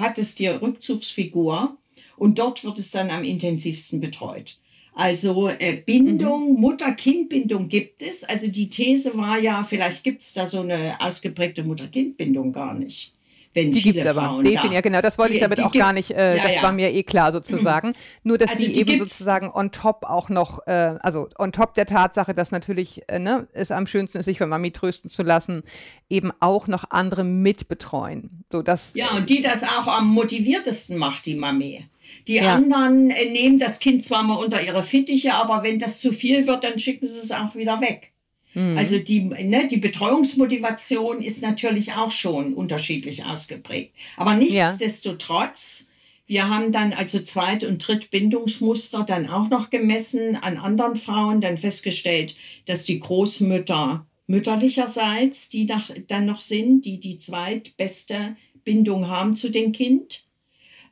hat 0.00 0.18
es 0.18 0.34
die 0.34 0.48
Rückzugsfigur 0.48 1.76
und 2.16 2.38
dort 2.38 2.64
wird 2.64 2.78
es 2.78 2.90
dann 2.90 3.10
am 3.10 3.24
intensivsten 3.24 4.00
betreut. 4.00 4.58
Also 4.94 5.48
äh, 5.48 5.82
Bindung, 5.84 6.52
mhm. 6.52 6.60
Mutter-Kind-Bindung 6.60 7.68
gibt 7.68 8.02
es. 8.02 8.22
Also 8.22 8.48
die 8.48 8.68
These 8.68 9.16
war 9.16 9.40
ja, 9.40 9.64
vielleicht 9.64 10.04
gibt 10.04 10.22
es 10.22 10.34
da 10.34 10.46
so 10.46 10.60
eine 10.60 11.00
ausgeprägte 11.00 11.64
Mutter-Kind-Bindung 11.64 12.52
gar 12.52 12.74
nicht 12.74 13.14
wenn 13.54 13.72
die 13.72 13.80
viele 13.80 13.94
gibt's 13.94 14.08
aber. 14.08 14.42
Definitiv, 14.42 14.72
ja, 14.72 14.80
genau, 14.80 15.00
das 15.00 15.16
wollte 15.16 15.30
die, 15.30 15.36
ich 15.36 15.42
damit 15.42 15.60
auch 15.60 15.72
gar 15.72 15.92
nicht, 15.92 16.10
äh, 16.10 16.36
ja, 16.36 16.42
das 16.42 16.56
ja. 16.56 16.62
war 16.62 16.72
mir 16.72 16.92
eh 16.92 17.04
klar 17.04 17.32
sozusagen. 17.32 17.94
Nur, 18.24 18.36
dass 18.36 18.50
also 18.50 18.64
die, 18.64 18.72
die, 18.72 18.80
eben 18.80 18.98
sozusagen 18.98 19.50
on 19.52 19.70
top 19.70 20.04
auch 20.04 20.28
noch, 20.28 20.66
äh, 20.66 20.96
also 21.00 21.28
on 21.38 21.52
top 21.52 21.74
der 21.74 21.86
Tatsache, 21.86 22.34
dass 22.34 22.50
natürlich 22.50 23.02
äh, 23.08 23.18
ne, 23.18 23.46
es 23.52 23.70
am 23.70 23.86
schönsten 23.86 24.18
ist, 24.18 24.24
sich 24.24 24.38
von 24.38 24.48
Mami 24.48 24.72
trösten 24.72 25.08
zu 25.08 25.22
lassen, 25.22 25.62
eben 26.10 26.32
auch 26.40 26.66
noch 26.66 26.84
andere 26.90 27.24
mitbetreuen. 27.24 28.44
So, 28.50 28.62
dass, 28.62 28.92
ja, 28.94 29.10
und 29.10 29.30
die 29.30 29.40
das 29.40 29.62
auch 29.62 29.86
am 29.86 30.08
motiviertesten 30.08 30.98
macht, 30.98 31.26
die 31.26 31.36
Mami. 31.36 31.86
Die 32.26 32.36
ja. 32.36 32.54
anderen 32.54 33.10
äh, 33.10 33.30
nehmen 33.30 33.58
das 33.58 33.78
Kind 33.78 34.04
zwar 34.04 34.22
mal 34.22 34.36
unter 34.36 34.62
ihre 34.62 34.82
Fittiche, 34.82 35.34
aber 35.34 35.62
wenn 35.62 35.78
das 35.78 36.00
zu 36.00 36.12
viel 36.12 36.46
wird, 36.46 36.64
dann 36.64 36.78
schicken 36.78 37.06
sie 37.06 37.18
es 37.18 37.30
auch 37.30 37.54
wieder 37.54 37.80
weg. 37.80 38.13
Mhm. 38.54 38.78
Also 38.78 38.98
die, 38.98 39.20
ne, 39.20 39.68
die 39.68 39.76
Betreuungsmotivation 39.78 41.22
ist 41.22 41.42
natürlich 41.42 41.94
auch 41.94 42.10
schon 42.10 42.54
unterschiedlich 42.54 43.26
ausgeprägt. 43.26 43.94
Aber 44.16 44.34
nichtsdestotrotz, 44.34 45.88
ja. 45.88 45.94
wir 46.26 46.48
haben 46.48 46.72
dann 46.72 46.92
also 46.92 47.20
Zweit- 47.20 47.64
und 47.64 47.86
Drittbindungsmuster 47.86 49.04
dann 49.04 49.28
auch 49.28 49.50
noch 49.50 49.70
gemessen 49.70 50.36
an 50.36 50.56
anderen 50.56 50.96
Frauen, 50.96 51.40
dann 51.40 51.58
festgestellt, 51.58 52.36
dass 52.66 52.84
die 52.84 53.00
Großmütter 53.00 54.06
mütterlicherseits, 54.26 55.50
die 55.50 55.64
nach, 55.64 55.90
dann 56.06 56.26
noch 56.26 56.40
sind, 56.40 56.84
die 56.84 56.98
die 57.00 57.18
zweitbeste 57.18 58.36
Bindung 58.64 59.08
haben 59.08 59.36
zu 59.36 59.50
dem 59.50 59.72
Kind. 59.72 60.24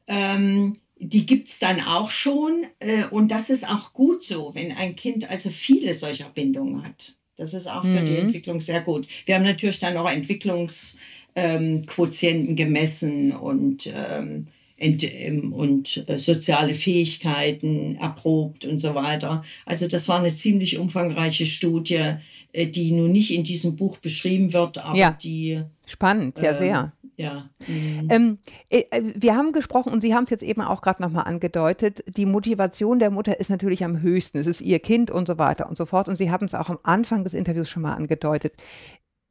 Ähm, 0.06 0.78
die 0.98 1.26
gibt's 1.26 1.58
dann 1.58 1.80
auch 1.80 2.10
schon 2.10 2.66
äh, 2.78 3.04
und 3.10 3.28
das 3.32 3.50
ist 3.50 3.68
auch 3.68 3.92
gut 3.92 4.22
so, 4.22 4.54
wenn 4.54 4.72
ein 4.72 4.94
Kind 4.94 5.30
also 5.30 5.50
viele 5.50 5.94
solcher 5.94 6.28
Bindungen 6.28 6.84
hat. 6.84 7.16
Das 7.36 7.54
ist 7.54 7.66
auch 7.66 7.82
für 7.82 8.00
mhm. 8.00 8.06
die 8.06 8.16
Entwicklung 8.16 8.60
sehr 8.60 8.82
gut. 8.82 9.06
Wir 9.26 9.36
haben 9.36 9.44
natürlich 9.44 9.78
dann 9.78 9.96
auch 9.96 10.10
Entwicklungsquotienten 10.10 12.50
ähm, 12.50 12.56
gemessen 12.56 13.32
und, 13.32 13.90
ähm, 13.94 14.48
ent, 14.76 15.04
ähm, 15.04 15.52
und 15.52 16.08
äh, 16.08 16.18
soziale 16.18 16.74
Fähigkeiten 16.74 17.96
erprobt 17.96 18.64
und 18.64 18.80
so 18.80 18.94
weiter. 18.94 19.44
Also 19.64 19.88
das 19.88 20.08
war 20.08 20.18
eine 20.18 20.34
ziemlich 20.34 20.78
umfangreiche 20.78 21.46
Studie, 21.46 22.16
äh, 22.52 22.66
die 22.66 22.92
nun 22.92 23.12
nicht 23.12 23.32
in 23.32 23.44
diesem 23.44 23.76
Buch 23.76 23.98
beschrieben 23.98 24.52
wird, 24.52 24.78
aber 24.78 24.96
ja. 24.96 25.16
die. 25.22 25.62
Spannend, 25.86 26.38
ja, 26.38 26.54
sehr. 26.54 26.92
Ja. 27.22 27.50
Mhm. 27.68 28.08
Ähm, 28.10 28.38
äh, 28.68 28.82
wir 29.14 29.36
haben 29.36 29.52
gesprochen 29.52 29.92
und 29.92 30.00
Sie 30.00 30.14
haben 30.14 30.24
es 30.24 30.30
jetzt 30.30 30.42
eben 30.42 30.60
auch 30.60 30.82
gerade 30.82 31.00
nochmal 31.00 31.24
angedeutet, 31.24 32.02
die 32.16 32.26
Motivation 32.26 32.98
der 32.98 33.10
Mutter 33.10 33.38
ist 33.38 33.48
natürlich 33.48 33.84
am 33.84 34.00
höchsten. 34.00 34.38
Es 34.38 34.48
ist 34.48 34.60
ihr 34.60 34.80
Kind 34.80 35.10
und 35.10 35.28
so 35.28 35.38
weiter 35.38 35.68
und 35.68 35.76
so 35.76 35.86
fort. 35.86 36.08
Und 36.08 36.16
Sie 36.16 36.30
haben 36.30 36.46
es 36.46 36.54
auch 36.54 36.68
am 36.68 36.78
Anfang 36.82 37.22
des 37.22 37.34
Interviews 37.34 37.68
schon 37.68 37.82
mal 37.82 37.94
angedeutet. 37.94 38.54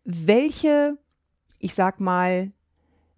Welche, 0.05 0.97
ich 1.59 1.73
sag 1.73 1.99
mal, 1.99 2.51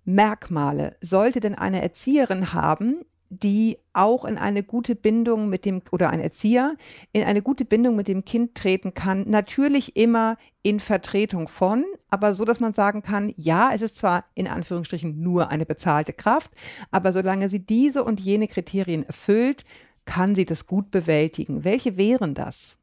Merkmale 0.06 0.98
sollte 1.02 1.40
denn 1.40 1.56
eine 1.56 1.82
Erzieherin 1.82 2.54
haben, 2.54 3.06
die 3.34 3.78
auch 3.94 4.26
in 4.26 4.38
eine 4.38 4.64
gute 4.64 4.96
Bindung 4.96 5.50
mit 5.50 5.66
dem 5.66 5.82
oder 5.92 6.10
ein 6.10 6.20
Erzieher 6.20 6.76
in 7.12 7.24
eine 7.24 7.42
gute 7.42 7.66
Bindung 7.66 7.96
mit 7.96 8.08
dem 8.08 8.26
Kind 8.26 8.56
treten 8.56 8.94
kann. 8.94 9.30
Natürlich 9.30 9.96
immer 9.96 10.38
in 10.62 10.80
Vertretung 10.80 11.48
von, 11.48 11.84
aber 12.10 12.34
so, 12.34 12.46
dass 12.46 12.60
man 12.60 12.74
sagen 12.74 13.02
kann, 13.02 13.34
ja, 13.38 13.72
es 13.74 13.82
ist 13.82 13.98
zwar 13.98 14.26
in 14.36 14.48
Anführungsstrichen 14.48 15.22
nur 15.22 15.50
eine 15.50 15.66
bezahlte 15.66 16.14
Kraft, 16.14 16.52
aber 16.92 17.12
solange 17.12 17.50
sie 17.50 17.60
diese 17.60 18.04
und 18.04 18.22
jene 18.22 18.48
Kriterien 18.48 19.04
erfüllt, 19.04 19.66
kann 20.06 20.36
sie 20.36 20.46
das 20.46 20.68
gut 20.68 20.92
bewältigen. 20.92 21.64
Welche 21.64 21.98
wären 21.98 22.34
das? 22.34 22.78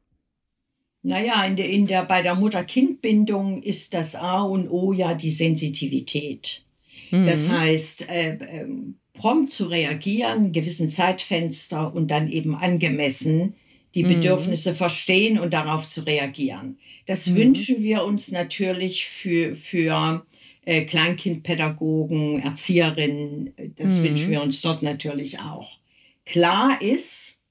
Naja, 1.03 1.43
in 1.45 1.55
der, 1.55 1.69
in 1.69 1.87
der, 1.87 2.03
bei 2.05 2.21
der 2.21 2.35
Mutter-Kind-Bindung 2.35 3.63
ist 3.63 3.93
das 3.93 4.15
A 4.15 4.43
und 4.43 4.69
O 4.69 4.93
ja 4.93 5.15
die 5.15 5.31
Sensitivität. 5.31 6.63
Mhm. 7.09 7.25
Das 7.25 7.49
heißt, 7.49 8.09
äh, 8.09 8.33
äh, 8.35 8.67
prompt 9.13 9.51
zu 9.51 9.65
reagieren, 9.65 10.51
gewissen 10.51 10.89
Zeitfenster 10.89 11.93
und 11.93 12.11
dann 12.11 12.29
eben 12.29 12.55
angemessen 12.55 13.55
die 13.95 14.03
mhm. 14.03 14.15
Bedürfnisse 14.15 14.73
verstehen 14.73 15.39
und 15.39 15.53
darauf 15.53 15.87
zu 15.87 16.01
reagieren. 16.01 16.79
Das 17.05 17.27
mhm. 17.27 17.35
wünschen 17.35 17.83
wir 17.83 18.03
uns 18.03 18.31
natürlich 18.31 19.05
für, 19.05 19.55
für 19.55 20.25
äh, 20.65 20.85
Kleinkindpädagogen, 20.85 22.41
Erzieherinnen. 22.41 23.53
Das 23.75 23.97
mhm. 23.97 24.03
wünschen 24.03 24.31
wir 24.31 24.41
uns 24.41 24.61
dort 24.61 24.81
natürlich 24.81 25.39
auch. 25.39 25.79
Klar 26.25 26.81
ist, 26.81 27.41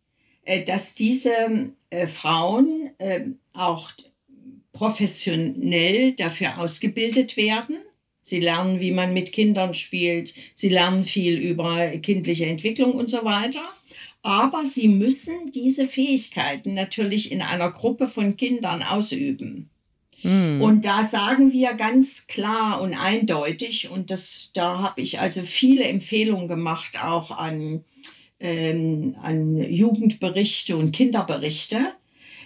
äh, 0.44 0.64
dass 0.64 0.94
diese 0.94 1.72
äh, 1.90 2.06
Frauen 2.06 2.90
äh, 2.98 3.26
auch 3.52 3.90
professionell 4.72 6.12
dafür 6.12 6.58
ausgebildet 6.58 7.36
werden 7.36 7.76
Sie 8.22 8.40
lernen, 8.40 8.80
wie 8.80 8.92
man 8.92 9.14
mit 9.14 9.32
Kindern 9.32 9.74
spielt. 9.74 10.34
Sie 10.54 10.68
lernen 10.68 11.04
viel 11.04 11.36
über 11.36 11.88
kindliche 11.98 12.46
Entwicklung 12.46 12.92
und 12.92 13.08
so 13.08 13.24
weiter. 13.24 13.62
Aber 14.22 14.64
sie 14.64 14.88
müssen 14.88 15.50
diese 15.52 15.88
Fähigkeiten 15.88 16.74
natürlich 16.74 17.32
in 17.32 17.40
einer 17.40 17.70
Gruppe 17.70 18.06
von 18.06 18.36
Kindern 18.36 18.82
ausüben. 18.82 19.70
Mhm. 20.22 20.60
Und 20.60 20.84
da 20.84 21.02
sagen 21.02 21.52
wir 21.52 21.74
ganz 21.74 22.26
klar 22.26 22.82
und 22.82 22.94
eindeutig, 22.94 23.90
und 23.90 24.10
das, 24.10 24.50
da 24.52 24.78
habe 24.80 25.00
ich 25.00 25.20
also 25.20 25.42
viele 25.42 25.84
Empfehlungen 25.84 26.46
gemacht, 26.46 27.02
auch 27.02 27.30
an, 27.30 27.84
ähm, 28.38 29.16
an 29.22 29.56
Jugendberichte 29.56 30.76
und 30.76 30.92
Kinderberichte, 30.92 31.78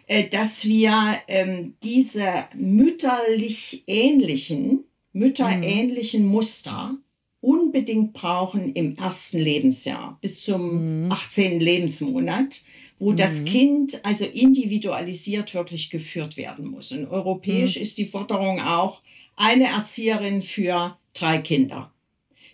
äh, 0.06 0.28
dass 0.28 0.66
wir 0.66 0.94
ähm, 1.28 1.74
diese 1.82 2.44
mütterlich 2.54 3.84
ähnlichen, 3.86 4.84
mütterähnlichen 5.14 6.24
mhm. 6.24 6.30
Muster 6.30 6.98
unbedingt 7.40 8.12
brauchen 8.12 8.72
im 8.74 8.96
ersten 8.96 9.38
Lebensjahr 9.38 10.18
bis 10.20 10.42
zum 10.42 11.04
mhm. 11.04 11.12
18. 11.12 11.60
Lebensmonat, 11.60 12.64
wo 12.98 13.12
mhm. 13.12 13.16
das 13.16 13.44
Kind 13.44 14.04
also 14.04 14.24
individualisiert 14.24 15.54
wirklich 15.54 15.90
geführt 15.90 16.36
werden 16.36 16.68
muss. 16.68 16.92
Und 16.92 17.06
europäisch 17.06 17.76
mhm. 17.76 17.82
ist 17.82 17.98
die 17.98 18.06
Forderung 18.06 18.60
auch 18.60 19.00
eine 19.36 19.68
Erzieherin 19.68 20.42
für 20.42 20.98
drei 21.12 21.38
Kinder. 21.38 21.92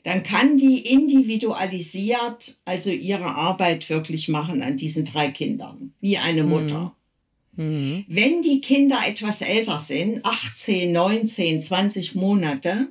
Dann 0.03 0.23
kann 0.23 0.57
die 0.57 0.79
individualisiert 0.79 2.59
also 2.65 2.91
ihre 2.91 3.35
Arbeit 3.35 3.91
wirklich 3.91 4.29
machen 4.29 4.63
an 4.63 4.77
diesen 4.77 5.05
drei 5.05 5.31
Kindern, 5.31 5.93
wie 6.01 6.19
eine 6.19 6.43
mhm. 6.43 6.49
Mutter. 6.51 6.97
Mhm. 7.57 8.05
Wenn 8.09 8.43
die 8.43 8.61
Kinder 8.61 9.01
etwas 9.07 9.43
älter 9.43 9.79
sind, 9.79 10.25
18, 10.25 10.93
19, 10.93 11.61
20 11.63 12.15
Monate, 12.15 12.89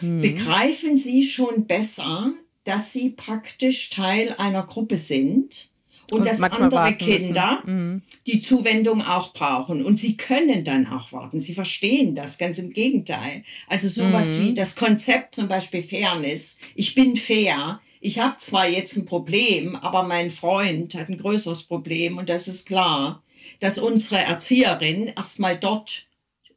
mhm. 0.00 0.22
begreifen 0.22 0.96
sie 0.96 1.22
schon 1.22 1.66
besser, 1.66 2.32
dass 2.64 2.92
sie 2.92 3.10
praktisch 3.10 3.90
Teil 3.90 4.34
einer 4.38 4.62
Gruppe 4.62 4.96
sind 4.96 5.70
und, 6.10 6.20
und 6.20 6.26
dass 6.26 6.40
andere 6.40 6.94
Kinder 6.94 7.62
mhm. 7.64 8.02
die 8.26 8.40
Zuwendung 8.40 9.02
auch 9.02 9.32
brauchen. 9.32 9.84
Und 9.84 9.98
sie 9.98 10.16
können 10.16 10.64
dann 10.64 10.86
auch 10.86 11.12
warten. 11.12 11.40
Sie 11.40 11.54
verstehen 11.54 12.14
das, 12.14 12.38
ganz 12.38 12.58
im 12.58 12.70
Gegenteil. 12.70 13.44
Also 13.68 13.88
sowas 13.88 14.38
mhm. 14.38 14.40
wie 14.40 14.54
das 14.54 14.76
Konzept 14.76 15.34
zum 15.34 15.48
Beispiel 15.48 15.82
Fairness. 15.82 16.60
Ich 16.74 16.94
bin 16.94 17.16
fair. 17.16 17.80
Ich 18.00 18.20
habe 18.20 18.38
zwar 18.38 18.68
jetzt 18.68 18.96
ein 18.96 19.06
Problem, 19.06 19.76
aber 19.76 20.04
mein 20.04 20.30
Freund 20.30 20.94
hat 20.94 21.08
ein 21.08 21.18
größeres 21.18 21.64
Problem 21.64 22.16
und 22.16 22.28
das 22.28 22.48
ist 22.48 22.66
klar, 22.66 23.22
dass 23.60 23.78
unsere 23.78 24.20
Erzieherin 24.20 25.08
erstmal 25.08 25.58
dort 25.58 26.06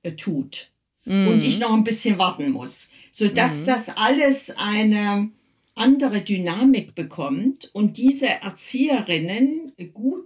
äh, 0.04 0.12
tut 0.14 0.72
mhm. 1.06 1.28
und 1.28 1.44
ich 1.44 1.60
noch 1.60 1.74
ein 1.74 1.84
bisschen 1.84 2.18
warten 2.18 2.52
muss 2.52 2.92
sodass 3.12 3.60
mhm. 3.60 3.66
das 3.66 3.90
alles 3.98 4.52
eine 4.58 5.30
andere 5.76 6.22
Dynamik 6.22 6.96
bekommt 6.96 7.70
und 7.74 7.98
diese 7.98 8.28
Erzieherinnen 8.28 9.74
gut 9.94 10.26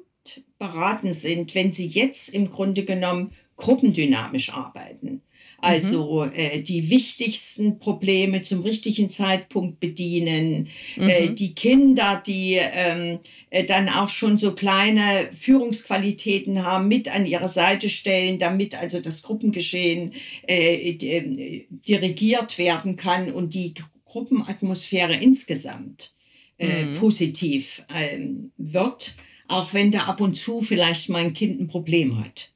beraten 0.57 1.13
sind, 1.13 1.53
wenn 1.53 1.73
sie 1.73 1.87
jetzt 1.87 2.33
im 2.33 2.49
Grunde 2.49 2.85
genommen 2.85 3.31
gruppendynamisch 3.57 4.53
arbeiten. 4.53 5.21
Also 5.57 6.25
mhm. 6.25 6.31
äh, 6.35 6.61
die 6.61 6.89
wichtigsten 6.89 7.79
Probleme 7.79 8.41
zum 8.41 8.61
richtigen 8.61 9.09
Zeitpunkt 9.09 9.79
bedienen, 9.79 10.67
äh, 10.97 11.01
mhm. 11.01 11.09
äh, 11.09 11.29
die 11.29 11.55
Kinder, 11.55 12.21
die 12.25 12.57
ähm, 12.59 13.19
äh, 13.49 13.63
dann 13.63 13.89
auch 13.89 14.09
schon 14.09 14.37
so 14.37 14.53
kleine 14.53 15.29
Führungsqualitäten 15.31 16.63
haben, 16.63 16.87
mit 16.87 17.13
an 17.13 17.25
ihre 17.25 17.47
Seite 17.47 17.89
stellen, 17.89 18.37
damit 18.39 18.79
also 18.79 18.99
das 18.99 19.23
Gruppengeschehen 19.23 20.13
äh, 20.47 20.91
äh, 20.91 21.65
dirigiert 21.87 22.57
werden 22.57 22.95
kann 22.95 23.31
und 23.31 23.53
die 23.53 23.73
Gruppenatmosphäre 24.05 25.15
insgesamt 25.15 26.13
mhm. 26.59 26.95
positiv 26.95 27.83
ähm, 27.93 28.51
wird, 28.57 29.15
auch 29.47 29.73
wenn 29.73 29.91
da 29.91 30.03
ab 30.03 30.21
und 30.21 30.37
zu 30.37 30.61
vielleicht 30.61 31.09
mein 31.09 31.33
Kind 31.33 31.59
ein 31.59 31.67
Problem 31.67 32.23
hat. 32.23 32.51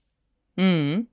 Mhm. 0.56 1.08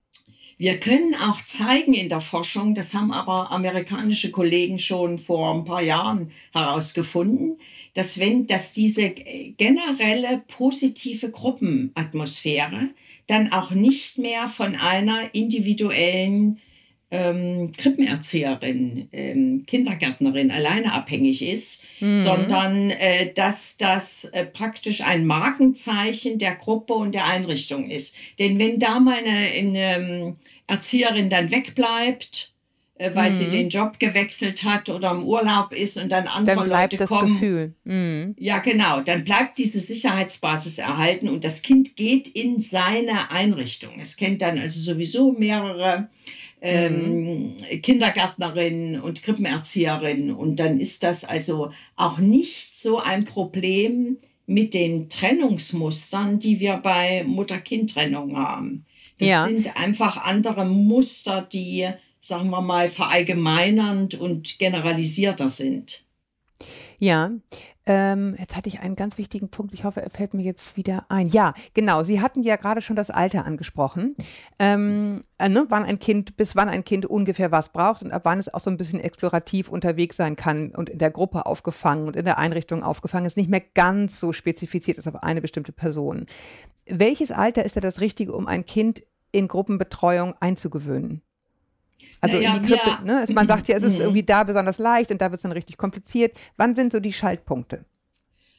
Wir 0.59 0.81
können 0.81 1.15
auch 1.15 1.37
zeigen 1.37 1.93
in 1.93 2.09
der 2.09 2.23
Forschung, 2.23 2.75
das 2.75 2.95
haben 2.95 3.13
aber 3.13 3.51
amerikanische 3.51 4.31
Kollegen 4.31 4.79
schon 4.79 5.19
vor 5.19 5.55
ein 5.55 5.67
paar 5.67 5.83
Jahren 5.83 6.31
herausgefunden, 6.51 7.59
dass 7.93 8.19
wenn, 8.19 8.47
dass 8.47 8.73
diese 8.73 9.11
generelle 9.11 10.43
positive 10.49 11.31
Gruppenatmosphäre 11.31 12.89
dann 13.27 13.53
auch 13.53 13.73
nicht 13.73 14.17
mehr 14.17 14.49
von 14.49 14.77
einer 14.77 15.35
individuellen 15.35 16.59
ähm, 17.11 17.73
Krippenerzieherin, 17.73 19.09
ähm, 19.13 19.65
Kindergärtnerin 19.67 20.51
alleine 20.51 20.93
abhängig 20.93 21.47
ist, 21.47 21.85
mhm. 22.01 22.17
sondern 22.17 22.91
äh, 22.91 23.33
dass 23.33 23.77
das 23.77 24.25
äh, 24.25 24.45
praktisch 24.45 25.03
ein 25.03 25.27
Markenzeichen 25.27 26.39
der 26.39 26.57
Gruppe 26.57 26.95
und 26.95 27.15
der 27.15 27.27
Einrichtung 27.27 27.91
ist. 27.91 28.17
Denn 28.39 28.59
wenn 28.59 28.81
da 28.81 28.99
mal 28.99 29.19
eine, 29.19 29.31
eine 29.31 29.97
ähm, 29.97 30.37
Erzieherin 30.67 31.31
dann 31.31 31.53
wegbleibt, 31.53 32.53
äh, 32.99 33.15
weil 33.15 33.31
mhm. 33.31 33.35
sie 33.35 33.51
den 33.51 33.69
Job 33.69 33.99
gewechselt 33.99 34.65
hat 34.65 34.89
oder 34.89 35.11
im 35.11 35.23
Urlaub 35.23 35.73
ist 35.73 35.99
und 35.99 36.11
dann 36.11 36.27
andere 36.27 36.57
dann 36.57 36.65
bleibt 36.67 36.93
Leute 36.95 36.97
das 36.97 37.11
kommen. 37.11 37.35
Gefühl. 37.35 37.75
Mhm. 37.85 38.35
Ja, 38.39 38.59
genau. 38.59 39.01
Dann 39.01 39.25
bleibt 39.25 39.59
diese 39.59 39.81
Sicherheitsbasis 39.81 40.79
erhalten 40.79 41.29
und 41.29 41.45
das 41.45 41.63
Kind 41.63 41.97
geht 41.97 42.27
in 42.27 42.59
seine 42.59 43.31
Einrichtung. 43.31 44.01
Es 44.01 44.17
kennt 44.17 44.41
dann 44.41 44.59
also 44.59 44.81
sowieso 44.81 45.33
mehrere 45.33 46.09
ähm, 46.67 47.57
mhm. 47.71 47.83
Kindergärtnerin 47.83 49.01
und 49.01 49.23
Krippenerzieherin. 49.23 50.31
Und 50.33 50.57
dann 50.57 50.81
ist 50.81 51.03
das 51.03 51.25
also 51.25 51.73
auch 51.97 52.19
nicht 52.19 52.79
so 52.79 52.99
ein 52.99 53.25
Problem 53.25 54.19
mit 54.47 54.75
den 54.75 55.09
Trennungsmustern, 55.09 56.39
die 56.39 56.61
wir 56.61 56.77
bei 56.77 57.25
Mutter-Kind-Trennung 57.27 58.37
haben. 58.37 58.85
Das 59.19 59.29
ja. 59.29 59.47
sind 59.47 59.77
einfach 59.77 60.25
andere 60.25 60.65
Muster, 60.67 61.43
die, 61.43 61.89
sagen 62.21 62.51
wir 62.51 62.61
mal, 62.61 62.89
verallgemeinernd 62.89 64.15
und 64.15 64.59
generalisierter 64.59 65.49
sind. 65.49 66.05
Ja, 66.99 67.33
ähm, 67.87 68.35
jetzt 68.39 68.57
hatte 68.57 68.69
ich 68.69 68.81
einen 68.81 68.97
ganz 68.97 69.17
wichtigen 69.17 69.49
Punkt. 69.49 69.73
Ich 69.73 69.85
hoffe, 69.85 70.03
er 70.03 70.11
fällt 70.11 70.35
mir 70.35 70.43
jetzt 70.43 70.77
wieder 70.77 71.07
ein. 71.09 71.29
Ja, 71.29 71.55
genau. 71.73 72.03
Sie 72.03 72.21
hatten 72.21 72.43
ja 72.43 72.57
gerade 72.57 72.83
schon 72.83 72.97
das 72.97 73.11
Alter 73.11 73.47
angesprochen. 73.47 74.17
Ähm, 74.59 75.23
äh, 75.39 75.49
ne, 75.49 75.67
wann 75.69 75.85
ein 75.85 76.01
Kind, 76.01 76.37
bis 76.37 76.57
wann 76.57 76.69
ein 76.69 76.85
Kind 76.85 77.07
ungefähr 77.07 77.53
was 77.53 77.69
braucht 77.69 78.03
und 78.03 78.11
ab 78.11 78.23
wann 78.25 78.41
es 78.41 78.53
auch 78.53 78.61
so 78.61 78.71
ein 78.71 78.77
bisschen 78.77 78.99
explorativ 78.99 79.69
unterwegs 79.69 80.17
sein 80.17 80.35
kann 80.35 80.71
und 80.71 80.91
in 80.91 80.99
der 80.99 81.13
Gruppe 81.13 81.47
aufgefangen 81.47 82.09
und 82.09 82.17
in 82.17 82.25
der 82.25 82.39
Einrichtung 82.39 82.83
aufgefangen 82.83 83.27
ist, 83.27 83.37
nicht 83.37 83.51
mehr 83.51 83.63
ganz 83.75 84.19
so 84.19 84.33
spezifiziert 84.33 84.99
ist 84.99 85.07
auf 85.07 85.23
eine 85.23 85.41
bestimmte 85.41 85.73
Person. 85.73 86.27
Welches 86.87 87.31
Alter 87.31 87.65
ist 87.65 87.77
da 87.77 87.81
das 87.81 88.01
Richtige, 88.01 88.33
um 88.33 88.49
ein 88.49 88.67
Kind 88.67 89.03
in 89.31 89.47
Gruppenbetreuung 89.47 90.35
einzugewöhnen? 90.41 91.23
Also 92.21 92.37
naja, 92.39 92.57
in 92.57 92.63
die 92.63 92.69
Krippe, 92.69 92.89
ja. 92.89 93.01
ne? 93.05 93.27
man 93.33 93.47
sagt 93.47 93.69
ja, 93.69 93.77
es 93.77 93.83
ist 93.83 93.97
mhm. 93.97 94.03
irgendwie 94.03 94.23
da 94.23 94.45
besonders 94.45 94.79
leicht 94.79 95.11
und 95.11 95.21
da 95.21 95.31
wird 95.31 95.39
es 95.39 95.43
dann 95.43 95.53
richtig 95.53 95.77
kompliziert. 95.77 96.39
Wann 96.57 96.75
sind 96.75 96.93
so 96.93 97.01
die 97.01 97.13
Schaltpunkte? 97.13 97.85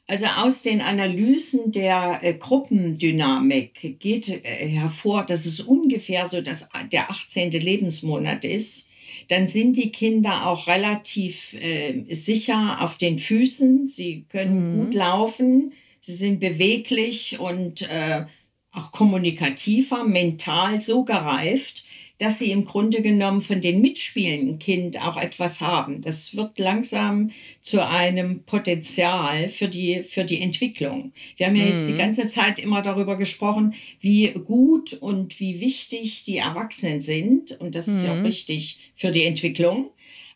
Also 0.09 0.25
aus 0.25 0.61
den 0.61 0.79
Analysen 0.79 1.73
der 1.73 2.19
äh, 2.21 2.33
Gruppendynamik 2.33 3.99
geht 3.99 4.29
äh, 4.29 4.67
hervor, 4.67 5.25
dass 5.25 5.45
es 5.45 5.59
ungefähr 5.59 6.27
so 6.27 6.41
dass 6.41 6.69
der 6.91 7.11
18. 7.11 7.51
Lebensmonat 7.51 8.45
ist. 8.45 8.89
Dann 9.27 9.47
sind 9.47 9.75
die 9.75 9.91
Kinder 9.91 10.47
auch 10.47 10.67
relativ 10.67 11.53
äh, 11.53 12.05
sicher 12.13 12.77
auf 12.81 12.97
den 12.97 13.19
Füßen. 13.19 13.87
Sie 13.87 14.25
können 14.29 14.77
mhm. 14.77 14.85
gut 14.85 14.93
laufen. 14.93 15.73
Sie 15.99 16.13
sind 16.13 16.39
beweglich 16.39 17.39
und 17.39 17.81
äh, 17.81 18.25
auch 18.71 18.93
kommunikativer, 18.93 20.05
mental 20.05 20.79
so 20.79 21.03
gereift, 21.03 21.83
dass 22.17 22.39
sie 22.39 22.51
im 22.51 22.65
Grunde 22.65 23.01
genommen 23.01 23.41
von 23.41 23.61
den 23.61 23.81
mitspielenden 23.81 24.59
Kind 24.59 25.01
auch 25.05 25.17
etwas 25.17 25.61
haben. 25.61 26.01
Das 26.01 26.35
wird 26.35 26.57
langsam 26.57 27.31
zu 27.61 27.85
einem 27.85 28.43
Potenzial 28.43 29.49
für 29.49 29.67
die, 29.67 30.01
für 30.03 30.23
die 30.23 30.41
Entwicklung. 30.41 31.11
Wir 31.35 31.47
haben 31.47 31.55
ja 31.55 31.65
mhm. 31.65 31.71
jetzt 31.71 31.87
die 31.87 31.93
mhm. 31.93 31.97
ganze 31.97 32.29
Zeit 32.29 32.59
immer 32.59 32.81
darüber 32.81 33.17
gesprochen, 33.17 33.75
wie 33.99 34.29
gut 34.29 34.93
und 34.93 35.39
wie 35.39 35.59
wichtig 35.59 36.23
die 36.23 36.37
Erwachsenen 36.37 37.01
sind. 37.01 37.59
Und 37.59 37.75
das 37.75 37.87
mhm. 37.87 37.95
ist 37.95 38.05
ja 38.05 38.19
auch 38.19 38.23
richtig 38.23 38.77
mhm. 38.77 38.91
für 38.95 39.11
die 39.11 39.23
Entwicklung. 39.23 39.91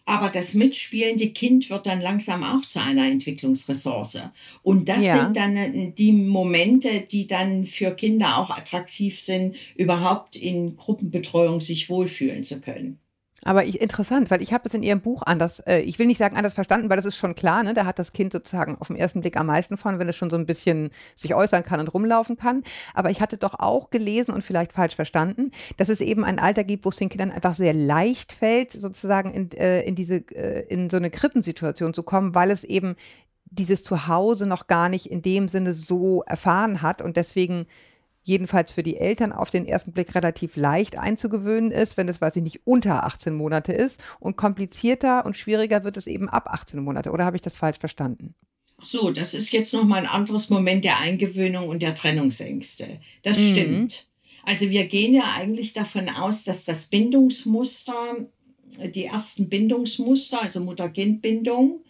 Aber 0.05 0.29
das 0.29 0.53
mitspielende 0.53 1.29
Kind 1.29 1.69
wird 1.69 1.85
dann 1.85 2.01
langsam 2.01 2.43
auch 2.43 2.61
zu 2.61 2.81
einer 2.81 3.07
Entwicklungsressource. 3.07 4.19
Und 4.63 4.89
das 4.89 5.03
ja. 5.03 5.21
sind 5.21 5.37
dann 5.37 5.55
äh, 5.55 5.91
die 5.91 6.11
Momente, 6.11 7.01
die 7.01 7.27
dann 7.27 7.65
für 7.65 7.91
Kinder 7.91 8.37
auch 8.37 8.49
attraktiv 8.49 9.19
sind, 9.19 9.55
überhaupt 9.75 10.35
in 10.35 10.75
Gruppenbetreuung 10.75 11.61
sich 11.61 11.89
wohlfühlen 11.89 12.43
zu 12.43 12.59
können. 12.59 12.99
Aber 13.43 13.65
ich, 13.65 13.81
interessant, 13.81 14.29
weil 14.29 14.41
ich 14.41 14.53
habe 14.53 14.67
es 14.67 14.73
in 14.75 14.83
Ihrem 14.83 15.01
Buch 15.01 15.23
anders, 15.25 15.61
äh, 15.61 15.79
ich 15.79 15.97
will 15.97 16.05
nicht 16.05 16.19
sagen 16.19 16.37
anders 16.37 16.53
verstanden, 16.53 16.89
weil 16.89 16.97
das 16.97 17.05
ist 17.05 17.17
schon 17.17 17.33
klar, 17.33 17.63
ne? 17.63 17.73
Da 17.73 17.85
hat 17.85 17.97
das 17.97 18.13
Kind 18.13 18.31
sozusagen 18.31 18.77
auf 18.79 18.87
den 18.87 18.95
ersten 18.95 19.21
Blick 19.21 19.35
am 19.35 19.47
meisten 19.47 19.77
von, 19.77 19.97
wenn 19.97 20.07
es 20.07 20.15
schon 20.15 20.29
so 20.29 20.37
ein 20.37 20.45
bisschen 20.45 20.91
sich 21.15 21.33
äußern 21.33 21.63
kann 21.63 21.79
und 21.79 21.87
rumlaufen 21.87 22.37
kann. 22.37 22.63
Aber 22.93 23.09
ich 23.09 23.19
hatte 23.19 23.37
doch 23.37 23.55
auch 23.57 23.89
gelesen 23.89 24.31
und 24.31 24.43
vielleicht 24.43 24.73
falsch 24.73 24.95
verstanden, 24.95 25.51
dass 25.77 25.89
es 25.89 26.01
eben 26.01 26.23
ein 26.23 26.37
Alter 26.37 26.63
gibt, 26.63 26.85
wo 26.85 26.89
es 26.89 26.97
den 26.97 27.09
Kindern 27.09 27.31
einfach 27.31 27.55
sehr 27.55 27.73
leicht 27.73 28.31
fällt, 28.31 28.73
sozusagen 28.73 29.33
in, 29.33 29.51
äh, 29.53 29.81
in 29.81 29.95
diese, 29.95 30.17
äh, 30.35 30.67
in 30.67 30.91
so 30.91 30.97
eine 30.97 31.09
Krippensituation 31.09 31.95
zu 31.95 32.03
kommen, 32.03 32.35
weil 32.35 32.51
es 32.51 32.63
eben 32.63 32.95
dieses 33.45 33.83
Zuhause 33.83 34.45
noch 34.45 34.67
gar 34.67 34.87
nicht 34.87 35.07
in 35.07 35.21
dem 35.21 35.47
Sinne 35.47 35.73
so 35.73 36.23
erfahren 36.23 36.81
hat 36.81 37.01
und 37.01 37.17
deswegen 37.17 37.65
jedenfalls 38.23 38.71
für 38.71 38.83
die 38.83 38.97
Eltern 38.97 39.31
auf 39.31 39.49
den 39.49 39.65
ersten 39.65 39.93
Blick 39.93 40.13
relativ 40.15 40.55
leicht 40.55 40.97
einzugewöhnen 40.97 41.71
ist, 41.71 41.97
wenn 41.97 42.07
es, 42.07 42.21
weiß 42.21 42.35
ich 42.35 42.43
nicht, 42.43 42.61
unter 42.65 43.03
18 43.05 43.33
Monate 43.33 43.73
ist. 43.73 43.99
Und 44.19 44.37
komplizierter 44.37 45.25
und 45.25 45.37
schwieriger 45.37 45.83
wird 45.83 45.97
es 45.97 46.07
eben 46.07 46.29
ab 46.29 46.47
18 46.49 46.81
Monate. 46.81 47.11
Oder 47.11 47.25
habe 47.25 47.35
ich 47.35 47.41
das 47.41 47.57
falsch 47.57 47.79
verstanden? 47.79 48.35
So, 48.83 49.11
das 49.11 49.33
ist 49.33 49.51
jetzt 49.51 49.73
nochmal 49.73 49.99
ein 49.99 50.07
anderes 50.07 50.49
Moment 50.49 50.85
der 50.85 50.99
Eingewöhnung 50.99 51.69
und 51.69 51.81
der 51.83 51.95
Trennungsängste. 51.95 52.99
Das 53.21 53.37
mhm. 53.39 53.51
stimmt. 53.53 54.07
Also 54.43 54.69
wir 54.69 54.85
gehen 54.85 55.13
ja 55.13 55.35
eigentlich 55.35 55.73
davon 55.73 56.09
aus, 56.09 56.43
dass 56.43 56.65
das 56.65 56.87
Bindungsmuster, 56.87 58.27
die 58.95 59.05
ersten 59.05 59.49
Bindungsmuster, 59.49 60.41
also 60.41 60.61
Mutter-Kind-Bindung, 60.61 61.83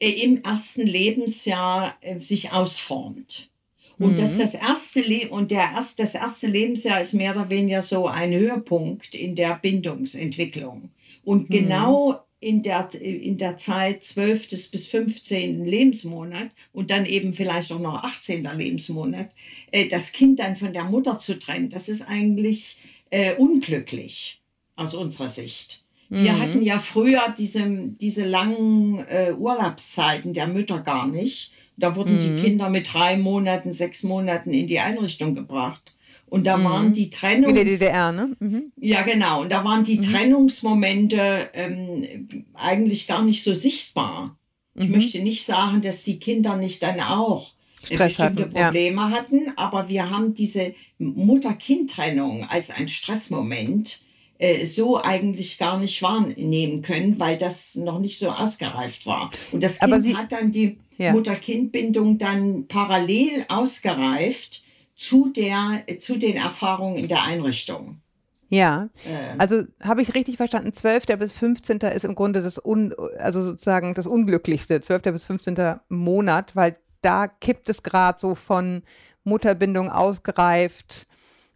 äh, 0.00 0.10
im 0.10 0.42
ersten 0.42 0.86
Lebensjahr 0.86 1.96
äh, 2.00 2.18
sich 2.18 2.52
ausformt. 2.52 3.50
Und 3.98 4.12
mhm. 4.12 4.16
dass 4.16 4.36
das 4.36 4.54
erste 4.54 5.00
Le 5.00 5.28
und 5.28 5.50
der 5.50 5.70
erst, 5.74 5.98
das 5.98 6.14
erste 6.14 6.46
Lebensjahr 6.46 7.00
ist 7.00 7.14
mehr 7.14 7.32
oder 7.32 7.50
weniger 7.50 7.82
so 7.82 8.08
ein 8.08 8.32
Höhepunkt 8.32 9.14
in 9.14 9.36
der 9.36 9.58
Bindungsentwicklung. 9.60 10.90
Und 11.22 11.48
mhm. 11.48 11.54
genau 11.54 12.24
in 12.40 12.62
der, 12.62 12.90
in 13.00 13.38
der 13.38 13.56
Zeit 13.56 14.04
12. 14.04 14.70
bis 14.70 14.88
15. 14.88 15.64
Lebensmonat 15.64 16.50
und 16.72 16.90
dann 16.90 17.06
eben 17.06 17.32
vielleicht 17.32 17.72
auch 17.72 17.80
noch 17.80 18.02
18. 18.02 18.44
Lebensmonat, 18.56 19.30
äh, 19.70 19.88
das 19.88 20.12
Kind 20.12 20.40
dann 20.40 20.54
von 20.54 20.74
der 20.74 20.84
Mutter 20.84 21.18
zu 21.18 21.38
trennen, 21.38 21.70
das 21.70 21.88
ist 21.88 22.02
eigentlich 22.02 22.78
äh, 23.08 23.34
unglücklich 23.36 24.42
aus 24.76 24.94
unserer 24.94 25.28
Sicht. 25.28 25.84
Wir 26.10 26.32
mhm. 26.32 26.40
hatten 26.40 26.62
ja 26.62 26.78
früher 26.78 27.34
diese, 27.36 27.64
diese 28.00 28.26
langen 28.26 28.98
äh, 29.08 29.32
Urlaubszeiten 29.32 30.34
der 30.34 30.46
Mütter 30.46 30.80
gar 30.80 31.06
nicht. 31.06 31.52
Da 31.76 31.96
wurden 31.96 32.16
mhm. 32.16 32.20
die 32.20 32.42
Kinder 32.42 32.70
mit 32.70 32.92
drei 32.92 33.16
Monaten, 33.16 33.72
sechs 33.72 34.02
Monaten 34.02 34.52
in 34.52 34.66
die 34.66 34.80
Einrichtung 34.80 35.34
gebracht. 35.34 35.94
Und 36.26 36.46
da 36.46 36.56
mhm. 36.56 36.64
waren 36.64 36.92
die 36.92 37.10
Trennungs... 37.10 37.48
In 37.48 37.54
der 37.54 37.64
DDR, 37.64 38.12
ne? 38.12 38.36
Mhm. 38.40 38.72
Ja, 38.76 39.02
genau. 39.02 39.42
Und 39.42 39.50
da 39.50 39.64
waren 39.64 39.84
die 39.84 39.98
mhm. 39.98 40.02
Trennungsmomente 40.02 41.50
ähm, 41.52 42.46
eigentlich 42.54 43.06
gar 43.06 43.22
nicht 43.22 43.44
so 43.44 43.54
sichtbar. 43.54 44.36
Ich 44.74 44.88
mhm. 44.88 44.96
möchte 44.96 45.20
nicht 45.20 45.44
sagen, 45.44 45.82
dass 45.82 46.02
die 46.02 46.18
Kinder 46.18 46.56
nicht 46.56 46.82
dann 46.82 47.00
auch 47.00 47.52
äh, 47.82 47.94
Stress 47.94 48.16
bestimmte 48.16 48.42
hatten, 48.42 48.54
Probleme 48.54 49.02
ja. 49.02 49.10
hatten, 49.10 49.52
aber 49.56 49.88
wir 49.88 50.10
haben 50.10 50.34
diese 50.34 50.74
Mutter-Kind-Trennung 50.98 52.46
als 52.48 52.70
ein 52.70 52.88
Stressmoment 52.88 54.00
äh, 54.38 54.64
so 54.64 55.00
eigentlich 55.00 55.58
gar 55.58 55.78
nicht 55.78 56.02
wahrnehmen 56.02 56.82
können, 56.82 57.20
weil 57.20 57.38
das 57.38 57.76
noch 57.76 58.00
nicht 58.00 58.18
so 58.18 58.30
ausgereift 58.30 59.06
war. 59.06 59.30
Und 59.52 59.62
das 59.62 59.78
Kind 59.78 60.16
hat 60.16 60.32
dann 60.32 60.50
die 60.50 60.78
ja. 60.98 61.12
Mutter-Kind-Bindung 61.12 62.18
dann 62.18 62.66
parallel 62.68 63.44
ausgereift 63.48 64.64
zu, 64.96 65.32
der, 65.32 65.84
zu 65.98 66.16
den 66.16 66.36
Erfahrungen 66.36 66.96
in 66.96 67.08
der 67.08 67.24
Einrichtung. 67.24 68.00
Ja, 68.48 68.88
ähm. 69.06 69.38
also 69.38 69.64
habe 69.82 70.02
ich 70.02 70.14
richtig 70.14 70.36
verstanden, 70.36 70.72
12. 70.72 71.06
bis 71.18 71.32
15. 71.32 71.78
ist 71.78 72.04
im 72.04 72.14
Grunde 72.14 72.42
das, 72.42 72.64
Un, 72.64 72.94
also 73.18 73.42
sozusagen 73.42 73.94
das 73.94 74.06
unglücklichste, 74.06 74.80
12. 74.80 75.02
bis 75.02 75.24
15. 75.24 75.80
Monat, 75.88 76.54
weil 76.54 76.76
da 77.00 77.26
kippt 77.26 77.68
es 77.68 77.82
gerade 77.82 78.18
so 78.18 78.34
von 78.34 78.82
Mutterbindung 79.24 79.90
ausgereift 79.90 81.06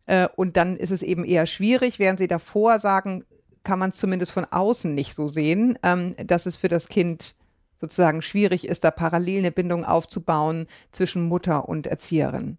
äh, 0.07 0.29
und 0.37 0.57
dann 0.57 0.77
ist 0.77 0.91
es 0.91 1.03
eben 1.03 1.25
eher 1.25 1.47
schwierig, 1.47 1.99
während 1.99 2.19
Sie 2.19 2.29
davor 2.29 2.79
sagen, 2.79 3.25
kann 3.63 3.79
man 3.79 3.91
es 3.91 3.97
zumindest 3.97 4.33
von 4.33 4.47
außen 4.47 4.95
nicht 4.95 5.15
so 5.15 5.29
sehen, 5.29 5.79
ähm, 5.83 6.17
dass 6.25 6.47
es 6.47 6.57
für 6.57 6.69
das 6.69 6.89
Kind 6.89 7.35
sozusagen 7.81 8.23
schwierig 8.23 8.67
ist, 8.67 8.85
da 8.85 8.91
parallel 8.91 9.39
eine 9.39 9.53
Bindung 9.53 9.85
aufzubauen 9.85 10.67
zwischen 10.93 11.27
Mutter 11.27 11.69
und 11.69 11.87
Erzieherin. 11.87 12.59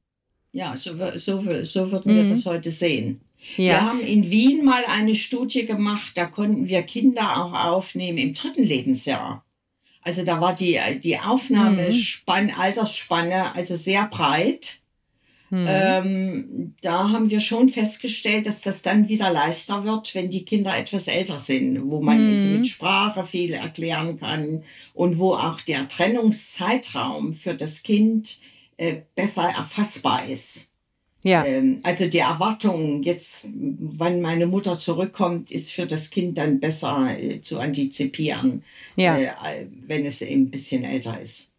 Ja, 0.51 0.75
so, 0.75 0.93
so, 1.15 1.43
so 1.63 1.91
würden 1.91 2.15
wir 2.15 2.23
mhm. 2.23 2.29
das 2.31 2.45
heute 2.45 2.71
sehen. 2.71 3.21
Ja. 3.55 3.65
Wir 3.65 3.81
haben 3.85 4.01
in 4.01 4.29
Wien 4.29 4.65
mal 4.65 4.83
eine 4.89 5.15
Studie 5.15 5.65
gemacht, 5.65 6.17
da 6.17 6.25
konnten 6.25 6.67
wir 6.67 6.83
Kinder 6.83 7.37
auch 7.37 7.53
aufnehmen 7.53 8.17
im 8.17 8.33
dritten 8.33 8.63
Lebensjahr. 8.63 9.45
Also 10.01 10.25
da 10.25 10.41
war 10.41 10.55
die, 10.55 10.79
die 11.03 11.19
Aufnahmespanne, 11.19 12.53
mhm. 12.53 12.59
Altersspanne 12.59 13.55
also 13.55 13.75
sehr 13.75 14.07
breit. 14.07 14.79
Mhm. 15.49 15.65
Ähm, 15.67 16.75
da 16.81 17.09
haben 17.09 17.29
wir 17.29 17.39
schon 17.39 17.69
festgestellt, 17.69 18.45
dass 18.45 18.61
das 18.61 18.81
dann 18.81 19.09
wieder 19.09 19.31
leichter 19.31 19.83
wird, 19.83 20.13
wenn 20.13 20.29
die 20.29 20.45
Kinder 20.45 20.77
etwas 20.77 21.07
älter 21.07 21.39
sind, 21.39 21.89
wo 21.89 22.01
man 22.01 22.35
mhm. 22.35 22.57
mit 22.57 22.67
Sprache 22.67 23.23
viel 23.23 23.53
erklären 23.53 24.19
kann 24.19 24.63
und 24.93 25.17
wo 25.17 25.33
auch 25.33 25.59
der 25.61 25.87
Trennungszeitraum 25.87 27.33
für 27.33 27.55
das 27.55 27.83
Kind 27.83 28.37
äh, 28.77 29.01
besser 29.15 29.49
erfassbar 29.49 30.27
ist. 30.29 30.69
Ja. 31.23 31.45
Ähm, 31.45 31.79
also 31.83 32.07
die 32.07 32.19
Erwartung, 32.19 33.03
jetzt, 33.03 33.49
wann 33.53 34.21
meine 34.21 34.45
Mutter 34.45 34.79
zurückkommt, 34.79 35.51
ist 35.51 35.71
für 35.71 35.85
das 35.85 36.11
Kind 36.11 36.37
dann 36.37 36.59
besser 36.59 37.17
äh, 37.19 37.41
zu 37.41 37.59
antizipieren, 37.59 38.63
ja. 38.95 39.17
äh, 39.17 39.65
wenn 39.85 40.05
es 40.05 40.21
eben 40.21 40.43
ein 40.43 40.51
bisschen 40.51 40.83
älter 40.83 41.19
ist. 41.19 41.51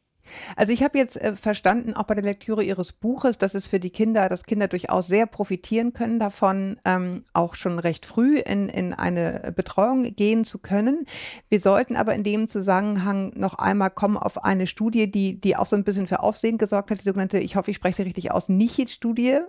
Also 0.56 0.72
ich 0.72 0.82
habe 0.82 0.98
jetzt 0.98 1.16
äh, 1.16 1.36
verstanden, 1.36 1.94
auch 1.94 2.04
bei 2.04 2.14
der 2.14 2.24
Lektüre 2.24 2.62
Ihres 2.62 2.92
Buches, 2.92 3.38
dass 3.38 3.54
es 3.54 3.66
für 3.66 3.80
die 3.80 3.90
Kinder, 3.90 4.28
dass 4.28 4.44
Kinder 4.44 4.68
durchaus 4.68 5.06
sehr 5.06 5.26
profitieren 5.26 5.92
können 5.92 6.18
davon, 6.18 6.78
ähm, 6.84 7.24
auch 7.32 7.54
schon 7.54 7.78
recht 7.78 8.06
früh 8.06 8.38
in, 8.38 8.68
in 8.68 8.92
eine 8.92 9.52
Betreuung 9.54 10.14
gehen 10.14 10.44
zu 10.44 10.58
können. 10.58 11.06
Wir 11.48 11.60
sollten 11.60 11.96
aber 11.96 12.14
in 12.14 12.24
dem 12.24 12.48
Zusammenhang 12.48 13.32
noch 13.36 13.54
einmal 13.54 13.90
kommen 13.90 14.16
auf 14.16 14.44
eine 14.44 14.66
Studie, 14.66 15.10
die, 15.10 15.40
die 15.40 15.56
auch 15.56 15.66
so 15.66 15.76
ein 15.76 15.84
bisschen 15.84 16.06
für 16.06 16.20
Aufsehen 16.20 16.58
gesorgt 16.58 16.90
hat, 16.90 17.00
die 17.00 17.04
sogenannte, 17.04 17.38
ich 17.38 17.56
hoffe, 17.56 17.70
ich 17.70 17.76
spreche 17.76 17.96
sie 17.96 18.02
richtig 18.02 18.32
aus, 18.32 18.48
NICHID-Studie. 18.48 19.40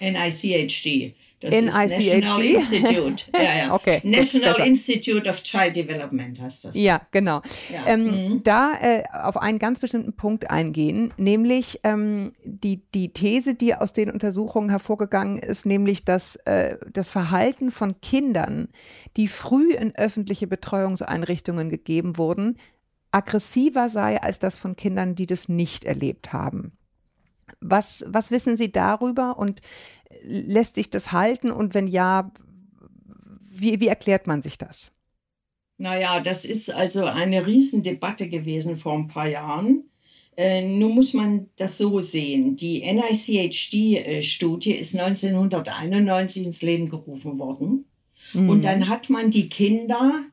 NICHD. 0.00 1.14
Das 1.40 1.54
in 1.54 1.68
ICHD? 1.68 2.20
National 2.20 2.44
Institute. 2.44 3.24
Ja, 3.40 3.56
ja. 3.56 3.74
okay, 3.74 4.00
National 4.04 4.54
gut, 4.54 4.66
Institute 4.66 5.28
of 5.28 5.42
Child 5.42 5.74
Development 5.74 6.38
heißt 6.38 6.66
das. 6.66 6.74
Ja, 6.74 7.00
genau. 7.10 7.40
Ja. 7.72 7.86
Ähm, 7.86 8.04
mhm. 8.04 8.42
Da 8.42 8.74
äh, 8.80 9.04
auf 9.10 9.38
einen 9.38 9.58
ganz 9.58 9.80
bestimmten 9.80 10.12
Punkt 10.12 10.50
eingehen, 10.50 11.14
nämlich 11.16 11.80
ähm, 11.82 12.34
die, 12.44 12.82
die 12.94 13.12
These, 13.12 13.54
die 13.54 13.74
aus 13.74 13.94
den 13.94 14.10
Untersuchungen 14.10 14.68
hervorgegangen 14.68 15.38
ist, 15.38 15.64
nämlich 15.64 16.04
dass 16.04 16.36
äh, 16.44 16.76
das 16.92 17.10
Verhalten 17.10 17.70
von 17.70 18.00
Kindern, 18.02 18.68
die 19.16 19.26
früh 19.26 19.72
in 19.72 19.94
öffentliche 19.96 20.46
Betreuungseinrichtungen 20.46 21.70
gegeben 21.70 22.18
wurden, 22.18 22.58
aggressiver 23.12 23.88
sei 23.88 24.20
als 24.20 24.38
das 24.38 24.56
von 24.56 24.76
Kindern, 24.76 25.14
die 25.14 25.26
das 25.26 25.48
nicht 25.48 25.84
erlebt 25.84 26.34
haben. 26.34 26.72
Was, 27.60 28.04
was 28.06 28.30
wissen 28.30 28.56
Sie 28.56 28.72
darüber 28.72 29.38
und 29.38 29.60
lässt 30.22 30.76
sich 30.76 30.90
das 30.90 31.12
halten? 31.12 31.50
Und 31.50 31.74
wenn 31.74 31.86
ja, 31.86 32.32
wie, 33.48 33.80
wie 33.80 33.88
erklärt 33.88 34.26
man 34.26 34.42
sich 34.42 34.58
das? 34.58 34.92
Naja, 35.78 36.20
das 36.20 36.44
ist 36.44 36.70
also 36.70 37.04
eine 37.04 37.46
Riesendebatte 37.46 38.28
gewesen 38.28 38.76
vor 38.76 38.94
ein 38.94 39.08
paar 39.08 39.28
Jahren. 39.28 39.84
Äh, 40.36 40.62
nun 40.62 40.94
muss 40.94 41.14
man 41.14 41.48
das 41.56 41.78
so 41.78 42.00
sehen. 42.00 42.56
Die 42.56 42.80
NICHD-Studie 42.80 44.72
ist 44.72 44.98
1991 44.98 46.46
ins 46.46 46.62
Leben 46.62 46.88
gerufen 46.88 47.38
worden. 47.38 47.86
Mhm. 48.32 48.48
Und 48.48 48.64
dann 48.64 48.88
hat 48.88 49.10
man 49.10 49.30
die 49.30 49.48
Kinder 49.48 50.24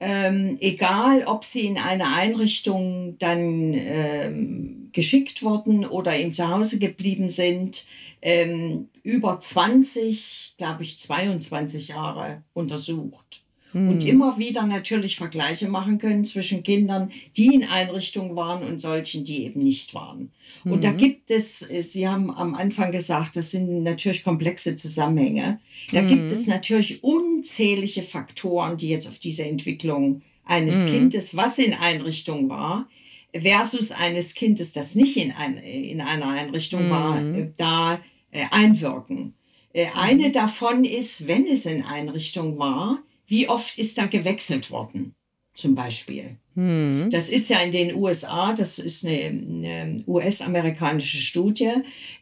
ähm, 0.00 0.58
egal 0.60 1.24
ob 1.24 1.44
sie 1.44 1.66
in 1.66 1.76
eine 1.76 2.14
Einrichtung 2.14 3.16
dann 3.18 3.74
ähm, 3.74 4.87
geschickt 4.92 5.42
wurden 5.42 5.84
oder 5.86 6.16
eben 6.16 6.32
zu 6.32 6.48
Hause 6.48 6.78
geblieben 6.78 7.28
sind, 7.28 7.86
ähm, 8.22 8.88
über 9.02 9.38
20, 9.38 10.54
glaube 10.58 10.84
ich, 10.84 10.98
22 10.98 11.88
Jahre 11.88 12.42
untersucht 12.52 13.42
mhm. 13.72 13.88
und 13.88 14.06
immer 14.06 14.38
wieder 14.38 14.64
natürlich 14.66 15.16
Vergleiche 15.16 15.68
machen 15.68 15.98
können 15.98 16.24
zwischen 16.24 16.62
Kindern, 16.62 17.12
die 17.36 17.54
in 17.54 17.64
Einrichtungen 17.64 18.36
waren 18.36 18.64
und 18.64 18.80
solchen, 18.80 19.24
die 19.24 19.44
eben 19.44 19.62
nicht 19.62 19.94
waren. 19.94 20.30
Mhm. 20.64 20.72
Und 20.72 20.84
da 20.84 20.90
hm. 20.90 20.98
gibt 20.98 21.30
es, 21.30 21.58
Sie 21.58 22.08
haben 22.08 22.30
am 22.30 22.54
Anfang 22.54 22.92
gesagt, 22.92 23.36
das 23.36 23.50
sind 23.50 23.82
natürlich 23.82 24.24
komplexe 24.24 24.76
Zusammenhänge. 24.76 25.60
Da 25.92 26.02
mhm. 26.02 26.08
gibt 26.08 26.30
es 26.30 26.46
natürlich 26.46 27.02
unzählige 27.04 28.02
Faktoren, 28.02 28.76
die 28.76 28.88
jetzt 28.88 29.08
auf 29.08 29.18
diese 29.18 29.44
Entwicklung 29.44 30.22
eines 30.44 30.74
hm. 30.74 30.86
Kindes, 30.86 31.36
was 31.36 31.58
in 31.58 31.74
Einrichtung 31.74 32.48
war, 32.48 32.88
versus 33.34 33.92
eines 33.92 34.34
Kindes, 34.34 34.72
das 34.72 34.94
nicht 34.94 35.16
in, 35.16 35.32
ein, 35.32 35.58
in 35.58 36.00
einer 36.00 36.28
Einrichtung 36.28 36.90
war, 36.90 37.18
hm. 37.18 37.34
äh, 37.34 37.52
da 37.56 38.00
äh, 38.30 38.44
einwirken. 38.50 39.34
Äh, 39.72 39.88
eine 39.94 40.30
davon 40.30 40.84
ist, 40.84 41.26
wenn 41.26 41.46
es 41.46 41.66
in 41.66 41.84
Einrichtung 41.84 42.58
war, 42.58 43.02
wie 43.26 43.48
oft 43.48 43.78
ist 43.78 43.98
da 43.98 44.06
gewechselt 44.06 44.70
worden, 44.70 45.14
zum 45.54 45.74
Beispiel? 45.74 46.36
Hm. 46.54 47.08
Das 47.12 47.28
ist 47.28 47.48
ja 47.50 47.60
in 47.60 47.70
den 47.70 47.94
USA, 47.94 48.52
das 48.52 48.80
ist 48.80 49.06
eine, 49.06 49.26
eine 49.26 50.04
US-amerikanische 50.08 51.18
Studie, 51.18 51.72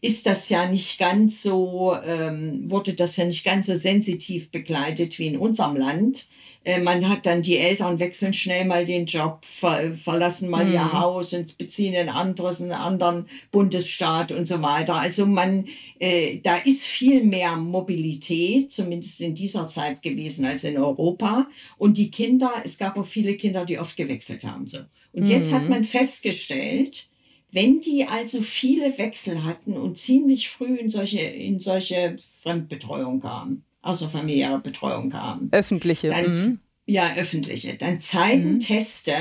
ist 0.02 0.26
das 0.26 0.50
ja 0.50 0.68
nicht 0.68 0.98
ganz 0.98 1.42
so, 1.42 1.96
ähm, 2.06 2.70
wurde 2.70 2.92
das 2.92 3.16
ja 3.16 3.24
nicht 3.24 3.44
ganz 3.44 3.66
so 3.66 3.74
sensitiv 3.74 4.50
begleitet 4.50 5.18
wie 5.18 5.28
in 5.28 5.38
unserem 5.38 5.76
Land. 5.76 6.26
Äh, 6.66 6.80
man 6.80 7.08
hat 7.08 7.26
dann 7.26 7.42
die 7.42 7.56
Eltern 7.56 8.00
wechseln 8.00 8.34
schnell 8.34 8.64
mal 8.64 8.84
den 8.84 9.06
Job, 9.06 9.38
ver 9.44 9.94
verlassen 9.94 10.50
mal 10.50 10.66
mhm. 10.66 10.72
ihr 10.72 10.92
Haus 10.92 11.32
und 11.32 11.56
beziehen 11.58 11.94
ein 11.94 12.08
anderes, 12.08 12.60
einen 12.60 12.72
anderen 12.72 13.28
Bundesstaat 13.52 14.32
und 14.32 14.46
so 14.46 14.60
weiter. 14.62 14.96
Also 14.96 15.26
man, 15.26 15.66
äh, 16.00 16.40
da 16.42 16.56
ist 16.56 16.82
viel 16.82 17.22
mehr 17.22 17.56
Mobilität, 17.56 18.72
zumindest 18.72 19.20
in 19.20 19.36
dieser 19.36 19.68
Zeit 19.68 20.02
gewesen 20.02 20.44
als 20.44 20.64
in 20.64 20.76
Europa. 20.76 21.46
Und 21.78 21.98
die 21.98 22.10
Kinder, 22.10 22.50
es 22.64 22.78
gab 22.78 22.98
auch 22.98 23.06
viele 23.06 23.36
Kinder, 23.36 23.64
die 23.64 23.78
oft 23.78 23.96
gewechselt 23.96 24.25
haben. 24.44 24.66
So. 24.66 24.78
Und 25.12 25.24
mhm. 25.24 25.26
jetzt 25.26 25.52
hat 25.52 25.64
mhm. 25.64 25.70
man 25.70 25.84
festgestellt, 25.84 27.08
wenn 27.52 27.80
die 27.80 28.06
also 28.06 28.40
viele 28.40 28.98
Wechsel 28.98 29.44
hatten 29.44 29.74
und 29.74 29.98
ziemlich 29.98 30.48
früh 30.48 30.76
in 30.76 30.90
solche, 30.90 31.20
in 31.20 31.60
solche 31.60 32.18
Fremdbetreuung 32.42 33.20
kamen, 33.20 33.64
außerfamiliäre 33.82 34.58
Betreuung 34.58 35.12
haben. 35.14 35.48
Öffentliche. 35.52 36.08
Dann, 36.08 36.30
mhm. 36.30 36.60
Ja, 36.86 37.14
öffentliche. 37.16 37.74
Dann 37.74 38.00
zeigen 38.00 38.54
mhm. 38.54 38.60
Teste, 38.60 39.14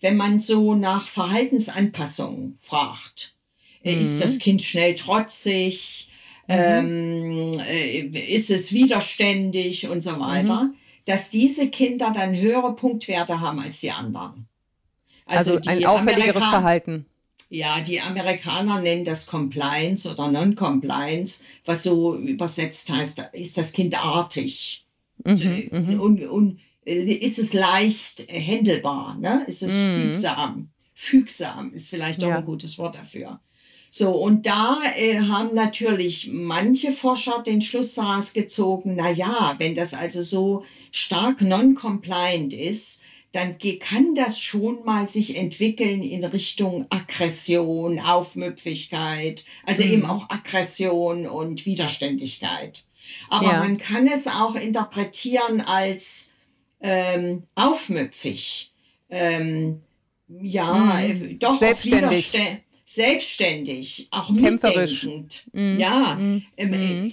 wenn 0.00 0.16
man 0.16 0.40
so 0.40 0.74
nach 0.74 1.06
Verhaltensanpassungen 1.06 2.56
fragt. 2.60 3.34
Äh, 3.82 3.94
mhm. 3.94 4.00
Ist 4.00 4.20
das 4.22 4.38
Kind 4.38 4.62
schnell 4.62 4.94
trotzig? 4.94 6.08
Mhm. 6.48 6.54
Ähm, 6.54 7.52
äh, 7.68 8.00
ist 8.34 8.50
es 8.50 8.72
widerständig 8.72 9.88
und 9.88 10.00
so 10.00 10.18
weiter? 10.20 10.70
Dass 11.06 11.30
diese 11.30 11.70
Kinder 11.70 12.12
dann 12.14 12.36
höhere 12.36 12.74
Punktwerte 12.74 13.40
haben 13.40 13.60
als 13.60 13.80
die 13.80 13.90
anderen. 13.90 14.46
Also, 15.24 15.56
also 15.56 15.70
ein 15.70 15.84
auffälligeres 15.84 16.36
Amerika 16.36 16.50
Verhalten. 16.50 17.06
Ja, 17.48 17.80
die 17.80 18.00
Amerikaner 18.00 18.80
nennen 18.80 19.04
das 19.04 19.26
Compliance 19.26 20.10
oder 20.10 20.28
Non-Compliance, 20.30 21.44
was 21.64 21.84
so 21.84 22.16
übersetzt 22.16 22.90
heißt, 22.90 23.30
ist 23.32 23.56
das 23.56 23.72
Kind 23.72 24.04
artig. 24.04 24.84
Mhm, 25.24 25.68
mhm. 25.70 26.00
und, 26.00 26.22
und, 26.26 26.60
äh, 26.84 27.00
ist 27.00 27.38
es 27.38 27.52
leicht 27.52 28.28
handelbar, 28.30 29.16
ne? 29.18 29.44
ist 29.46 29.62
es 29.62 29.72
mhm. 29.72 30.12
fügsam. 30.12 30.68
Fügsam 30.94 31.72
ist 31.72 31.90
vielleicht 31.90 32.24
auch 32.24 32.28
ja. 32.28 32.38
ein 32.38 32.44
gutes 32.44 32.78
Wort 32.78 32.96
dafür. 32.96 33.40
So, 33.90 34.10
und 34.10 34.46
da 34.46 34.78
äh, 34.96 35.20
haben 35.20 35.54
natürlich 35.54 36.30
manche 36.32 36.92
Forscher 36.92 37.42
den 37.42 37.62
Schluss 37.62 37.94
daraus 37.94 38.32
gezogen, 38.32 38.94
na 38.96 39.10
ja, 39.10 39.54
wenn 39.58 39.74
das 39.74 39.94
also 39.94 40.22
so 40.22 40.64
stark 40.90 41.40
non-compliant 41.40 42.52
ist, 42.52 43.02
dann 43.32 43.58
kann 43.80 44.14
das 44.14 44.40
schon 44.40 44.84
mal 44.84 45.08
sich 45.08 45.36
entwickeln 45.36 46.02
in 46.02 46.24
Richtung 46.24 46.86
Aggression, 46.88 48.00
Aufmüpfigkeit, 48.00 49.44
also 49.64 49.84
mhm. 49.84 49.92
eben 49.92 50.06
auch 50.06 50.30
Aggression 50.30 51.26
und 51.26 51.66
Widerständigkeit. 51.66 52.84
Aber 53.28 53.52
ja. 53.52 53.58
man 53.58 53.78
kann 53.78 54.06
es 54.06 54.26
auch 54.26 54.54
interpretieren 54.54 55.60
als 55.60 56.32
ähm, 56.80 57.44
aufmüpfig. 57.54 58.72
Ähm, 59.10 59.82
ja, 60.28 60.74
mhm. 60.74 61.30
äh, 61.30 61.34
doch 61.34 61.58
selbstständig. 61.58 62.34
Auch 62.34 62.40
selbstständig, 62.96 64.08
auch 64.10 64.30
mitdenkend. 64.30 65.44
Mhm. 65.52 65.78
Ja, 65.78 66.16
mhm. 66.16 66.42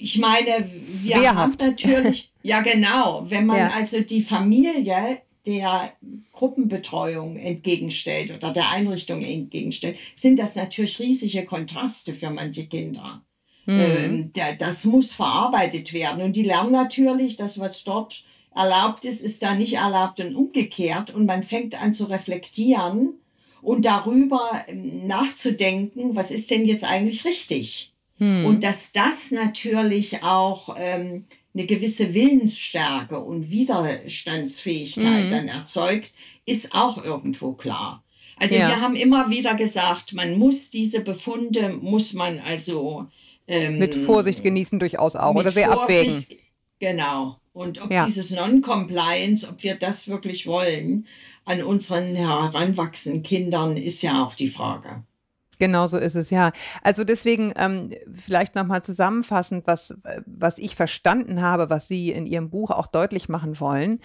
ich 0.01 0.17
meine, 0.17 0.67
wir 1.01 1.17
Wehrhaft. 1.17 1.61
haben 1.61 1.71
natürlich, 1.71 2.31
ja 2.41 2.61
genau, 2.61 3.29
wenn 3.29 3.45
man 3.45 3.57
ja. 3.57 3.69
also 3.69 3.99
die 3.99 4.23
Familie 4.23 5.21
der 5.45 5.91
Gruppenbetreuung 6.31 7.35
entgegenstellt 7.35 8.33
oder 8.33 8.53
der 8.53 8.69
Einrichtung 8.71 9.21
entgegenstellt, 9.23 9.97
sind 10.15 10.39
das 10.39 10.55
natürlich 10.55 10.99
riesige 10.99 11.43
Kontraste 11.45 12.13
für 12.13 12.29
manche 12.29 12.65
Kinder. 12.65 13.21
Mhm. 13.65 13.79
Ähm, 13.79 14.33
der, 14.33 14.55
das 14.55 14.85
muss 14.85 15.11
verarbeitet 15.11 15.91
werden. 15.91 16.23
Und 16.23 16.37
die 16.37 16.43
lernen 16.43 16.71
natürlich, 16.71 17.35
dass 17.35 17.59
was 17.59 17.83
dort 17.83 18.23
erlaubt 18.55 19.03
ist, 19.03 19.21
ist 19.21 19.43
da 19.43 19.53
nicht 19.53 19.73
erlaubt 19.75 20.21
und 20.21 20.33
umgekehrt. 20.33 21.13
Und 21.13 21.25
man 21.25 21.43
fängt 21.43 21.81
an 21.81 21.93
zu 21.93 22.05
reflektieren 22.05 23.19
und 23.63 23.85
darüber 23.85 24.63
ähm, 24.67 25.07
nachzudenken, 25.07 26.15
was 26.15 26.31
ist 26.31 26.51
denn 26.51 26.65
jetzt 26.65 26.83
eigentlich 26.83 27.25
richtig? 27.25 27.93
Mhm. 28.19 28.45
Und 28.45 28.63
dass 28.63 28.91
das 28.91 29.31
natürlich 29.31 30.23
auch 30.23 30.75
ähm, 30.77 31.25
eine 31.53 31.65
gewisse 31.65 32.13
Willensstärke 32.13 33.19
und 33.19 33.49
Widerstandsfähigkeit 33.49 35.25
mhm. 35.25 35.29
dann 35.29 35.47
erzeugt, 35.47 36.13
ist 36.45 36.75
auch 36.75 37.03
irgendwo 37.03 37.53
klar. 37.53 38.03
Also 38.37 38.55
ja. 38.55 38.67
wir 38.67 38.81
haben 38.81 38.95
immer 38.95 39.29
wieder 39.29 39.55
gesagt, 39.55 40.13
man 40.13 40.37
muss 40.37 40.69
diese 40.69 41.01
Befunde, 41.01 41.69
muss 41.69 42.13
man 42.13 42.39
also 42.39 43.07
ähm, 43.47 43.77
mit 43.77 43.95
Vorsicht 43.95 44.43
genießen 44.43 44.79
durchaus 44.79 45.15
auch 45.15 45.35
oder 45.35 45.51
sehr 45.51 45.71
Vorsicht, 45.71 46.09
abwägen. 46.11 46.37
Genau. 46.79 47.37
Und 47.53 47.81
ob 47.81 47.91
ja. 47.91 48.05
dieses 48.05 48.31
Non-Compliance, 48.31 49.47
ob 49.47 49.61
wir 49.61 49.75
das 49.75 50.07
wirklich 50.07 50.47
wollen 50.47 51.05
an 51.45 51.63
unseren 51.63 52.15
heranwachsenden 52.15 53.23
Kindern, 53.23 53.77
ist 53.77 54.01
ja 54.01 54.23
auch 54.23 54.35
die 54.35 54.49
Frage. 54.49 55.03
Genau 55.59 55.87
so 55.87 55.97
ist 55.97 56.15
es, 56.15 56.29
ja. 56.29 56.51
Also 56.81 57.03
deswegen 57.03 57.53
ähm, 57.55 57.93
vielleicht 58.13 58.55
nochmal 58.55 58.83
zusammenfassend, 58.83 59.65
was, 59.67 59.95
was 60.25 60.57
ich 60.57 60.75
verstanden 60.75 61.41
habe, 61.41 61.69
was 61.69 61.87
Sie 61.87 62.11
in 62.11 62.25
Ihrem 62.25 62.49
Buch 62.49 62.71
auch 62.71 62.87
deutlich 62.87 63.29
machen 63.29 63.59
wollen. 63.59 63.99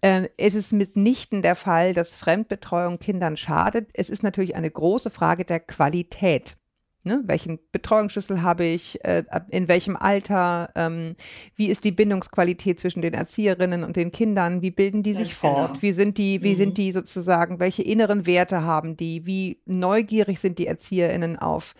Äh, 0.00 0.28
es 0.36 0.54
ist 0.54 0.72
mitnichten 0.72 1.42
der 1.42 1.56
Fall, 1.56 1.94
dass 1.94 2.14
Fremdbetreuung 2.14 2.98
Kindern 2.98 3.36
schadet. 3.36 3.90
Es 3.94 4.10
ist 4.10 4.22
natürlich 4.22 4.54
eine 4.54 4.70
große 4.70 5.10
Frage 5.10 5.44
der 5.44 5.60
Qualität. 5.60 6.56
Ne? 7.04 7.20
Welchen 7.26 7.58
Betreuungsschlüssel 7.72 8.42
habe 8.42 8.64
ich? 8.64 9.04
Äh, 9.04 9.24
in 9.50 9.66
welchem 9.66 9.96
Alter? 9.96 10.70
Ähm, 10.76 11.16
wie 11.56 11.66
ist 11.66 11.84
die 11.84 11.90
Bindungsqualität 11.90 12.78
zwischen 12.78 13.02
den 13.02 13.14
Erzieherinnen 13.14 13.82
und 13.82 13.96
den 13.96 14.12
Kindern? 14.12 14.62
Wie 14.62 14.70
bilden 14.70 15.02
die 15.02 15.14
sich 15.14 15.34
fort? 15.34 15.70
Genau. 15.70 15.82
Wie 15.82 15.92
sind 15.92 16.16
die, 16.16 16.44
wie 16.44 16.52
mhm. 16.52 16.56
sind 16.56 16.78
die 16.78 16.92
sozusagen, 16.92 17.58
welche 17.58 17.82
inneren 17.82 18.24
Werte 18.24 18.62
haben 18.62 18.96
die? 18.96 19.26
Wie 19.26 19.60
neugierig 19.66 20.38
sind 20.38 20.60
die 20.60 20.68
ErzieherInnen 20.68 21.38
auf, 21.40 21.74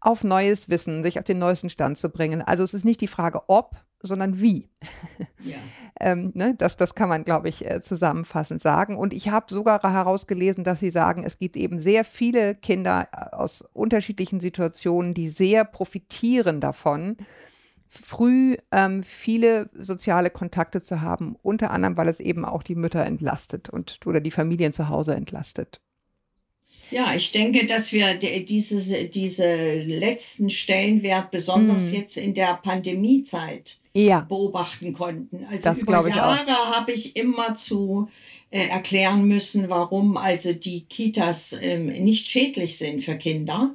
auf 0.00 0.24
neues 0.24 0.70
Wissen, 0.70 1.02
sich 1.02 1.18
auf 1.18 1.24
den 1.24 1.38
neuesten 1.38 1.68
Stand 1.68 1.98
zu 1.98 2.08
bringen? 2.08 2.40
Also 2.40 2.64
es 2.64 2.72
ist 2.72 2.86
nicht 2.86 3.02
die 3.02 3.08
Frage, 3.08 3.42
ob, 3.48 3.76
sondern 4.02 4.40
wie. 4.40 4.68
Ja. 5.44 5.56
ähm, 5.98 6.30
ne, 6.34 6.54
das, 6.56 6.76
das 6.76 6.94
kann 6.94 7.08
man, 7.08 7.24
glaube 7.24 7.48
ich, 7.48 7.68
äh, 7.68 7.80
zusammenfassend 7.82 8.62
sagen. 8.62 8.96
Und 8.96 9.12
ich 9.12 9.30
habe 9.30 9.52
sogar 9.52 9.82
herausgelesen, 9.82 10.62
dass 10.62 10.78
Sie 10.78 10.90
sagen, 10.90 11.24
es 11.24 11.36
gibt 11.36 11.56
eben 11.56 11.80
sehr 11.80 12.04
viele 12.04 12.54
Kinder 12.54 13.08
äh, 13.12 13.34
aus 13.34 13.64
unterschiedlichen 13.72 14.38
Situationen, 14.38 15.14
die 15.14 15.28
sehr 15.28 15.64
profitieren 15.64 16.60
davon, 16.60 17.16
früh 17.88 18.56
ähm, 18.70 19.02
viele 19.02 19.68
soziale 19.74 20.30
Kontakte 20.30 20.80
zu 20.80 21.00
haben, 21.00 21.36
unter 21.42 21.72
anderem, 21.72 21.96
weil 21.96 22.08
es 22.08 22.20
eben 22.20 22.44
auch 22.44 22.62
die 22.62 22.76
Mütter 22.76 23.04
entlastet 23.04 23.68
und 23.68 23.98
oder 24.06 24.20
die 24.20 24.30
Familien 24.30 24.72
zu 24.72 24.88
Hause 24.88 25.16
entlastet. 25.16 25.80
Ja, 26.92 27.14
ich 27.14 27.32
denke, 27.32 27.66
dass 27.66 27.92
wir 27.92 28.14
diese, 28.14 29.04
diese 29.04 29.74
letzten 29.82 30.50
Stellenwert 30.50 31.30
besonders 31.30 31.90
mm. 31.90 31.94
jetzt 31.94 32.16
in 32.16 32.34
der 32.34 32.54
Pandemiezeit 32.54 33.78
ja. 33.94 34.20
beobachten 34.20 34.92
konnten. 34.92 35.46
Also 35.50 35.70
das 35.70 35.78
über 35.78 36.06
Jahre 36.08 36.52
habe 36.76 36.92
ich 36.92 37.16
immer 37.16 37.54
zu 37.54 38.08
äh, 38.50 38.66
erklären 38.68 39.26
müssen, 39.26 39.70
warum 39.70 40.16
also 40.16 40.52
die 40.52 40.82
Kitas 40.82 41.56
ähm, 41.60 41.86
nicht 41.86 42.26
schädlich 42.26 42.76
sind 42.76 43.02
für 43.02 43.16
Kinder. 43.16 43.74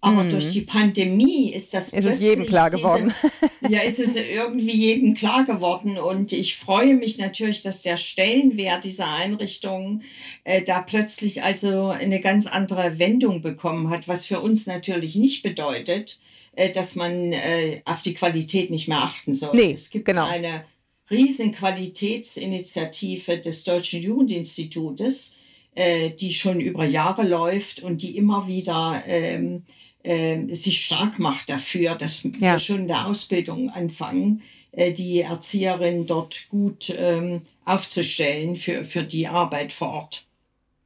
Aber 0.00 0.22
mhm. 0.22 0.30
durch 0.30 0.52
die 0.52 0.60
Pandemie 0.60 1.52
ist 1.52 1.74
das 1.74 1.92
ist 1.92 2.04
es 2.04 2.20
jedem 2.20 2.46
klar 2.46 2.70
geworden. 2.70 3.12
Diese, 3.60 3.72
ja, 3.74 3.80
ist 3.80 3.98
es 3.98 4.14
irgendwie 4.14 4.76
jedem 4.76 5.14
klar 5.14 5.44
geworden. 5.44 5.98
Und 5.98 6.32
ich 6.32 6.56
freue 6.56 6.94
mich 6.94 7.18
natürlich, 7.18 7.62
dass 7.62 7.82
der 7.82 7.96
Stellenwert 7.96 8.84
dieser 8.84 9.12
Einrichtung 9.12 10.02
äh, 10.44 10.62
da 10.62 10.82
plötzlich 10.82 11.42
also 11.42 11.88
eine 11.88 12.20
ganz 12.20 12.46
andere 12.46 13.00
Wendung 13.00 13.42
bekommen 13.42 13.90
hat, 13.90 14.06
was 14.06 14.26
für 14.26 14.38
uns 14.40 14.66
natürlich 14.66 15.16
nicht 15.16 15.42
bedeutet, 15.42 16.20
äh, 16.52 16.70
dass 16.70 16.94
man 16.94 17.32
äh, 17.32 17.82
auf 17.84 18.00
die 18.00 18.14
Qualität 18.14 18.70
nicht 18.70 18.86
mehr 18.86 19.02
achten 19.02 19.34
soll. 19.34 19.56
Nee, 19.56 19.72
es 19.72 19.90
gibt 19.90 20.04
genau. 20.04 20.28
eine 20.28 20.64
riesen 21.10 21.52
Qualitätsinitiative 21.52 23.38
des 23.38 23.64
Deutschen 23.64 24.00
Jugendinstitutes, 24.00 25.36
äh, 25.74 26.10
die 26.10 26.32
schon 26.32 26.60
über 26.60 26.84
Jahre 26.84 27.26
läuft 27.26 27.82
und 27.82 28.02
die 28.02 28.16
immer 28.16 28.46
wieder 28.46 29.02
ähm, 29.06 29.62
äh, 30.02 30.52
sich 30.54 30.84
stark 30.84 31.18
macht 31.18 31.50
dafür, 31.50 31.94
dass 31.94 32.22
ja. 32.22 32.52
wir 32.52 32.58
schon 32.58 32.80
in 32.80 32.88
der 32.88 33.06
Ausbildung 33.06 33.70
anfangen, 33.70 34.42
äh, 34.72 34.92
die 34.92 35.20
Erzieherin 35.20 36.06
dort 36.06 36.48
gut 36.48 36.94
ähm, 36.96 37.42
aufzustellen 37.64 38.56
für, 38.56 38.84
für 38.84 39.04
die 39.04 39.28
Arbeit 39.28 39.72
vor 39.72 39.88
Ort. 39.88 40.24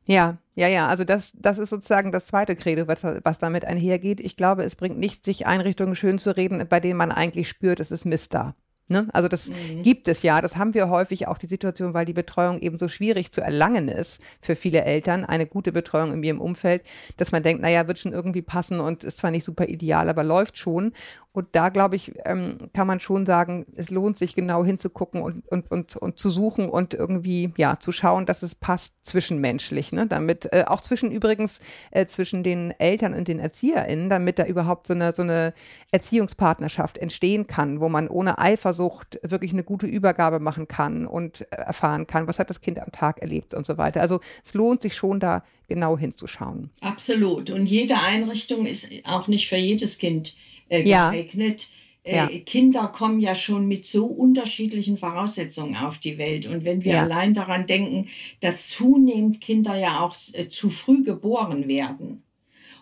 Ja, 0.06 0.38
ja, 0.54 0.68
ja. 0.68 0.88
Also 0.88 1.04
das, 1.04 1.32
das 1.36 1.58
ist 1.58 1.70
sozusagen 1.70 2.12
das 2.12 2.26
zweite 2.26 2.56
Credo, 2.56 2.88
was, 2.88 3.04
was 3.04 3.38
damit 3.38 3.64
einhergeht. 3.64 4.20
Ich 4.20 4.36
glaube, 4.36 4.64
es 4.64 4.76
bringt 4.76 4.98
nichts, 4.98 5.24
sich 5.24 5.46
Einrichtungen 5.46 5.94
schön 5.94 6.18
zu 6.18 6.36
reden, 6.36 6.66
bei 6.68 6.80
denen 6.80 6.96
man 6.96 7.12
eigentlich 7.12 7.48
spürt, 7.48 7.80
es 7.80 7.90
ist 7.90 8.04
Mist 8.04 8.34
da. 8.34 8.54
Ne? 8.93 9.09
Also 9.12 9.28
das 9.28 9.49
mhm. 9.49 9.82
gibt 9.82 10.07
es 10.07 10.22
ja. 10.22 10.40
Das 10.40 10.57
haben 10.57 10.74
wir 10.74 10.88
häufig 10.88 11.26
auch 11.26 11.38
die 11.38 11.49
Situation, 11.49 11.95
weil 11.95 12.05
die 12.05 12.12
Betreuung 12.12 12.61
eben 12.61 12.78
so 12.78 12.86
schwierig 12.86 13.32
zu 13.32 13.40
erlangen 13.40 13.88
ist 13.88 14.22
für 14.40 14.55
viele 14.55 14.84
Eltern, 14.84 15.24
eine 15.24 15.47
gute 15.47 15.72
Betreuung 15.72 16.12
in 16.12 16.22
ihrem 16.22 16.40
Umfeld, 16.40 16.82
dass 17.16 17.32
man 17.32 17.43
denkt, 17.43 17.62
naja, 17.62 17.88
wird 17.88 17.99
schon 17.99 18.12
irgendwie 18.12 18.43
passen 18.43 18.78
und 18.78 19.03
ist 19.03 19.18
zwar 19.18 19.32
nicht 19.32 19.45
super 19.45 19.68
ideal, 19.68 20.09
aber 20.09 20.22
läuft 20.22 20.59
schon. 20.59 20.93
Und 21.35 21.49
da, 21.53 21.70
glaube 21.70 21.97
ich, 21.97 22.12
ähm, 22.26 22.59
kann 22.74 22.87
man 22.87 23.01
schon 23.01 23.24
sagen, 23.24 23.64
es 23.74 23.89
lohnt 23.89 24.18
sich 24.18 24.35
genau 24.35 24.64
hinzugucken 24.64 25.22
und, 25.22 25.49
und, 25.49 25.70
und, 25.70 25.97
und 25.97 26.18
zu 26.18 26.28
suchen 26.28 26.68
und 26.68 26.93
irgendwie, 26.93 27.55
ja, 27.57 27.78
zu 27.80 27.91
schauen, 27.91 28.26
dass 28.26 28.43
es 28.43 28.55
passt 28.55 28.95
zwischenmenschlich, 29.03 29.93
ne? 29.93 30.07
Damit, 30.07 30.53
äh, 30.53 30.64
auch 30.66 30.83
zwischen 30.83 31.11
übrigens, 31.11 31.61
äh, 31.91 32.05
zwischen 32.05 32.43
den 32.45 32.72
Eltern 32.78 33.14
und 33.14 33.28
den 33.28 33.39
ErzieherInnen, 33.39 34.11
damit 34.11 34.39
da 34.39 34.45
überhaupt 34.45 34.87
so 34.87 34.93
eine, 34.93 35.14
so 35.14 35.22
eine 35.22 35.55
Erziehungspartnerschaft 35.91 36.99
entstehen 36.99 37.47
kann, 37.47 37.80
wo 37.80 37.89
man 37.89 38.09
ohne 38.09 38.39
Eifersucht 38.39 39.18
wirklich 39.22 39.55
eine 39.55 39.64
gute 39.64 39.87
Übergabe 39.87 40.39
machen 40.39 40.68
kann 40.68 41.07
und 41.07 41.41
äh, 41.51 41.57
erfahren 41.57 42.07
kann, 42.07 42.26
was 42.26 42.39
hat 42.39 42.51
das 42.51 42.61
Kind 42.61 42.78
am 42.78 42.93
Tag 42.93 43.22
erlebt 43.22 43.55
und 43.55 43.64
so 43.64 43.78
weiter. 43.78 44.03
Also 44.03 44.20
es 44.45 44.53
lohnt 44.53 44.83
sich 44.83 44.95
schon 44.95 45.18
da 45.18 45.43
genau 45.66 45.97
hinzuschauen. 45.97 46.68
Absolut. 46.83 47.49
Und 47.49 47.64
jede 47.64 47.95
Einrichtung 48.03 48.66
ist 48.66 48.93
auch 49.05 49.28
nicht 49.28 49.49
für 49.49 49.57
jedes 49.57 49.97
Kind 49.97 50.37
äh, 50.73 50.85
geeignet. 50.85 51.68
Ja. 52.05 52.29
Äh, 52.29 52.41
Kinder 52.41 52.89
kommen 52.89 53.20
ja 53.20 53.35
schon 53.35 53.68
mit 53.68 53.87
so 53.87 54.07
unterschiedlichen 54.07 54.97
Voraussetzungen 54.97 55.77
auf 55.77 55.99
die 55.99 56.18
Welt. 56.18 56.47
Und 56.47 56.64
wenn 56.64 56.83
wir 56.83 56.95
ja. 56.95 57.03
allein 57.03 57.35
daran 57.35 57.66
denken, 57.66 58.09
dass 58.41 58.68
zunehmend 58.68 59.41
Kinder 59.41 59.77
ja 59.77 60.01
auch 60.01 60.16
äh, 60.33 60.49
zu 60.49 60.70
früh 60.70 61.05
geboren 61.05 61.68
werden. 61.68 62.23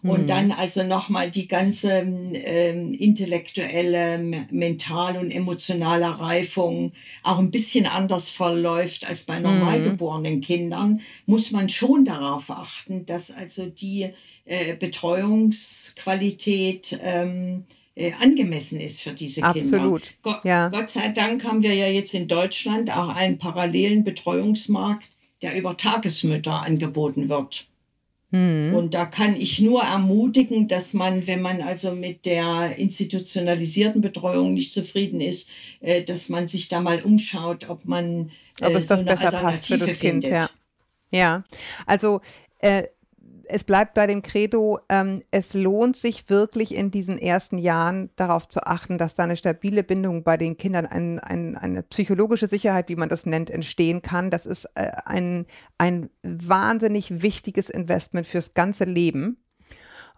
Und 0.02 0.22
mhm. 0.22 0.26
dann 0.26 0.52
also 0.52 0.82
nochmal 0.82 1.30
die 1.30 1.46
ganze 1.46 1.92
ähm, 1.92 2.94
intellektuelle, 2.94 4.46
mental 4.50 5.18
und 5.18 5.30
emotionale 5.30 6.18
Reifung 6.18 6.92
auch 7.22 7.38
ein 7.38 7.50
bisschen 7.50 7.84
anders 7.84 8.30
verläuft 8.30 9.06
als 9.06 9.24
bei 9.24 9.40
normal 9.40 9.80
mhm. 9.80 9.84
geborenen 9.84 10.40
Kindern, 10.40 11.02
muss 11.26 11.50
man 11.50 11.68
schon 11.68 12.06
darauf 12.06 12.50
achten, 12.50 13.04
dass 13.04 13.30
also 13.30 13.66
die 13.66 14.08
äh, 14.46 14.74
Betreuungsqualität 14.74 16.98
ähm, 17.02 17.66
äh, 18.00 18.12
angemessen 18.18 18.80
ist 18.80 19.02
für 19.02 19.12
diese 19.12 19.42
Kinder. 19.42 19.56
Absolut. 19.56 20.02
Gott, 20.22 20.44
ja. 20.44 20.68
Gott 20.68 20.90
sei 20.90 21.10
Dank 21.10 21.44
haben 21.44 21.62
wir 21.62 21.74
ja 21.74 21.86
jetzt 21.86 22.14
in 22.14 22.28
Deutschland 22.28 22.90
auch 22.96 23.08
einen 23.08 23.38
parallelen 23.38 24.04
Betreuungsmarkt, 24.04 25.10
der 25.42 25.56
über 25.56 25.76
Tagesmütter 25.76 26.62
angeboten 26.62 27.28
wird. 27.28 27.66
Hm. 28.32 28.74
Und 28.74 28.94
da 28.94 29.06
kann 29.06 29.36
ich 29.38 29.60
nur 29.60 29.82
ermutigen, 29.82 30.66
dass 30.66 30.94
man, 30.94 31.26
wenn 31.26 31.42
man 31.42 31.60
also 31.60 31.92
mit 31.92 32.26
der 32.26 32.78
institutionalisierten 32.78 34.00
Betreuung 34.00 34.54
nicht 34.54 34.72
zufrieden 34.72 35.20
ist, 35.20 35.50
äh, 35.80 36.02
dass 36.02 36.28
man 36.28 36.48
sich 36.48 36.68
da 36.68 36.80
mal 36.80 37.02
umschaut, 37.02 37.68
ob 37.68 37.84
man 37.84 38.30
äh, 38.60 38.66
ob 38.66 38.74
es 38.76 38.88
so 38.88 38.94
das 38.94 39.04
besser 39.04 39.30
passt 39.30 39.66
für 39.66 39.78
das 39.78 39.98
Kind. 39.98 40.24
Findet. 40.24 40.30
Ja. 40.30 40.50
ja, 41.10 41.42
also 41.86 42.20
äh, 42.60 42.84
es 43.52 43.64
bleibt 43.64 43.94
bei 43.94 44.06
dem 44.06 44.22
Credo, 44.22 44.80
ähm, 44.88 45.22
es 45.30 45.54
lohnt 45.54 45.96
sich 45.96 46.30
wirklich 46.30 46.74
in 46.74 46.90
diesen 46.90 47.18
ersten 47.18 47.58
Jahren 47.58 48.10
darauf 48.16 48.48
zu 48.48 48.66
achten, 48.66 48.98
dass 48.98 49.14
da 49.14 49.24
eine 49.24 49.36
stabile 49.36 49.82
Bindung 49.82 50.22
bei 50.22 50.36
den 50.36 50.56
Kindern, 50.56 50.86
ein, 50.86 51.18
ein, 51.18 51.56
eine 51.56 51.82
psychologische 51.82 52.46
Sicherheit, 52.46 52.88
wie 52.88 52.96
man 52.96 53.08
das 53.08 53.26
nennt, 53.26 53.50
entstehen 53.50 54.02
kann. 54.02 54.30
Das 54.30 54.46
ist 54.46 54.66
äh, 54.74 54.90
ein, 55.04 55.46
ein 55.78 56.10
wahnsinnig 56.22 57.22
wichtiges 57.22 57.70
Investment 57.70 58.26
fürs 58.26 58.54
ganze 58.54 58.84
Leben. 58.84 59.38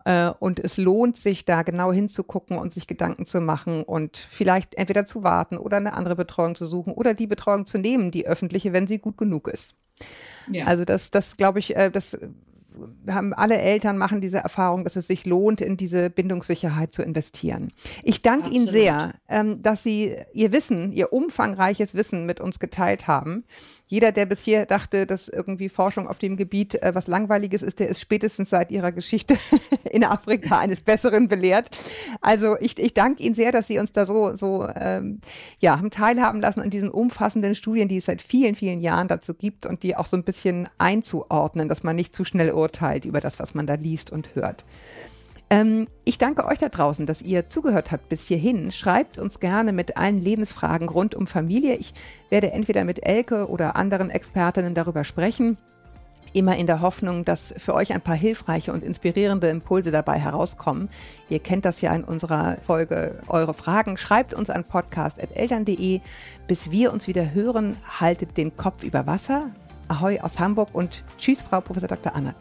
Äh, 0.05 0.31
und 0.39 0.59
es 0.61 0.77
lohnt 0.77 1.17
sich, 1.17 1.45
da 1.45 1.63
genau 1.63 1.93
hinzugucken 1.93 2.59
und 2.59 2.73
sich 2.75 2.87
Gedanken 2.87 3.27
zu 3.27 3.41
machen 3.41 3.83
und 3.85 4.17
vielleicht 4.17 4.75
entweder 4.75 5.07
zu 5.07 5.23
warten 5.23 5.59
oder 5.59 5.77
eine 5.77 5.95
andere 5.95 6.17
Betreuung 6.17 6.55
zu 6.55 6.67
suchen 6.67 6.93
oder 6.93 7.15
die 7.15 7.27
Betreuung 7.27 7.67
zu 7.67 7.79
nehmen, 7.79 8.11
die 8.11 8.27
öffentliche, 8.27 8.73
wenn 8.73 8.87
sie 8.87 8.99
gut 8.99 9.17
genug 9.17 9.49
ist. 9.49 9.75
Ja. 10.51 10.67
Also 10.67 10.85
das, 10.85 11.11
das 11.11 11.37
glaube 11.37 11.61
ich, 11.61 11.77
äh, 11.77 11.91
das 11.91 12.19
haben 13.09 13.33
alle 13.35 13.59
Eltern 13.59 13.99
machen 13.99 14.21
diese 14.21 14.39
Erfahrung, 14.39 14.85
dass 14.85 14.97
es 14.97 15.07
sich 15.07 15.27
lohnt, 15.27 15.61
in 15.61 15.77
diese 15.77 16.11
Bindungssicherheit 16.11 16.93
zu 16.93 17.03
investieren. 17.03 17.73
Ich 18.03 18.23
danke 18.23 18.51
Ihnen 18.51 18.69
sehr, 18.69 19.15
ähm, 19.29 19.63
dass 19.63 19.83
Sie 19.83 20.17
Ihr 20.33 20.53
Wissen, 20.53 20.93
Ihr 20.93 21.13
umfangreiches 21.13 21.95
Wissen 21.95 22.27
mit 22.27 22.41
uns 22.41 22.59
geteilt 22.59 23.07
haben 23.09 23.45
jeder, 23.93 24.11
der 24.11 24.25
bisher 24.25 24.65
dachte, 24.65 25.05
dass 25.05 25.29
irgendwie 25.29 25.69
Forschung 25.69 26.09
auf 26.09 26.19
dem 26.19 26.39
Gebiet 26.39 26.83
äh, 26.83 26.95
was 26.95 27.09
Langweiliges 27.09 27.61
ist, 27.61 27.79
der 27.79 27.89
ist 27.89 28.01
spätestens 28.01 28.49
seit 28.49 28.71
ihrer 28.71 28.91
Geschichte 28.91 29.37
in 29.91 30.03
Afrika 30.03 30.59
eines 30.59 30.81
Besseren 30.81 31.29
belehrt. 31.29 31.69
Also 32.23 32.57
ich, 32.59 32.79
ich 32.79 32.95
danke 32.95 33.23
Ihnen 33.23 33.35
sehr, 33.35 33.53
dass 33.53 33.67
Sie 33.67 33.79
uns 33.79 33.93
da 33.93 34.07
so, 34.07 34.35
so 34.35 34.67
ähm, 34.77 35.21
ja, 35.59 35.77
haben 35.77 35.91
teilhaben 35.91 36.41
lassen 36.41 36.61
an 36.61 36.71
diesen 36.71 36.91
umfassenden 36.91 37.55
Studien, 37.55 37.89
die 37.89 37.99
es 37.99 38.07
seit 38.07 38.23
vielen, 38.23 38.55
vielen 38.55 38.81
Jahren 38.81 39.09
dazu 39.09 39.35
gibt 39.35 39.67
und 39.67 39.83
die 39.83 39.95
auch 39.95 40.07
so 40.07 40.17
ein 40.17 40.25
bisschen 40.25 40.71
einzuordnen, 40.79 41.69
dass 41.69 41.83
man 41.83 41.95
nicht 41.95 42.15
zu 42.15 42.25
schnell 42.25 42.51
urteilt 42.53 43.05
über 43.05 43.21
das, 43.21 43.39
was 43.41 43.55
man 43.55 43.67
da 43.67 43.75
liest 43.75 44.11
und 44.11 44.35
hört. 44.35 44.65
Ähm, 45.53 45.87
ich 46.07 46.17
danke 46.17 46.47
euch 46.47 46.61
da 46.61 46.71
draußen, 46.71 47.05
dass 47.05 47.21
ihr 47.21 47.47
zugehört 47.47 47.93
habt 47.93 48.09
bis 48.09 48.27
hierhin. 48.27 48.73
Schreibt 48.73 49.19
uns 49.19 49.39
gerne 49.39 49.75
mit 49.75 49.99
allen 49.99 50.19
Lebensfragen 50.19 50.89
rund 50.89 51.15
um 51.15 51.27
Familie. 51.27 51.75
Ich 51.75 51.93
werde 52.31 52.53
entweder 52.53 52.85
mit 52.85 53.07
Elke 53.07 53.47
oder 53.51 53.77
anderen 53.77 54.09
Expertinnen 54.09 54.73
darüber 54.73 55.05
sprechen. 55.05 55.59
Immer 56.33 56.57
in 56.57 56.67
der 56.67 56.81
Hoffnung, 56.81 57.27
dass 57.27 57.53
für 57.59 57.75
euch 57.75 57.93
ein 57.93 58.01
paar 58.01 58.17
hilfreiche 58.17 58.73
und 58.73 58.83
inspirierende 58.83 59.49
Impulse 59.49 59.91
dabei 59.91 60.19
herauskommen. 60.19 60.89
Ihr 61.29 61.41
kennt 61.41 61.67
das 61.67 61.83
ja 61.83 61.95
in 61.95 62.05
unserer 62.05 62.57
Folge 62.63 63.21
Eure 63.29 63.53
Fragen. 63.53 63.99
Schreibt 63.99 64.33
uns 64.33 64.49
an 64.49 64.65
podcast.eltern.de. 64.65 66.01
Bis 66.47 66.71
wir 66.71 66.95
uns 66.95 67.09
wieder 67.09 67.35
hören, 67.35 67.77
haltet 68.01 68.39
den 68.39 68.57
Kopf 68.57 68.85
über 68.85 69.07
Wasser. 69.07 69.51
Ahoi 69.89 70.19
aus 70.21 70.41
Hamburg 70.41 70.71
und 70.73 71.05
tschüss, 71.19 71.43
Frau 71.43 71.61
Professor 71.61 71.89
Dr. 71.89 72.17
Anna. 72.17 72.35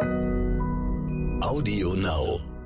Audio 0.00 1.94
Now. 1.94 2.57